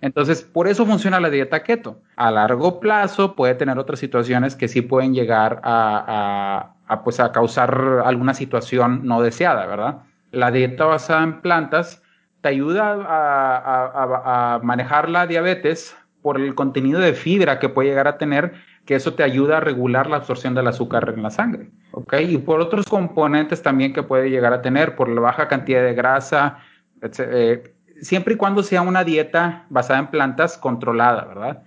Entonces, 0.00 0.42
por 0.42 0.68
eso 0.68 0.86
funciona 0.86 1.20
la 1.20 1.30
dieta 1.30 1.62
keto. 1.62 2.00
A 2.16 2.30
largo 2.30 2.80
plazo 2.80 3.34
puede 3.34 3.54
tener 3.54 3.78
otras 3.78 3.98
situaciones 3.98 4.54
que 4.54 4.68
sí 4.68 4.82
pueden 4.82 5.14
llegar 5.14 5.60
a, 5.64 6.74
a, 6.86 7.04
pues 7.04 7.20
a 7.20 7.32
causar 7.32 8.02
alguna 8.04 8.34
situación 8.34 9.00
no 9.04 9.20
deseada, 9.22 9.66
¿verdad? 9.66 10.02
La 10.30 10.50
dieta 10.50 10.84
basada 10.84 11.24
en 11.24 11.40
plantas 11.40 12.02
te 12.40 12.48
ayuda 12.48 12.92
a, 12.92 14.54
a 14.54 14.58
manejar 14.60 15.08
la 15.08 15.26
diabetes 15.26 15.96
por 16.22 16.40
el 16.40 16.54
contenido 16.54 17.00
de 17.00 17.14
fibra 17.14 17.58
que 17.58 17.68
puede 17.68 17.88
llegar 17.88 18.08
a 18.08 18.18
tener 18.18 18.54
que 18.88 18.94
eso 18.94 19.12
te 19.12 19.22
ayuda 19.22 19.58
a 19.58 19.60
regular 19.60 20.08
la 20.08 20.16
absorción 20.16 20.54
del 20.54 20.66
azúcar 20.66 21.12
en 21.14 21.22
la 21.22 21.28
sangre, 21.28 21.70
¿ok? 21.90 22.14
Y 22.26 22.38
por 22.38 22.58
otros 22.60 22.86
componentes 22.86 23.62
también 23.62 23.92
que 23.92 24.02
puede 24.02 24.30
llegar 24.30 24.54
a 24.54 24.62
tener, 24.62 24.96
por 24.96 25.10
la 25.10 25.20
baja 25.20 25.46
cantidad 25.46 25.82
de 25.82 25.92
grasa, 25.92 26.60
eh, 27.02 27.74
siempre 28.00 28.32
y 28.32 28.36
cuando 28.38 28.62
sea 28.62 28.80
una 28.80 29.04
dieta 29.04 29.66
basada 29.68 29.98
en 29.98 30.06
plantas 30.06 30.56
controlada, 30.56 31.26
¿verdad? 31.26 31.64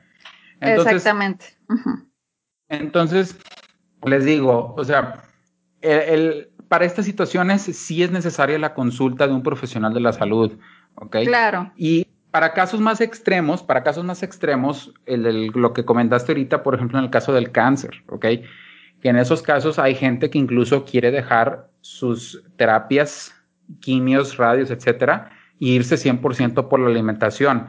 Exactamente. 0.62 1.46
Entonces, 2.70 3.38
les 4.04 4.26
digo, 4.26 4.74
o 4.76 4.84
sea, 4.84 5.22
para 6.72 6.86
estas 6.86 7.04
situaciones 7.04 7.64
sí 7.64 8.02
es 8.02 8.12
necesaria 8.12 8.58
la 8.58 8.74
consulta 8.74 9.28
de 9.28 9.34
un 9.34 9.44
profesional 9.44 9.94
de 9.94 10.00
la 10.00 10.14
salud, 10.14 10.54
¿ok? 10.96 11.18
Claro. 11.26 11.70
Y 11.76 12.08
para 12.32 12.54
casos 12.54 12.80
más 12.80 13.02
extremos, 13.02 13.62
para 13.62 13.84
casos 13.84 14.06
más 14.06 14.24
extremos, 14.24 14.94
el, 15.06 15.48
lo 15.48 15.74
que 15.74 15.84
comentaste 15.84 16.32
ahorita, 16.32 16.64
por 16.64 16.74
ejemplo, 16.74 16.98
en 16.98 17.04
el 17.04 17.12
caso 17.12 17.34
del 17.34 17.52
cáncer, 17.52 18.06
¿ok? 18.08 18.26
Que 19.02 19.10
en 19.10 19.18
esos 19.18 19.42
casos 19.42 19.80
hay 19.80 19.96
gente 19.96 20.30
que 20.30 20.38
incluso 20.38 20.86
quiere 20.86 21.12
dejar 21.12 21.68
sus 21.82 22.42
terapias, 22.56 23.36
quimios, 23.82 24.38
radios, 24.38 24.72
etcétera, 24.72 25.30
e 25.60 25.66
irse 25.66 25.96
100% 25.96 26.70
por 26.70 26.80
la 26.80 26.88
alimentación. 26.88 27.68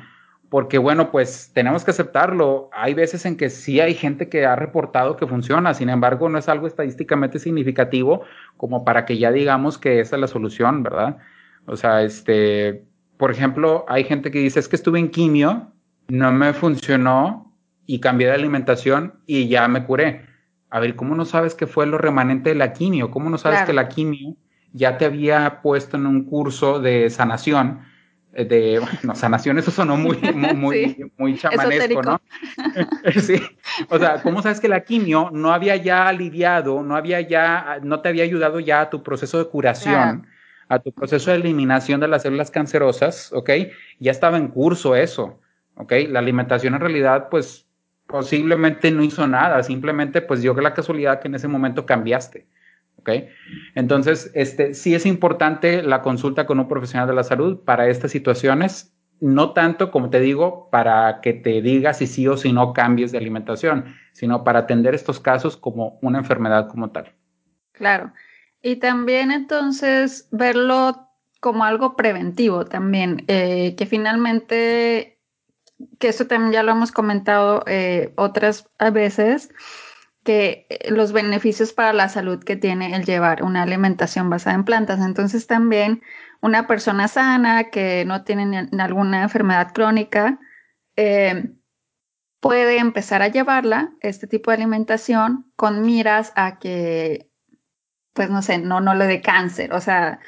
Porque 0.53 0.77
bueno, 0.77 1.11
pues 1.11 1.51
tenemos 1.55 1.83
que 1.83 1.93
aceptarlo. 1.93 2.69
Hay 2.75 2.93
veces 2.93 3.25
en 3.25 3.39
que 3.39 3.49
sí 3.49 3.81
hay 3.81 3.95
gente 3.95 4.29
que 4.29 4.45
ha 4.45 4.55
reportado 4.55 5.17
que 5.17 5.27
funciona, 5.27 5.73
sin 5.73 5.89
embargo, 5.89 6.29
no 6.29 6.37
es 6.37 6.47
algo 6.47 6.67
estadísticamente 6.67 7.39
significativo 7.39 8.21
como 8.59 8.85
para 8.85 9.07
que 9.07 9.17
ya 9.17 9.33
digamos 9.33 9.79
que 9.79 10.01
esa 10.01 10.17
es 10.17 10.21
la 10.21 10.27
solución, 10.27 10.83
¿verdad? 10.83 11.17
O 11.65 11.75
sea, 11.75 12.03
este, 12.03 12.85
por 13.17 13.31
ejemplo, 13.31 13.87
hay 13.89 14.05
gente 14.05 14.31
que 14.31 14.41
dice, 14.41 14.61
es 14.61 14.69
que 14.69 14.77
estuve 14.77 14.99
en 14.99 15.09
quimio, 15.09 15.73
no 16.09 16.31
me 16.33 16.53
funcionó 16.53 17.57
y 17.87 18.01
cambié 18.01 18.27
de 18.27 18.35
alimentación 18.35 19.23
y 19.27 19.49
ya 19.49 19.67
me 19.69 19.87
curé. 19.87 20.27
A 20.69 20.81
ver, 20.81 20.97
¿cómo 20.97 21.15
no 21.15 21.25
sabes 21.25 21.55
qué 21.55 21.67
fue 21.67 21.87
lo 21.87 21.97
remanente 21.97 22.51
de 22.51 22.57
la 22.57 22.75
quimio? 22.75 23.11
¿Cómo 23.11 23.31
no 23.31 23.39
sabes 23.39 23.63
que 23.63 23.73
la 23.73 23.89
quimio 23.89 24.37
ya 24.75 24.99
te 24.99 25.07
había 25.07 25.63
puesto 25.63 25.97
en 25.97 26.07
un 26.07 26.27
curso 26.27 26.79
de 26.79 27.09
sanación? 27.09 27.91
Eh, 28.35 28.45
de, 28.45 28.79
bueno, 29.03 29.15
sanación, 29.15 29.59
eso 29.59 29.71
sonó 29.71 29.97
muy, 29.97 30.17
muy, 30.35 30.55
muy, 30.55 31.13
muy 31.17 31.39
chamanesco, 31.39 32.03
¿no? 32.03 32.21
sí. 33.21 33.41
O 33.89 33.99
sea, 33.99 34.23
¿cómo 34.23 34.43
sabes 34.43 34.61
que 34.61 34.69
la 34.69 34.81
quimio 34.81 35.31
no 35.33 35.53
había 35.53 35.77
ya 35.77 36.09
aliviado, 36.09 36.83
no 36.83 36.97
había 36.97 37.21
ya, 37.21 37.79
no 37.83 38.01
te 38.01 38.09
había 38.09 38.25
ayudado 38.25 38.61
ya 38.61 38.83
a 38.83 38.91
tu 38.91 39.03
proceso 39.03 39.39
de 39.39 39.49
curación? 39.49 40.27
a 40.69 40.79
tu 40.79 40.91
proceso 40.91 41.31
de 41.31 41.37
eliminación 41.37 42.01
de 42.01 42.09
las 42.09 42.23
células 42.23 42.51
cancerosas, 42.51 43.31
¿ok? 43.35 43.51
Ya 43.99 44.11
estaba 44.11 44.39
en 44.39 44.49
curso 44.49 44.97
eso, 44.97 45.39
¿ok? 45.75 45.93
La 46.09 46.21
alimentación 46.21 46.73
en 46.73 46.81
realidad, 46.81 47.29
pues, 47.29 47.67
posiblemente 48.07 48.91
no 48.91 49.03
hizo 49.03 49.27
nada, 49.27 49.63
simplemente, 49.63 50.23
pues, 50.23 50.41
dio 50.41 50.55
la 50.55 50.73
casualidad 50.73 51.21
que 51.21 51.29
en 51.29 51.35
ese 51.35 51.47
momento 51.47 51.85
cambiaste, 51.85 52.47
¿ok? 52.99 53.11
Entonces, 53.75 54.31
este, 54.35 54.75
sí 54.75 54.95
es 54.95 55.07
importante 55.07 55.83
la 55.83 56.03
consulta 56.03 56.47
con 56.47 56.61
un 56.61 56.69
profesional 56.69 57.09
de 57.09 57.15
la 57.15 57.25
salud 57.25 57.61
para 57.65 57.89
estas 57.89 58.11
situaciones, 58.11 58.95
no 59.21 59.53
tanto, 59.53 59.91
como 59.91 60.11
te 60.11 60.21
digo, 60.21 60.69
para 60.71 61.21
que 61.21 61.33
te 61.33 61.63
diga 61.63 61.95
si 61.95 62.07
sí 62.07 62.27
o 62.27 62.37
si 62.37 62.53
no 62.53 62.73
cambies 62.73 63.13
de 63.13 63.19
alimentación, 63.19 63.95
sino 64.13 64.43
para 64.45 64.61
atender 64.61 64.95
estos 64.95 65.21
casos 65.21 65.57
como 65.57 65.99
una 66.03 66.19
enfermedad 66.19 66.69
como 66.69 66.91
tal. 66.91 67.13
Claro. 67.73 68.13
Y 68.63 68.77
también 68.77 69.31
entonces 69.31 70.29
verlo 70.31 71.09
como 71.41 71.65
algo 71.65 71.97
preventivo 71.97 72.65
también, 72.65 73.25
eh, 73.27 73.75
que 73.77 73.87
finalmente, 73.87 75.19
que 75.99 76.09
eso 76.09 76.27
también 76.29 76.53
ya 76.53 76.63
lo 76.63 76.71
hemos 76.71 76.93
comentado 76.93 77.65
eh, 77.67 78.13
otras 78.17 78.71
veces, 78.93 79.51
que 80.25 80.67
los 80.89 81.13
beneficios 81.13 81.73
para 81.73 81.93
la 81.93 82.09
salud 82.09 82.43
que 82.43 82.57
tiene 82.57 82.95
el 82.95 83.05
llevar 83.05 83.43
una 83.43 83.63
alimentación 83.63 84.31
basada 84.31 84.55
en 84.57 84.65
plantas. 84.65 85.01
Entonces 85.01 85.47
también 85.47 86.03
una 86.41 86.67
persona 86.67 87.09
sana 87.09 87.71
que 87.71 88.05
no 88.05 88.25
tiene 88.25 88.69
alguna 88.79 89.23
enfermedad 89.23 89.73
crónica 89.73 90.39
eh, 90.97 91.53
puede 92.41 92.79
empezar 92.79 93.23
a 93.23 93.29
llevarla, 93.29 93.93
este 94.01 94.27
tipo 94.27 94.51
de 94.51 94.57
alimentación, 94.57 95.53
con 95.57 95.83
miras 95.83 96.33
a 96.37 96.59
que 96.59 97.31
pues 98.13 98.31
no 98.31 98.43
sé, 98.43 98.59
no, 98.59 98.81
no 98.81 98.95
le 98.95 99.07
dé 99.07 99.23
cáncer. 99.23 99.73
O 99.73 99.81
sea, 99.81 100.21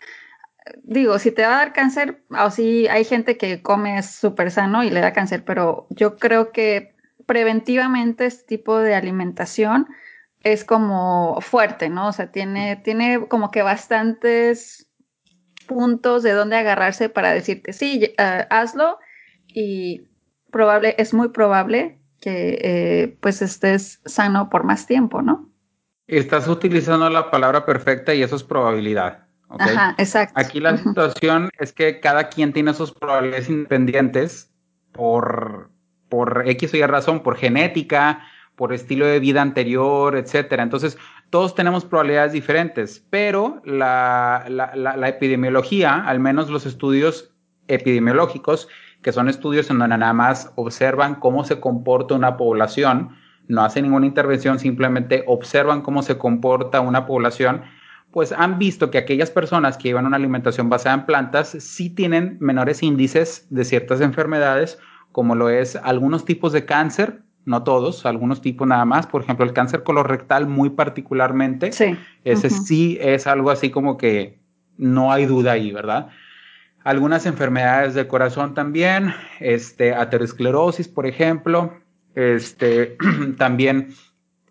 digo, 0.82 1.18
si 1.18 1.30
te 1.32 1.42
va 1.42 1.48
a 1.54 1.58
dar 1.58 1.72
cáncer, 1.72 2.24
o 2.30 2.50
si 2.50 2.88
hay 2.88 3.04
gente 3.04 3.36
que 3.36 3.62
come 3.62 4.02
súper 4.02 4.50
sano 4.50 4.82
y 4.84 4.90
le 4.90 5.00
da 5.00 5.12
cáncer, 5.12 5.44
pero 5.44 5.86
yo 5.90 6.16
creo 6.16 6.52
que 6.52 6.93
preventivamente 7.26 8.26
este 8.26 8.44
tipo 8.44 8.78
de 8.78 8.94
alimentación 8.94 9.88
es 10.42 10.64
como 10.64 11.40
fuerte, 11.40 11.88
¿no? 11.88 12.08
O 12.08 12.12
sea, 12.12 12.30
tiene, 12.30 12.76
tiene 12.76 13.26
como 13.28 13.50
que 13.50 13.62
bastantes 13.62 14.90
puntos 15.66 16.22
de 16.22 16.32
dónde 16.32 16.56
agarrarse 16.56 17.08
para 17.08 17.32
decirte, 17.32 17.72
sí, 17.72 18.12
eh, 18.18 18.46
hazlo 18.50 18.98
y 19.48 20.02
probable, 20.50 20.94
es 20.98 21.14
muy 21.14 21.30
probable 21.30 21.98
que 22.20 22.58
eh, 22.62 23.18
pues 23.20 23.42
estés 23.42 24.00
sano 24.04 24.50
por 24.50 24.64
más 24.64 24.86
tiempo, 24.86 25.22
¿no? 25.22 25.50
Estás 26.06 26.48
utilizando 26.48 27.08
la 27.08 27.30
palabra 27.30 27.64
perfecta 27.64 28.14
y 28.14 28.22
eso 28.22 28.36
es 28.36 28.42
probabilidad. 28.42 29.26
Ajá, 29.48 29.94
exacto. 29.98 30.34
Aquí 30.36 30.60
la 30.60 30.76
situación 30.76 31.50
es 31.58 31.72
que 31.72 32.00
cada 32.00 32.28
quien 32.28 32.52
tiene 32.52 32.74
sus 32.74 32.92
probabilidades 32.92 33.48
independientes 33.48 34.52
por, 34.92 35.70
por 36.14 36.44
X 36.46 36.72
o 36.74 36.76
Y 36.76 36.82
razón, 36.86 37.24
por 37.24 37.36
genética, 37.36 38.24
por 38.54 38.72
estilo 38.72 39.04
de 39.04 39.18
vida 39.18 39.42
anterior, 39.42 40.16
etcétera. 40.16 40.62
Entonces, 40.62 40.96
todos 41.30 41.56
tenemos 41.56 41.84
probabilidades 41.84 42.32
diferentes, 42.32 43.04
pero 43.10 43.60
la, 43.64 44.44
la, 44.48 45.08
epidemiología, 45.08 46.06
al 46.06 46.20
menos 46.20 46.50
los 46.50 46.66
estudios 46.66 47.32
epidemiológicos, 47.66 48.68
que 49.02 49.10
son 49.10 49.28
estudios 49.28 49.70
en 49.70 49.80
donde 49.80 49.98
nada 49.98 50.12
más 50.12 50.52
observan 50.54 51.16
cómo 51.16 51.42
se 51.42 51.58
comporta 51.58 52.14
una 52.14 52.36
población, 52.36 53.16
no 53.48 53.64
hacen 53.64 53.82
ninguna 53.82 54.06
intervención, 54.06 54.60
simplemente 54.60 55.24
observan 55.26 55.82
cómo 55.82 56.04
se 56.04 56.16
comporta 56.16 56.80
una 56.80 57.06
población, 57.06 57.62
pues 58.12 58.30
han 58.30 58.60
visto 58.60 58.92
que 58.92 58.98
aquellas 58.98 59.32
personas 59.32 59.76
que 59.78 59.88
llevan 59.88 60.06
una 60.06 60.16
alimentación 60.16 60.68
basada 60.68 60.94
en 60.94 61.06
plantas 61.06 61.48
sí 61.58 61.90
tienen 61.90 62.36
menores 62.38 62.84
índices 62.84 63.48
de 63.50 63.64
ciertas 63.64 64.00
enfermedades, 64.00 64.78
como 65.14 65.36
lo 65.36 65.48
es 65.48 65.76
algunos 65.76 66.24
tipos 66.24 66.52
de 66.52 66.64
cáncer, 66.64 67.20
no 67.44 67.62
todos, 67.62 68.04
algunos 68.04 68.40
tipos 68.40 68.66
nada 68.66 68.84
más, 68.84 69.06
por 69.06 69.22
ejemplo 69.22 69.46
el 69.46 69.52
cáncer 69.52 69.84
colorectal 69.84 70.48
muy 70.48 70.70
particularmente, 70.70 71.70
sí. 71.70 71.96
ese 72.24 72.50
sí 72.50 72.98
es 73.00 73.28
algo 73.28 73.52
así 73.52 73.70
como 73.70 73.96
que 73.96 74.40
no 74.76 75.12
hay 75.12 75.26
duda 75.26 75.52
ahí, 75.52 75.70
¿verdad? 75.70 76.08
Algunas 76.82 77.26
enfermedades 77.26 77.94
del 77.94 78.08
corazón 78.08 78.54
también, 78.54 79.14
este, 79.38 79.94
aterosclerosis, 79.94 80.88
por 80.88 81.06
ejemplo, 81.06 81.72
este, 82.16 82.96
también 83.38 83.90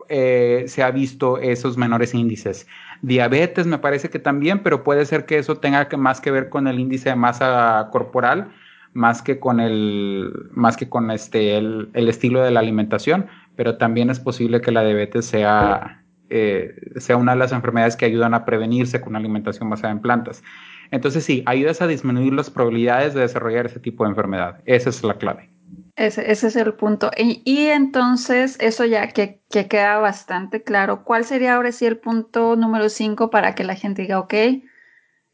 eh, 0.08 0.64
se 0.68 0.82
ha 0.82 0.92
visto 0.92 1.40
esos 1.40 1.76
menores 1.76 2.14
índices. 2.14 2.68
Diabetes 3.02 3.68
me 3.68 3.80
parece 3.80 4.10
que 4.10 4.20
también, 4.20 4.64
pero 4.64 4.86
puede 4.86 5.06
ser 5.06 5.26
que 5.26 5.40
eso 5.40 5.58
tenga 5.58 5.90
que, 5.90 5.98
más 5.98 6.22
que 6.22 6.32
ver 6.32 6.48
con 6.48 6.70
el 6.70 6.80
índice 6.80 7.10
de 7.10 7.18
masa 7.18 7.90
corporal, 7.92 8.54
más 8.94 9.22
que 9.22 9.40
con 9.40 9.60
el, 9.60 10.32
más 10.52 10.78
que 10.78 10.90
con 10.90 11.12
este, 11.12 11.58
el, 11.58 11.90
estilo 11.94 12.42
de 12.44 12.52
la 12.52 12.60
alimentación, 12.60 13.28
pero 13.56 13.78
también 13.78 14.10
es 14.10 14.20
posible 14.20 14.62
que 14.62 14.72
la 14.72 14.84
diabetes 14.84 15.26
sea 15.26 16.04
eh, 16.30 16.76
sea 16.98 17.18
una 17.18 17.34
de 17.34 17.38
las 17.38 17.52
enfermedades 17.52 17.96
que 17.96 18.06
ayudan 18.06 18.34
a 18.34 18.44
prevenirse 18.44 19.00
con 19.00 19.10
una 19.10 19.20
alimentación 19.20 19.70
basada 19.70 19.94
en 19.94 20.00
plantas. 20.00 20.44
Entonces 20.90 21.24
sí, 21.24 21.44
ayudas 21.46 21.82
a 21.82 21.88
disminuir 21.88 22.34
las 22.34 22.50
probabilidades 22.50 23.14
de 23.14 23.22
desarrollar 23.22 23.68
ese 23.68 23.80
tipo 23.80 24.04
de 24.04 24.12
enfermedad. 24.12 24.62
Esa 24.66 24.90
es 24.90 25.04
la 25.04 25.16
clave. 25.16 25.52
Ese, 25.96 26.32
ese 26.32 26.48
es 26.48 26.56
el 26.56 26.74
punto. 26.74 27.12
Y, 27.18 27.68
entonces, 27.68 28.58
eso 28.60 28.84
ya 28.86 29.10
que, 29.10 29.42
que, 29.52 29.68
queda 29.68 30.00
bastante 30.00 30.64
claro, 30.64 31.04
¿cuál 31.04 31.24
sería 31.24 31.56
ahora 31.56 31.72
sí 31.72 31.86
el 31.86 31.98
punto 31.98 32.56
número 32.56 32.90
5 32.90 33.30
para 33.30 33.54
que 33.54 33.64
la 33.64 33.76
gente 33.76 34.02
diga, 34.02 34.20
ok, 34.20 34.34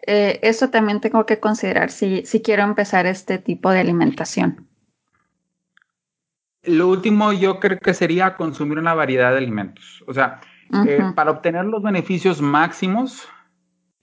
eh, 0.06 0.40
eso 0.44 0.70
también 0.70 1.02
tengo 1.02 1.26
que 1.26 1.40
considerar 1.40 1.92
si, 1.92 2.26
si 2.26 2.42
quiero 2.42 2.64
empezar 2.64 3.06
este 3.06 3.38
tipo 3.38 3.72
de 3.72 3.80
alimentación? 3.80 4.68
Lo 6.64 6.88
último 6.88 7.32
yo 7.34 7.60
creo 7.60 7.80
que 7.80 7.94
sería 7.94 8.36
consumir 8.36 8.78
una 8.78 8.94
variedad 8.94 9.32
de 9.32 9.38
alimentos. 9.38 10.04
O 10.08 10.14
sea, 10.14 10.42
eh, 10.86 11.00
para 11.16 11.32
obtener 11.32 11.66
los 11.66 11.82
beneficios 11.82 12.42
máximos 12.42 13.28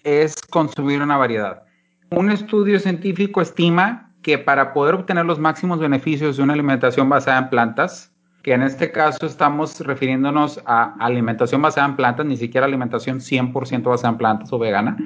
es 0.02 0.34
consumir 0.50 1.02
una 1.02 1.16
variedad. 1.16 1.62
Un 2.10 2.30
estudio 2.30 2.78
científico 2.78 3.40
estima 3.40 4.14
que 4.22 4.38
para 4.38 4.72
poder 4.72 4.94
obtener 4.94 5.24
los 5.24 5.38
máximos 5.38 5.78
beneficios 5.78 6.36
de 6.36 6.42
una 6.42 6.54
alimentación 6.54 7.08
basada 7.08 7.38
en 7.38 7.50
plantas, 7.50 8.12
que 8.42 8.54
en 8.54 8.62
este 8.62 8.90
caso 8.90 9.26
estamos 9.26 9.80
refiriéndonos 9.80 10.60
a 10.66 10.94
alimentación 10.98 11.62
basada 11.62 11.86
en 11.86 11.96
plantas, 11.96 12.26
ni 12.26 12.36
siquiera 12.36 12.66
alimentación 12.66 13.20
100% 13.20 13.82
basada 13.84 14.10
en 14.10 14.18
plantas 14.18 14.52
o 14.52 14.58
vegana, 14.58 14.96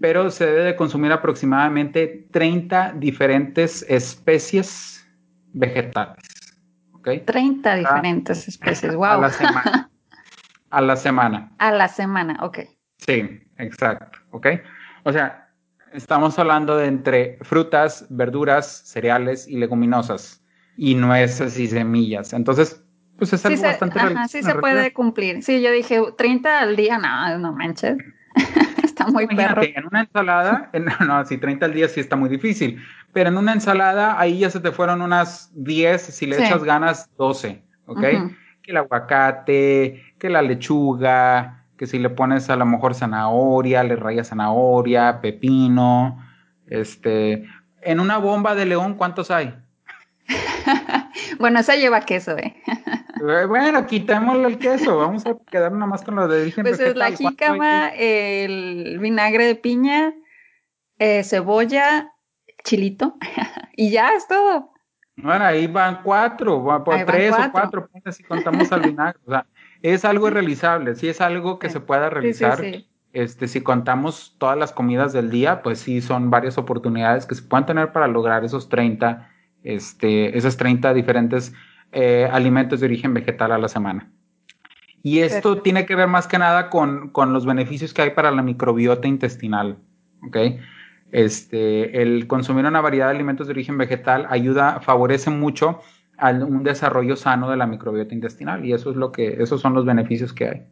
pero 0.00 0.30
se 0.30 0.46
debe 0.46 0.64
de 0.64 0.76
consumir 0.76 1.12
aproximadamente 1.12 2.26
30 2.30 2.94
diferentes 2.96 3.84
especies 3.88 5.06
vegetales. 5.52 6.38
30 7.24 7.76
diferentes 7.76 8.48
especies, 8.48 8.94
wow. 8.94 9.04
A 9.04 9.16
la 9.18 9.30
semana. 9.30 9.90
A 10.70 10.80
la 10.82 10.96
semana. 10.96 11.52
A 11.58 11.72
la 11.72 11.88
semana, 11.88 12.38
ok. 12.42 12.58
Sí, 12.98 13.40
exacto, 13.56 14.18
ok. 14.30 14.46
O 15.04 15.12
sea, 15.12 15.48
estamos 15.92 16.38
hablando 16.38 16.76
de 16.76 16.86
entre 16.86 17.38
frutas, 17.42 18.06
verduras, 18.10 18.82
cereales 18.84 19.48
y 19.48 19.56
leguminosas, 19.56 20.42
y 20.76 20.94
nueces 20.94 21.58
y 21.58 21.68
semillas. 21.68 22.32
Entonces, 22.32 22.84
pues 23.16 23.32
es 23.32 23.44
algo 23.46 23.62
bastante 23.62 23.98
ajá, 23.98 24.28
sí 24.28 24.42
se 24.42 24.54
puede 24.56 24.92
cumplir. 24.92 25.42
Sí, 25.42 25.62
yo 25.62 25.72
dije 25.72 26.00
30 26.16 26.60
al 26.60 26.76
día, 26.76 26.98
no, 26.98 27.38
no 27.38 27.52
manches. 27.52 27.96
está 28.82 29.06
muy 29.08 29.26
perro. 29.26 29.62
En 29.62 29.86
una 29.86 30.00
ensalada, 30.02 30.70
no, 31.06 31.24
sí, 31.24 31.38
30 31.38 31.66
al 31.66 31.74
día 31.74 31.88
sí 31.88 32.00
está 32.00 32.16
muy 32.16 32.28
difícil, 32.28 32.82
pero 33.12 33.28
en 33.30 33.36
una 33.36 33.52
ensalada 33.52 34.18
ahí 34.18 34.40
ya 34.40 34.50
se 34.50 34.60
te 34.60 34.72
fueron 34.72 35.02
unas 35.02 35.50
10, 35.54 36.00
si 36.02 36.26
le 36.26 36.36
echas 36.36 36.64
ganas, 36.64 37.10
12, 37.16 37.62
¿ok? 37.86 38.00
Que 38.62 38.70
el 38.72 38.76
aguacate, 38.76 40.02
que 40.18 40.28
la 40.28 40.42
lechuga, 40.42 41.64
que 41.78 41.86
si 41.86 41.98
le 41.98 42.10
pones 42.10 42.50
a 42.50 42.56
lo 42.56 42.66
mejor 42.66 42.94
zanahoria, 42.94 43.82
le 43.84 43.96
rayas 43.96 44.28
zanahoria, 44.28 45.20
pepino, 45.20 46.22
este, 46.66 47.46
en 47.82 48.00
una 48.00 48.18
bomba 48.18 48.54
de 48.54 48.66
león, 48.66 48.94
¿cuántos 48.94 49.30
hay? 49.30 49.54
bueno, 51.38 51.60
esa 51.60 51.76
lleva 51.76 52.00
queso, 52.02 52.36
¿eh? 52.36 52.56
Eh 53.26 53.46
bueno, 53.46 53.86
quitémosle 53.86 54.46
el 54.46 54.58
queso, 54.58 54.96
vamos 54.98 55.26
a 55.26 55.36
quedar 55.50 55.72
nada 55.72 55.86
más 55.86 56.02
con 56.02 56.16
lo 56.16 56.28
de 56.28 56.42
origen 56.42 56.64
Pues 56.64 56.80
es 56.80 56.96
la 56.96 57.10
jícama, 57.10 57.88
el 57.88 58.98
vinagre 59.00 59.46
de 59.46 59.54
piña, 59.54 60.14
eh, 60.98 61.24
cebolla, 61.24 62.12
chilito, 62.64 63.16
y 63.76 63.90
ya 63.90 64.14
es 64.14 64.26
todo. 64.26 64.72
Bueno, 65.16 65.44
ahí 65.44 65.66
van 65.66 66.02
cuatro, 66.02 66.62
por 66.84 67.04
tres 67.04 67.32
o 67.32 67.50
cuatro, 67.50 67.88
si 68.10 68.22
contamos 68.22 68.70
al 68.70 68.82
vinagre. 68.82 69.18
O 69.26 69.30
sea, 69.30 69.46
es 69.82 70.04
algo 70.04 70.30
realizable, 70.30 70.94
sí 70.94 71.08
es 71.08 71.20
algo 71.20 71.58
que 71.58 71.70
se 71.70 71.80
pueda 71.80 72.08
realizar. 72.10 72.62
este, 73.12 73.48
si 73.48 73.60
contamos 73.60 74.36
todas 74.38 74.56
las 74.56 74.72
comidas 74.72 75.12
del 75.12 75.30
día, 75.30 75.62
pues 75.62 75.80
sí 75.80 76.00
son 76.00 76.30
varias 76.30 76.56
oportunidades 76.56 77.26
que 77.26 77.34
se 77.34 77.42
puedan 77.42 77.66
tener 77.66 77.92
para 77.92 78.06
lograr 78.06 78.44
esos 78.44 78.68
30, 78.68 79.28
este, 79.64 80.36
esos 80.38 80.56
30 80.56 80.94
diferentes 80.94 81.52
eh, 81.92 82.28
alimentos 82.30 82.80
de 82.80 82.86
origen 82.86 83.14
vegetal 83.14 83.52
a 83.52 83.58
la 83.58 83.68
semana. 83.68 84.10
Y 85.02 85.20
esto 85.20 85.62
tiene 85.62 85.86
que 85.86 85.94
ver 85.94 86.08
más 86.08 86.26
que 86.26 86.38
nada 86.38 86.70
con, 86.70 87.10
con, 87.10 87.32
los 87.32 87.46
beneficios 87.46 87.94
que 87.94 88.02
hay 88.02 88.10
para 88.10 88.30
la 88.30 88.42
microbiota 88.42 89.06
intestinal. 89.06 89.78
¿ok? 90.26 90.36
Este, 91.10 92.02
el 92.02 92.26
consumir 92.26 92.66
una 92.66 92.80
variedad 92.80 93.06
de 93.06 93.14
alimentos 93.14 93.46
de 93.46 93.52
origen 93.52 93.78
vegetal 93.78 94.26
ayuda, 94.28 94.80
favorece 94.80 95.30
mucho 95.30 95.80
a 96.18 96.30
un 96.30 96.64
desarrollo 96.64 97.16
sano 97.16 97.48
de 97.48 97.56
la 97.56 97.66
microbiota 97.66 98.14
intestinal 98.14 98.64
y 98.64 98.72
eso 98.72 98.90
es 98.90 98.96
lo 98.96 99.12
que, 99.12 99.40
esos 99.42 99.60
son 99.60 99.72
los 99.72 99.86
beneficios 99.86 100.32
que 100.32 100.48
hay. 100.48 100.66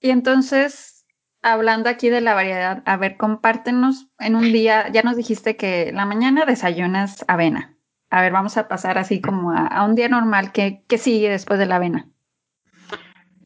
Y 0.00 0.10
entonces, 0.10 1.06
hablando 1.42 1.88
aquí 1.88 2.10
de 2.10 2.20
la 2.20 2.34
variedad, 2.34 2.82
a 2.84 2.96
ver, 2.96 3.16
compártenos 3.16 4.08
en 4.18 4.36
un 4.36 4.52
día, 4.52 4.90
ya 4.92 5.02
nos 5.02 5.16
dijiste 5.16 5.56
que 5.56 5.92
la 5.94 6.04
mañana 6.04 6.44
desayunas 6.44 7.24
avena. 7.28 7.73
A 8.14 8.22
ver, 8.22 8.30
vamos 8.30 8.56
a 8.56 8.68
pasar 8.68 8.96
así 8.96 9.20
como 9.20 9.50
a, 9.50 9.84
un 9.84 9.96
día 9.96 10.08
normal. 10.08 10.52
¿Qué, 10.52 10.84
¿Qué, 10.86 10.98
sigue 10.98 11.28
después 11.28 11.58
de 11.58 11.66
la 11.66 11.76
avena? 11.76 12.06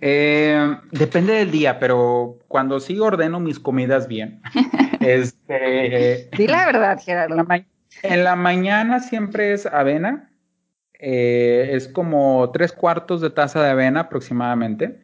Eh, 0.03 0.77
depende 0.93 1.33
del 1.33 1.51
día, 1.51 1.79
pero 1.79 2.39
cuando 2.49 2.79
sí 2.79 3.01
ordeno 3.01 3.41
mis 3.41 3.59
comidas 3.59 4.09
bien, 4.09 4.43
este... 5.01 6.29
Di 6.37 6.47
la 6.47 6.67
verdad, 6.67 7.01
Gerardo. 7.03 7.47
En 8.03 8.25
la, 8.25 8.37
mañana 8.37 9.01
siempre 9.01 9.55
es 9.55 9.65
avena, 9.65 10.31
eh, 11.01 11.71
es 11.73 11.89
como 11.89 12.51
tres 12.53 12.73
cuartos 12.73 13.23
de 13.23 13.31
taza 13.31 13.63
de 13.63 13.71
avena 13.71 14.01
aproximadamente. 14.01 15.01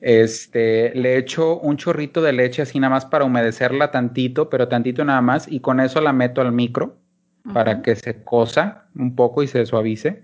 Este, 0.00 0.94
le 0.94 1.18
echo 1.18 1.58
un 1.58 1.76
chorrito 1.76 2.22
de 2.22 2.32
leche 2.32 2.62
así 2.62 2.80
nada 2.80 2.94
más 2.94 3.04
para 3.04 3.26
humedecerla 3.26 3.90
tantito, 3.90 4.48
pero 4.48 4.66
tantito 4.66 5.04
nada 5.04 5.20
más, 5.20 5.46
y 5.46 5.60
con 5.60 5.78
eso 5.78 6.00
la 6.00 6.14
meto 6.14 6.40
al 6.40 6.52
micro 6.52 7.02
para 7.52 7.82
que 7.82 7.96
se 7.96 8.22
cosa 8.22 8.84
un 8.94 9.14
poco 9.14 9.42
y 9.42 9.46
se 9.46 9.64
suavice. 9.66 10.22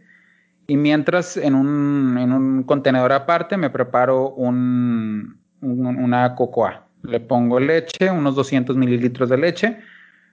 Y 0.67 0.77
mientras 0.77 1.37
en 1.37 1.55
un, 1.55 2.17
en 2.19 2.33
un 2.33 2.63
contenedor 2.63 3.13
aparte 3.13 3.57
me 3.57 3.71
preparo 3.71 4.31
un, 4.31 5.39
una 5.61 6.35
cocoa. 6.35 6.87
Le 7.03 7.21
pongo 7.21 7.61
leche, 7.61 8.11
unos 8.11 8.35
200 8.35 8.77
mililitros 8.77 9.29
de 9.29 9.37
leche. 9.37 9.79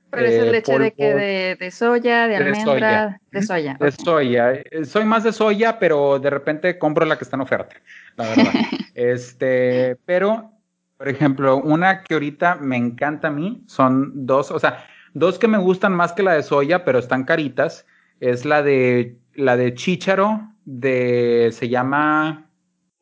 ¿Pero 0.09 0.25
es 0.25 0.33
eh, 0.33 0.51
leche 0.51 0.79
de 0.79 0.91
qué? 0.91 1.57
¿De, 1.59 1.71
soya? 1.71 2.27
¿De, 2.27 2.35
almendra? 2.35 3.19
De 3.31 3.41
soya. 3.41 3.77
De 3.79 3.91
soya. 3.91 4.53
Eh, 4.53 4.85
soy 4.85 5.05
más 5.05 5.23
de 5.23 5.31
soya, 5.31 5.79
pero 5.79 6.19
de 6.19 6.29
repente 6.29 6.77
compro 6.77 7.05
la 7.05 7.17
que 7.17 7.23
está 7.23 7.37
en 7.37 7.41
oferta, 7.41 7.75
la 8.17 8.27
verdad. 8.27 8.51
este, 8.93 9.97
pero, 10.05 10.51
por 10.97 11.07
ejemplo, 11.07 11.57
una 11.57 12.03
que 12.03 12.13
ahorita 12.13 12.55
me 12.55 12.77
encanta 12.77 13.29
a 13.29 13.31
mí 13.31 13.63
son 13.67 14.25
dos, 14.25 14.51
o 14.51 14.59
sea, 14.59 14.85
dos 15.13 15.39
que 15.39 15.47
me 15.47 15.57
gustan 15.57 15.93
más 15.93 16.13
que 16.13 16.23
la 16.23 16.33
de 16.33 16.43
soya, 16.43 16.85
pero 16.85 16.99
están 16.99 17.23
caritas. 17.23 17.85
Es 18.19 18.45
la 18.45 18.61
de 18.61 19.17
la 19.35 19.57
de 19.57 19.73
Chícharo, 19.73 20.41
de, 20.65 21.49
se 21.51 21.69
llama, 21.69 22.49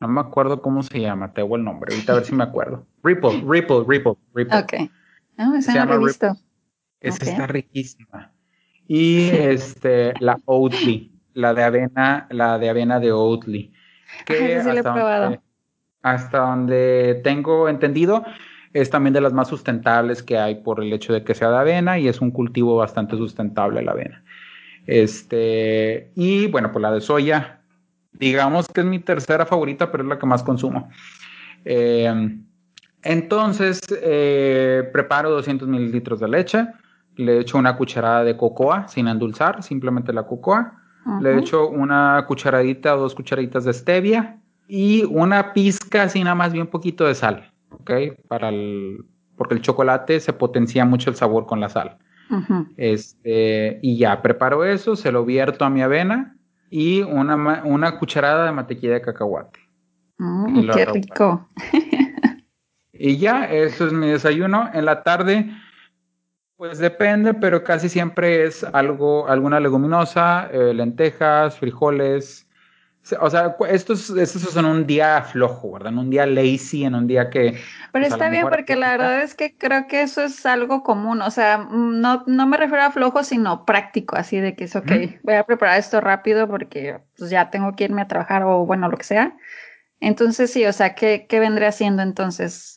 no 0.00 0.08
me 0.08 0.20
acuerdo 0.20 0.62
cómo 0.62 0.82
se 0.82 1.00
llama, 1.00 1.32
te 1.32 1.40
hago 1.40 1.56
el 1.56 1.64
nombre, 1.64 1.92
ahorita 1.92 2.12
a 2.12 2.16
ver 2.16 2.24
si 2.24 2.34
me 2.34 2.44
acuerdo. 2.44 2.86
Ripple, 3.02 3.42
Ripple, 3.46 3.84
Ripple, 3.86 4.14
Ripple. 4.34 4.58
Ok. 4.58 4.90
No, 5.36 5.56
esa 5.56 5.84
no 5.84 5.94
lo 5.94 6.02
he 6.02 6.06
visto. 6.06 6.36
Esa 7.00 7.24
está 7.24 7.46
riquísima. 7.46 8.32
Y 8.86 9.28
este, 9.30 10.12
la 10.20 10.38
Oatly, 10.44 11.12
la 11.34 11.54
de 11.54 11.62
avena, 11.62 12.26
la 12.30 12.58
de 12.58 12.68
avena 12.68 13.00
de 13.00 13.12
Oatly. 13.12 13.72
Que 14.26 14.36
sí 14.36 14.52
hasta, 14.52 14.74
he 14.74 14.82
probado. 14.82 15.24
Donde, 15.24 15.40
hasta 16.02 16.38
donde 16.38 17.20
tengo 17.24 17.68
entendido, 17.68 18.24
es 18.72 18.90
también 18.90 19.14
de 19.14 19.20
las 19.20 19.32
más 19.32 19.48
sustentables 19.48 20.22
que 20.22 20.38
hay 20.38 20.56
por 20.56 20.82
el 20.82 20.92
hecho 20.92 21.12
de 21.12 21.24
que 21.24 21.34
sea 21.34 21.50
de 21.50 21.58
avena 21.58 21.98
y 21.98 22.08
es 22.08 22.20
un 22.20 22.30
cultivo 22.30 22.76
bastante 22.76 23.16
sustentable 23.16 23.82
la 23.82 23.92
avena. 23.92 24.22
Este, 24.86 26.10
y 26.14 26.46
bueno, 26.46 26.72
pues 26.72 26.82
la 26.82 26.92
de 26.92 27.00
soya, 27.00 27.60
digamos 28.12 28.68
que 28.68 28.80
es 28.80 28.86
mi 28.86 28.98
tercera 28.98 29.46
favorita, 29.46 29.90
pero 29.90 30.04
es 30.04 30.08
la 30.08 30.18
que 30.18 30.26
más 30.26 30.42
consumo. 30.42 30.88
Eh, 31.64 32.38
entonces, 33.02 33.80
eh, 34.02 34.88
preparo 34.92 35.30
200 35.30 35.68
mililitros 35.68 36.20
de 36.20 36.28
leche, 36.28 36.66
le 37.16 37.40
echo 37.40 37.58
una 37.58 37.76
cucharada 37.76 38.24
de 38.24 38.36
cocoa 38.36 38.88
sin 38.88 39.08
endulzar, 39.08 39.62
simplemente 39.62 40.12
la 40.12 40.24
cocoa. 40.24 40.76
Le 41.22 41.38
echo 41.38 41.68
una 41.68 42.24
cucharadita 42.28 42.94
o 42.94 43.00
dos 43.00 43.14
cucharaditas 43.14 43.64
de 43.64 43.72
stevia 43.72 44.38
y 44.68 45.02
una 45.04 45.54
pizca, 45.54 46.02
así 46.02 46.22
nada 46.22 46.34
más 46.34 46.52
bien 46.52 46.66
poquito 46.66 47.06
de 47.06 47.14
sal, 47.14 47.49
¿ok? 47.70 47.90
Para 48.28 48.48
el, 48.48 49.04
porque 49.36 49.54
el 49.54 49.62
chocolate 49.62 50.20
se 50.20 50.32
potencia 50.32 50.84
mucho 50.84 51.10
el 51.10 51.16
sabor 51.16 51.46
con 51.46 51.60
la 51.60 51.68
sal. 51.68 51.98
Este, 52.76 53.80
y 53.82 53.98
ya, 53.98 54.22
preparo 54.22 54.64
eso, 54.64 54.94
se 54.94 55.10
lo 55.10 55.24
vierto 55.24 55.64
a 55.64 55.70
mi 55.70 55.82
avena 55.82 56.36
y 56.70 57.02
una, 57.02 57.62
una 57.64 57.98
cucharada 57.98 58.46
de 58.46 58.52
mantequilla 58.52 58.94
de 58.94 59.00
cacahuate. 59.00 59.58
Mm, 60.18 60.70
qué 60.70 60.84
rico. 60.84 61.48
y 62.92 63.16
ya, 63.16 63.46
eso 63.46 63.86
es 63.86 63.92
mi 63.92 64.08
desayuno. 64.08 64.70
En 64.72 64.84
la 64.84 65.02
tarde, 65.02 65.50
pues 66.56 66.78
depende, 66.78 67.32
pero 67.32 67.64
casi 67.64 67.88
siempre 67.88 68.44
es 68.44 68.62
algo, 68.62 69.26
alguna 69.26 69.58
leguminosa, 69.58 70.48
eh, 70.52 70.74
lentejas, 70.74 71.58
frijoles, 71.58 72.46
O 73.20 73.30
sea, 73.30 73.56
estos, 73.68 74.10
estos 74.10 74.42
son 74.42 74.64
un 74.64 74.86
día 74.86 75.22
flojo, 75.22 75.72
¿verdad? 75.72 75.92
En 75.92 75.98
un 75.98 76.10
día 76.10 76.26
lazy, 76.26 76.84
en 76.84 76.94
un 76.94 77.06
día 77.06 77.30
que... 77.30 77.52
Pero 77.92 78.04
pues, 78.04 78.12
está 78.12 78.28
bien 78.28 78.48
porque 78.48 78.76
la 78.76 78.92
verdad 78.92 79.22
es 79.22 79.34
que 79.34 79.56
creo 79.56 79.86
que 79.88 80.02
eso 80.02 80.22
es 80.22 80.44
algo 80.46 80.82
común, 80.82 81.22
o 81.22 81.30
sea, 81.30 81.66
no, 81.70 82.22
no 82.26 82.46
me 82.46 82.56
refiero 82.56 82.84
a 82.84 82.92
flojo, 82.92 83.24
sino 83.24 83.64
práctico, 83.64 84.16
así 84.16 84.38
de 84.38 84.54
que 84.54 84.64
es, 84.64 84.76
ok, 84.76 84.92
voy 85.22 85.34
a 85.34 85.44
preparar 85.44 85.78
esto 85.78 86.00
rápido 86.00 86.48
porque 86.48 87.00
pues 87.16 87.30
ya 87.30 87.50
tengo 87.50 87.74
que 87.74 87.84
irme 87.84 88.02
a 88.02 88.08
trabajar 88.08 88.44
o 88.44 88.66
bueno, 88.66 88.88
lo 88.88 88.96
que 88.96 89.04
sea. 89.04 89.36
Entonces 90.00 90.52
sí, 90.52 90.64
o 90.66 90.72
sea, 90.72 90.94
¿qué, 90.94 91.26
qué 91.28 91.40
vendré 91.40 91.66
haciendo 91.66 92.02
entonces? 92.02 92.76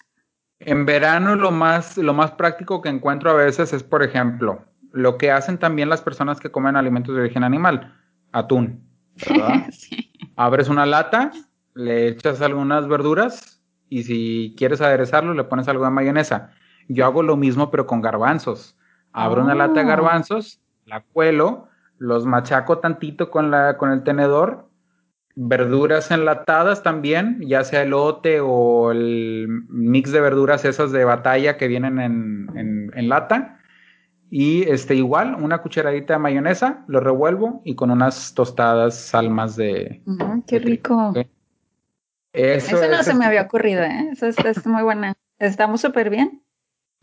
En 0.60 0.86
verano 0.86 1.36
lo 1.36 1.52
más, 1.52 1.98
lo 1.98 2.14
más 2.14 2.32
práctico 2.32 2.82
que 2.82 2.90
encuentro 2.90 3.32
a 3.32 3.34
veces 3.34 3.74
es, 3.74 3.84
por 3.84 4.04
ejemplo, 4.04 4.66
lo 4.92 5.18
que 5.18 5.32
hacen 5.32 5.58
también 5.58 5.90
las 5.90 6.02
personas 6.02 6.40
que 6.40 6.52
comen 6.52 6.76
alimentos 6.76 7.16
de 7.16 7.22
origen 7.22 7.44
animal, 7.44 7.94
atún. 8.32 8.93
¿Verdad? 9.28 9.68
Abres 10.36 10.70
una 10.70 10.86
lata, 10.86 11.32
le 11.76 12.08
echas 12.08 12.42
algunas 12.42 12.88
verduras 12.88 13.62
y 13.90 14.04
si 14.04 14.56
quieres 14.58 14.82
aderezarlo 14.82 15.34
le 15.34 15.44
pones 15.44 15.68
algo 15.68 15.86
de 15.86 15.92
mayonesa. 15.92 16.52
Yo 16.88 17.06
hago 17.06 17.24
lo 17.24 17.38
mismo 17.38 17.72
pero 17.72 17.86
con 17.86 18.02
garbanzos. 18.02 18.78
Abro 19.12 19.44
una 19.44 19.56
lata 19.56 19.76
de 19.76 19.86
oh. 19.86 19.88
garbanzos, 19.88 20.60
la 20.86 21.02
cuelo, 21.02 21.68
los 22.00 22.26
machaco 22.26 22.80
tantito 22.80 23.30
con, 23.30 23.52
la, 23.52 23.78
con 23.78 23.92
el 23.92 24.04
tenedor, 24.04 24.70
verduras 25.36 26.10
enlatadas 26.10 26.82
también, 26.82 27.40
ya 27.42 27.64
sea 27.64 27.84
elote 27.84 28.40
o 28.42 28.92
el 28.92 29.48
mix 29.70 30.12
de 30.12 30.22
verduras 30.22 30.66
esas 30.66 30.92
de 30.92 31.06
batalla 31.06 31.58
que 31.58 31.68
vienen 31.68 32.00
en, 32.00 32.92
en 32.94 33.10
lata 33.10 33.60
y 34.36 34.64
este, 34.64 34.96
igual, 34.96 35.36
una 35.36 35.60
cucharadita 35.60 36.14
de 36.14 36.20
mayonesa, 36.20 36.84
lo 36.88 37.00
revuelvo 37.00 37.62
y 37.64 37.76
con 37.76 37.92
unas 37.92 38.34
tostadas 38.34 38.98
salmas 38.98 39.56
de. 39.56 40.02
¡Qué 40.48 40.58
rico! 40.58 41.14
Eso, 42.34 42.78
no 42.88 43.04
se 43.04 43.14
me 43.14 43.26
había 43.26 43.44
ocurrido, 43.44 43.84
¿eh? 43.84 44.10
Eso 44.12 44.26
es, 44.26 44.66
muy 44.66 44.82
buena. 44.82 45.14
Estamos 45.38 45.82
súper 45.82 46.10
bien. 46.10 46.42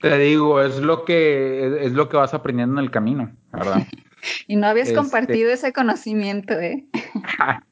Te 0.00 0.18
digo, 0.18 0.60
es 0.60 0.80
lo 0.80 1.04
que 1.04 1.84
es 1.86 1.92
lo 1.92 2.08
que 2.08 2.16
vas 2.16 2.34
aprendiendo 2.34 2.80
en 2.80 2.84
el 2.84 2.90
camino, 2.90 3.30
¿verdad? 3.52 3.86
y 4.48 4.56
no 4.56 4.66
habías 4.66 4.88
este 4.88 4.98
compartido 4.98 5.52
ese 5.52 5.72
conocimiento, 5.72 6.54
¿eh? 6.54 6.88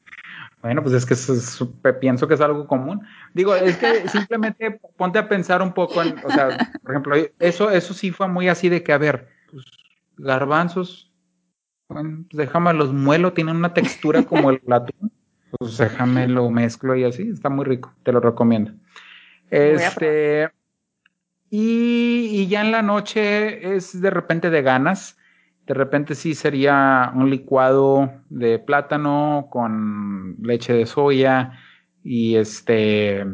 bueno, 0.61 0.81
pues 0.83 0.95
es 0.95 1.05
que 1.05 1.93
pienso 1.95 2.29
que 2.29 2.35
es 2.35 2.41
algo 2.41 2.65
común. 2.65 3.05
Digo, 3.33 3.53
es 3.55 3.75
que 3.75 4.07
simplemente 4.07 4.79
ponte 4.95 5.19
a 5.19 5.27
pensar 5.27 5.61
un 5.61 5.73
poco 5.73 6.01
en, 6.01 6.15
o 6.23 6.29
sea, 6.31 6.47
por 6.81 6.91
ejemplo, 6.91 7.15
eso, 7.39 7.69
eso 7.71 7.93
sí 7.93 8.11
fue 8.11 8.29
muy 8.29 8.47
así 8.47 8.69
de 8.69 8.83
que, 8.83 8.93
a 8.93 8.97
ver, 8.97 9.37
garbanzos, 10.19 11.11
bueno, 11.87 12.25
pues 12.29 12.37
déjame 12.37 12.73
los 12.73 12.93
muelo, 12.93 13.33
tienen 13.33 13.55
una 13.55 13.73
textura 13.73 14.23
como 14.23 14.51
el 14.51 14.61
atún, 14.71 15.11
pues 15.57 15.77
déjame 15.77 16.27
lo 16.27 16.49
mezclo 16.49 16.95
y 16.95 17.03
así, 17.03 17.29
está 17.29 17.49
muy 17.49 17.65
rico, 17.65 17.93
te 18.03 18.11
lo 18.11 18.19
recomiendo. 18.19 18.71
Este, 19.49 20.51
y, 21.49 22.27
y, 22.31 22.47
ya 22.47 22.61
en 22.61 22.71
la 22.71 22.83
noche 22.83 23.75
es 23.75 23.99
de 23.99 24.11
repente 24.11 24.51
de 24.51 24.61
ganas, 24.61 25.17
de 25.65 25.73
repente 25.73 26.13
sí 26.13 26.35
sería 26.35 27.11
un 27.15 27.29
licuado 27.29 28.11
de 28.29 28.59
plátano 28.59 29.47
con 29.49 30.35
leche 30.41 30.73
de 30.73 30.85
soya 30.85 31.59
y 32.03 32.35
este, 32.35 33.25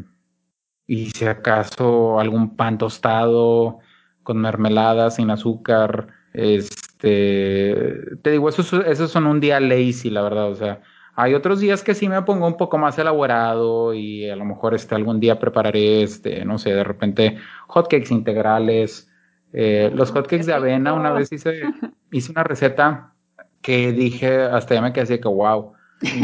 y 0.88 1.10
si 1.12 1.26
acaso 1.26 2.20
algún 2.20 2.56
pan 2.56 2.78
tostado, 2.78 3.80
con 4.24 4.42
mermelada, 4.42 5.12
sin 5.12 5.30
azúcar. 5.30 6.08
Este, 6.36 8.18
te 8.22 8.32
digo, 8.32 8.50
esos, 8.50 8.74
esos 8.74 9.10
son 9.10 9.26
un 9.26 9.40
día 9.40 9.60
lazy, 9.60 10.10
la 10.10 10.22
verdad. 10.22 10.50
O 10.50 10.56
sea, 10.56 10.82
hay 11.16 11.34
otros 11.34 11.62
días 11.62 11.82
que 11.82 11.96
sí 11.96 12.10
me 12.10 12.22
pongo 12.24 12.46
un 12.46 12.58
poco 12.58 12.78
más 12.78 12.98
elaborado 13.00 13.94
y 13.94 14.30
a 14.30 14.36
lo 14.36 14.44
mejor 14.44 14.76
este, 14.76 14.96
algún 14.96 15.20
día 15.22 15.40
prepararé, 15.40 16.04
este, 16.04 16.44
no 16.44 16.58
sé, 16.58 16.74
de 16.74 16.84
repente 16.84 17.38
hotcakes 17.68 18.12
integrales. 18.12 19.10
Eh, 19.54 19.92
los 19.96 20.12
hotcakes 20.12 20.46
de 20.46 20.54
avena, 20.54 20.94
una 20.94 21.12
vez 21.14 21.32
hice, 21.32 21.62
hice 22.12 22.32
una 22.32 22.44
receta 22.44 23.14
que 23.62 23.94
dije, 23.94 24.42
hasta 24.42 24.76
ya 24.76 24.82
me 24.82 24.92
quedé 24.92 25.04
así 25.04 25.20
que 25.20 25.30
wow, 25.30 25.74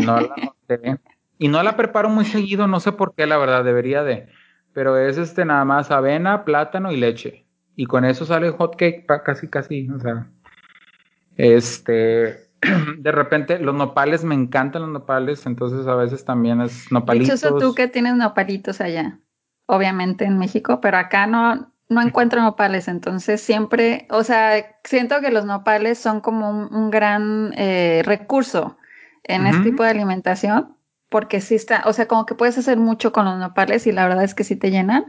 no 0.05 0.19
la 0.19 0.35
Y 1.37 1.47
no 1.47 1.63
la 1.63 1.77
preparo 1.77 2.09
muy 2.09 2.25
seguido, 2.25 2.67
no 2.67 2.81
sé 2.81 2.91
por 2.91 3.15
qué, 3.15 3.25
la 3.25 3.37
verdad, 3.37 3.63
debería 3.63 4.03
de. 4.03 4.27
Pero 4.73 4.97
es 4.97 5.17
este 5.17 5.45
nada 5.45 5.63
más 5.63 5.89
avena, 5.89 6.43
plátano 6.43 6.91
y 6.91 6.97
leche 6.97 7.45
y 7.75 7.85
con 7.85 8.05
eso 8.05 8.25
sale 8.25 8.51
hot 8.51 8.75
cake 8.75 9.05
casi 9.23 9.47
casi, 9.47 9.89
o 9.89 9.99
sea, 9.99 10.27
este, 11.37 12.49
de 12.97 13.11
repente 13.11 13.59
los 13.59 13.75
nopales, 13.75 14.23
me 14.23 14.35
encantan 14.35 14.83
los 14.83 14.91
nopales, 14.91 15.45
entonces 15.45 15.87
a 15.87 15.95
veces 15.95 16.25
también 16.25 16.61
es 16.61 16.91
nopalitos. 16.91 17.41
Dichoso 17.41 17.57
tú 17.57 17.73
que 17.73 17.87
tienes 17.87 18.15
nopalitos 18.15 18.81
allá, 18.81 19.19
obviamente 19.65 20.25
en 20.25 20.37
México, 20.37 20.81
pero 20.81 20.97
acá 20.97 21.27
no, 21.27 21.73
no 21.89 22.01
encuentro 22.01 22.41
nopales, 22.41 22.87
entonces 22.87 23.41
siempre, 23.41 24.07
o 24.09 24.23
sea, 24.23 24.77
siento 24.83 25.19
que 25.21 25.31
los 25.31 25.45
nopales 25.45 25.97
son 25.97 26.21
como 26.21 26.49
un, 26.49 26.91
gran 26.91 27.53
eh, 27.57 28.01
recurso 28.05 28.77
en 29.23 29.47
este 29.47 29.63
tipo 29.63 29.83
de 29.83 29.89
alimentación, 29.89 30.75
porque 31.09 31.41
sí 31.41 31.55
está, 31.55 31.83
o 31.85 31.93
sea, 31.93 32.07
como 32.07 32.25
que 32.25 32.35
puedes 32.35 32.57
hacer 32.57 32.77
mucho 32.77 33.11
con 33.11 33.25
los 33.25 33.37
nopales 33.37 33.87
y 33.87 33.91
la 33.91 34.07
verdad 34.07 34.23
es 34.23 34.33
que 34.33 34.43
sí 34.43 34.55
te 34.55 34.71
llenan, 34.71 35.05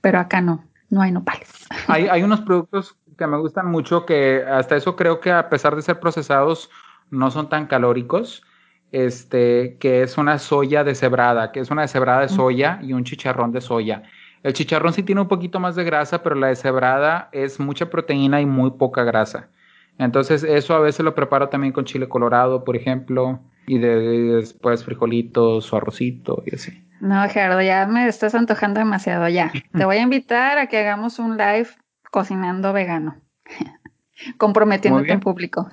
pero 0.00 0.18
acá 0.18 0.40
no 0.40 0.67
no 0.90 1.02
hay 1.02 1.12
nopales. 1.12 1.66
Hay, 1.86 2.06
hay 2.08 2.22
unos 2.22 2.40
productos 2.40 2.96
que 3.16 3.26
me 3.26 3.38
gustan 3.38 3.70
mucho 3.70 4.06
que 4.06 4.44
hasta 4.44 4.76
eso 4.76 4.96
creo 4.96 5.20
que 5.20 5.32
a 5.32 5.48
pesar 5.48 5.74
de 5.76 5.82
ser 5.82 6.00
procesados 6.00 6.70
no 7.10 7.30
son 7.30 7.48
tan 7.48 7.66
calóricos. 7.66 8.42
Este, 8.90 9.76
que 9.80 10.02
es 10.02 10.16
una 10.16 10.38
soya 10.38 10.82
deshebrada, 10.82 11.52
que 11.52 11.60
es 11.60 11.70
una 11.70 11.82
deshebrada 11.82 12.22
de 12.22 12.30
soya 12.30 12.80
y 12.82 12.94
un 12.94 13.04
chicharrón 13.04 13.52
de 13.52 13.60
soya. 13.60 14.04
El 14.42 14.54
chicharrón 14.54 14.94
sí 14.94 15.02
tiene 15.02 15.20
un 15.20 15.28
poquito 15.28 15.60
más 15.60 15.76
de 15.76 15.84
grasa, 15.84 16.22
pero 16.22 16.34
la 16.34 16.46
deshebrada 16.46 17.28
es 17.32 17.60
mucha 17.60 17.90
proteína 17.90 18.40
y 18.40 18.46
muy 18.46 18.70
poca 18.70 19.04
grasa. 19.04 19.50
Entonces, 19.98 20.44
eso 20.44 20.74
a 20.74 20.80
veces 20.80 21.04
lo 21.04 21.14
preparo 21.14 21.48
también 21.48 21.72
con 21.72 21.84
chile 21.84 22.08
colorado, 22.08 22.64
por 22.64 22.76
ejemplo, 22.76 23.40
y, 23.66 23.78
de, 23.78 23.98
después 24.36 24.84
frijolitos 24.84 25.72
o 25.72 25.76
arrocito 25.76 26.42
y 26.46 26.54
así. 26.54 26.84
No, 27.00 27.28
Gerardo, 27.28 27.62
ya 27.62 27.86
me 27.86 28.08
estás 28.08 28.34
antojando 28.34 28.80
demasiado 28.80 29.28
ya. 29.28 29.52
Te 29.76 29.84
voy 29.84 29.96
a 29.96 30.02
invitar 30.02 30.58
a 30.58 30.66
que 30.66 30.78
hagamos 30.78 31.18
un 31.18 31.36
live 31.36 31.68
cocinando 32.10 32.72
vegano. 32.72 33.20
Comprometiéndote 34.38 35.12
en 35.12 35.20
público. 35.20 35.68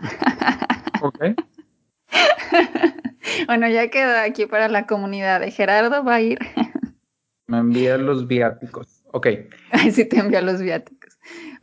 ok. 1.01 1.35
bueno, 3.47 3.67
ya 3.67 3.89
quedó 3.89 4.19
aquí 4.19 4.45
para 4.45 4.67
la 4.67 4.85
comunidad 4.85 5.39
de 5.39 5.51
Gerardo, 5.51 6.03
va 6.03 6.15
a 6.15 6.21
ir. 6.21 6.39
me 7.47 7.57
envía 7.57 7.97
los 7.97 8.27
viáticos. 8.27 9.03
Ok. 9.11 9.27
Ay, 9.71 9.91
sí, 9.91 10.05
te 10.05 10.19
envía 10.19 10.41
los 10.41 10.61
viáticos. 10.61 11.04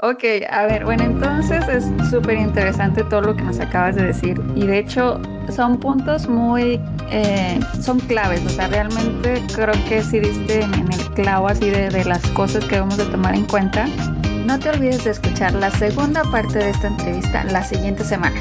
Ok, 0.00 0.24
a 0.50 0.66
ver, 0.66 0.84
bueno, 0.84 1.04
entonces 1.04 1.68
es 1.68 1.84
súper 2.10 2.36
interesante 2.36 3.04
todo 3.04 3.20
lo 3.20 3.36
que 3.36 3.42
nos 3.42 3.60
acabas 3.60 3.94
de 3.94 4.02
decir 4.06 4.40
y 4.56 4.66
de 4.66 4.78
hecho 4.78 5.20
son 5.54 5.78
puntos 5.78 6.28
muy, 6.28 6.80
eh, 7.10 7.60
son 7.80 8.00
claves, 8.00 8.44
o 8.44 8.48
sea, 8.48 8.66
realmente 8.68 9.40
creo 9.54 9.74
que 9.88 10.02
si 10.02 10.18
diste 10.18 10.62
en 10.62 10.92
el 10.92 11.14
clavo 11.14 11.48
así 11.48 11.70
de, 11.70 11.88
de 11.88 12.04
las 12.04 12.26
cosas 12.30 12.64
que 12.64 12.76
debemos 12.76 12.96
de 12.96 13.04
tomar 13.06 13.34
en 13.34 13.44
cuenta. 13.46 13.86
No 14.46 14.58
te 14.58 14.70
olvides 14.70 15.04
de 15.04 15.12
escuchar 15.12 15.52
la 15.54 15.70
segunda 15.70 16.24
parte 16.24 16.58
de 16.58 16.70
esta 16.70 16.88
entrevista 16.88 17.44
la 17.44 17.62
siguiente 17.62 18.02
semana. 18.02 18.40